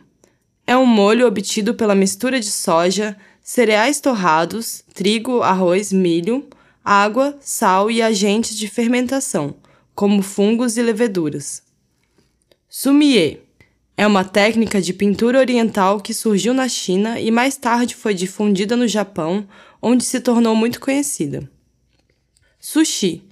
é 0.67 0.77
um 0.77 0.85
molho 0.85 1.25
obtido 1.25 1.73
pela 1.73 1.95
mistura 1.95 2.39
de 2.39 2.51
soja, 2.51 3.17
cereais 3.43 3.99
torrados, 3.99 4.83
trigo, 4.93 5.41
arroz, 5.41 5.91
milho, 5.91 6.47
água, 6.83 7.37
sal 7.41 7.89
e 7.89 8.01
agentes 8.01 8.55
de 8.57 8.67
fermentação, 8.67 9.55
como 9.93 10.21
fungos 10.21 10.77
e 10.77 10.81
leveduras. 10.81 11.63
Sumie 12.69 13.41
é 13.97 14.07
uma 14.07 14.23
técnica 14.23 14.81
de 14.81 14.93
pintura 14.93 15.39
oriental 15.39 15.99
que 15.99 16.13
surgiu 16.13 16.53
na 16.53 16.67
China 16.67 17.19
e 17.19 17.29
mais 17.29 17.57
tarde 17.57 17.95
foi 17.95 18.13
difundida 18.13 18.75
no 18.75 18.87
Japão, 18.87 19.47
onde 19.81 20.03
se 20.03 20.19
tornou 20.19 20.55
muito 20.55 20.79
conhecida. 20.79 21.49
Sushi 22.59 23.23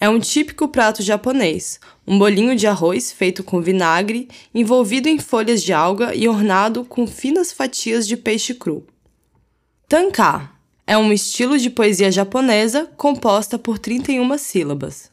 é 0.00 0.08
um 0.08 0.18
típico 0.18 0.68
prato 0.68 1.02
japonês, 1.02 1.80
um 2.06 2.18
bolinho 2.18 2.56
de 2.56 2.66
arroz 2.66 3.12
feito 3.12 3.42
com 3.42 3.60
vinagre, 3.60 4.28
envolvido 4.54 5.08
em 5.08 5.18
folhas 5.18 5.62
de 5.62 5.72
alga 5.72 6.14
e 6.14 6.28
ornado 6.28 6.84
com 6.84 7.06
finas 7.06 7.52
fatias 7.52 8.06
de 8.06 8.16
peixe 8.16 8.54
cru. 8.54 8.86
Tanka 9.88 10.50
é 10.86 10.98
um 10.98 11.10
estilo 11.10 11.56
de 11.58 11.70
poesia 11.70 12.12
japonesa 12.12 12.84
composta 12.94 13.58
por 13.58 13.78
31 13.78 14.36
sílabas. 14.36 15.10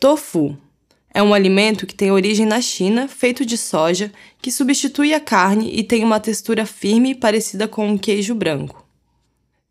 Tofu 0.00 0.56
é 1.12 1.22
um 1.22 1.34
alimento 1.34 1.86
que 1.86 1.94
tem 1.94 2.10
origem 2.10 2.46
na 2.46 2.62
China, 2.62 3.06
feito 3.06 3.44
de 3.44 3.58
soja, 3.58 4.10
que 4.40 4.50
substitui 4.50 5.12
a 5.12 5.20
carne 5.20 5.70
e 5.78 5.84
tem 5.84 6.02
uma 6.02 6.18
textura 6.18 6.64
firme 6.64 7.14
parecida 7.14 7.68
com 7.68 7.86
um 7.86 7.98
queijo 7.98 8.34
branco. 8.34 8.82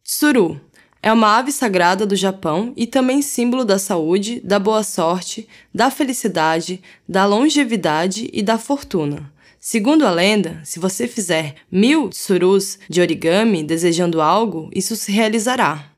Tsuru 0.03 0.61
é 1.01 1.11
uma 1.11 1.35
ave 1.39 1.51
sagrada 1.51 2.05
do 2.05 2.15
Japão 2.15 2.73
e 2.77 2.85
também 2.85 3.23
símbolo 3.23 3.65
da 3.65 3.79
saúde, 3.79 4.39
da 4.41 4.59
boa 4.59 4.83
sorte, 4.83 5.47
da 5.73 5.89
felicidade, 5.89 6.79
da 7.09 7.25
longevidade 7.25 8.29
e 8.31 8.43
da 8.43 8.59
fortuna. 8.59 9.33
Segundo 9.65 10.06
a 10.06 10.11
lenda, 10.11 10.60
se 10.65 10.77
você 10.77 11.07
fizer 11.07 11.56
mil 11.72 12.10
tsurus 12.10 12.77
de 12.90 12.99
origami 12.99 13.64
desejando 13.64 14.19
algo, 14.19 14.69
isso 14.76 14.94
se 14.94 15.10
realizará. 15.10 15.90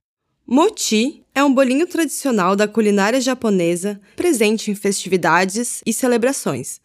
Mochi 0.46 1.24
é 1.34 1.44
um 1.44 1.52
bolinho 1.52 1.88
tradicional 1.88 2.56
da 2.56 2.68
culinária 2.68 3.20
japonesa 3.20 4.00
presente 4.16 4.70
em 4.70 4.76
festividades 4.76 5.82
e 5.84 5.92
celebrações, 5.92 6.80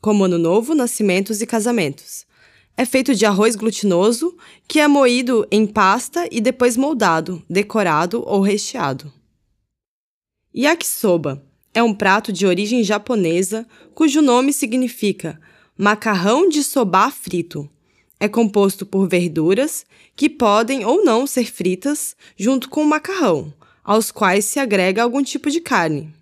como 0.00 0.24
Ano 0.24 0.38
Novo, 0.38 0.74
nascimentos 0.74 1.42
e 1.42 1.46
casamentos. 1.46 2.24
É 2.74 2.86
feito 2.86 3.14
de 3.14 3.26
arroz 3.26 3.54
glutinoso, 3.54 4.34
que 4.66 4.80
é 4.80 4.88
moído 4.88 5.46
em 5.50 5.66
pasta 5.66 6.26
e 6.32 6.40
depois 6.40 6.74
moldado, 6.74 7.42
decorado 7.50 8.24
ou 8.26 8.40
recheado. 8.40 9.12
Yakisoba 10.56 11.44
é 11.74 11.82
um 11.82 11.92
prato 11.92 12.32
de 12.32 12.46
origem 12.46 12.82
japonesa 12.82 13.66
cujo 13.94 14.22
nome 14.22 14.54
significa 14.54 15.38
macarrão 15.76 16.48
de 16.48 16.62
soba 16.62 17.10
frito. 17.10 17.68
É 18.20 18.28
composto 18.28 18.86
por 18.86 19.08
verduras 19.08 19.84
que 20.14 20.30
podem 20.30 20.84
ou 20.84 21.04
não 21.04 21.26
ser 21.26 21.50
fritas 21.52 22.16
junto 22.36 22.68
com 22.68 22.82
o 22.82 22.86
macarrão, 22.86 23.52
aos 23.82 24.10
quais 24.10 24.44
se 24.44 24.60
agrega 24.60 25.02
algum 25.02 25.22
tipo 25.22 25.50
de 25.50 25.60
carne. 25.60 26.14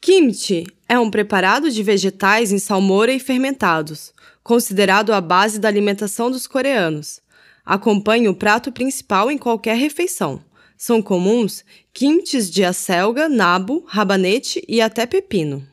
Kimchi 0.00 0.66
é 0.88 0.98
um 0.98 1.10
preparado 1.10 1.70
de 1.70 1.82
vegetais 1.82 2.52
em 2.52 2.58
salmoura 2.58 3.12
e 3.12 3.18
fermentados, 3.18 4.12
considerado 4.42 5.12
a 5.12 5.20
base 5.20 5.58
da 5.58 5.68
alimentação 5.68 6.30
dos 6.30 6.46
coreanos. 6.46 7.20
Acompanha 7.64 8.30
o 8.30 8.34
prato 8.34 8.72
principal 8.72 9.30
em 9.30 9.38
qualquer 9.38 9.76
refeição. 9.76 10.42
São 10.76 11.02
comuns 11.02 11.64
kimchis 11.92 12.50
de 12.50 12.64
acelga, 12.64 13.28
nabo, 13.28 13.84
rabanete 13.86 14.64
e 14.68 14.80
até 14.80 15.04
pepino. 15.04 15.66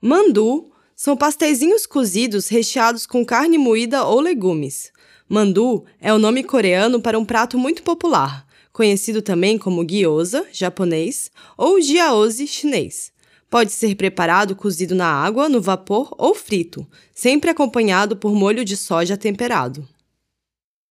Mandu 0.00 0.70
são 0.96 1.14
pasteizinhos 1.14 1.84
cozidos 1.84 2.48
recheados 2.48 3.04
com 3.04 3.22
carne 3.22 3.58
moída 3.58 4.04
ou 4.04 4.18
legumes. 4.18 4.90
Mandu 5.28 5.84
é 6.00 6.12
o 6.12 6.18
nome 6.18 6.42
coreano 6.42 7.00
para 7.00 7.18
um 7.18 7.24
prato 7.24 7.58
muito 7.58 7.82
popular, 7.82 8.46
conhecido 8.72 9.20
também 9.20 9.58
como 9.58 9.84
gyoza, 9.84 10.46
japonês, 10.50 11.30
ou 11.58 11.80
jiaozi, 11.82 12.46
chinês. 12.46 13.12
Pode 13.50 13.72
ser 13.72 13.94
preparado 13.94 14.56
cozido 14.56 14.94
na 14.94 15.06
água, 15.06 15.48
no 15.48 15.60
vapor 15.60 16.14
ou 16.16 16.34
frito, 16.34 16.86
sempre 17.14 17.50
acompanhado 17.50 18.16
por 18.16 18.34
molho 18.34 18.64
de 18.64 18.76
soja 18.76 19.16
temperado. 19.16 19.86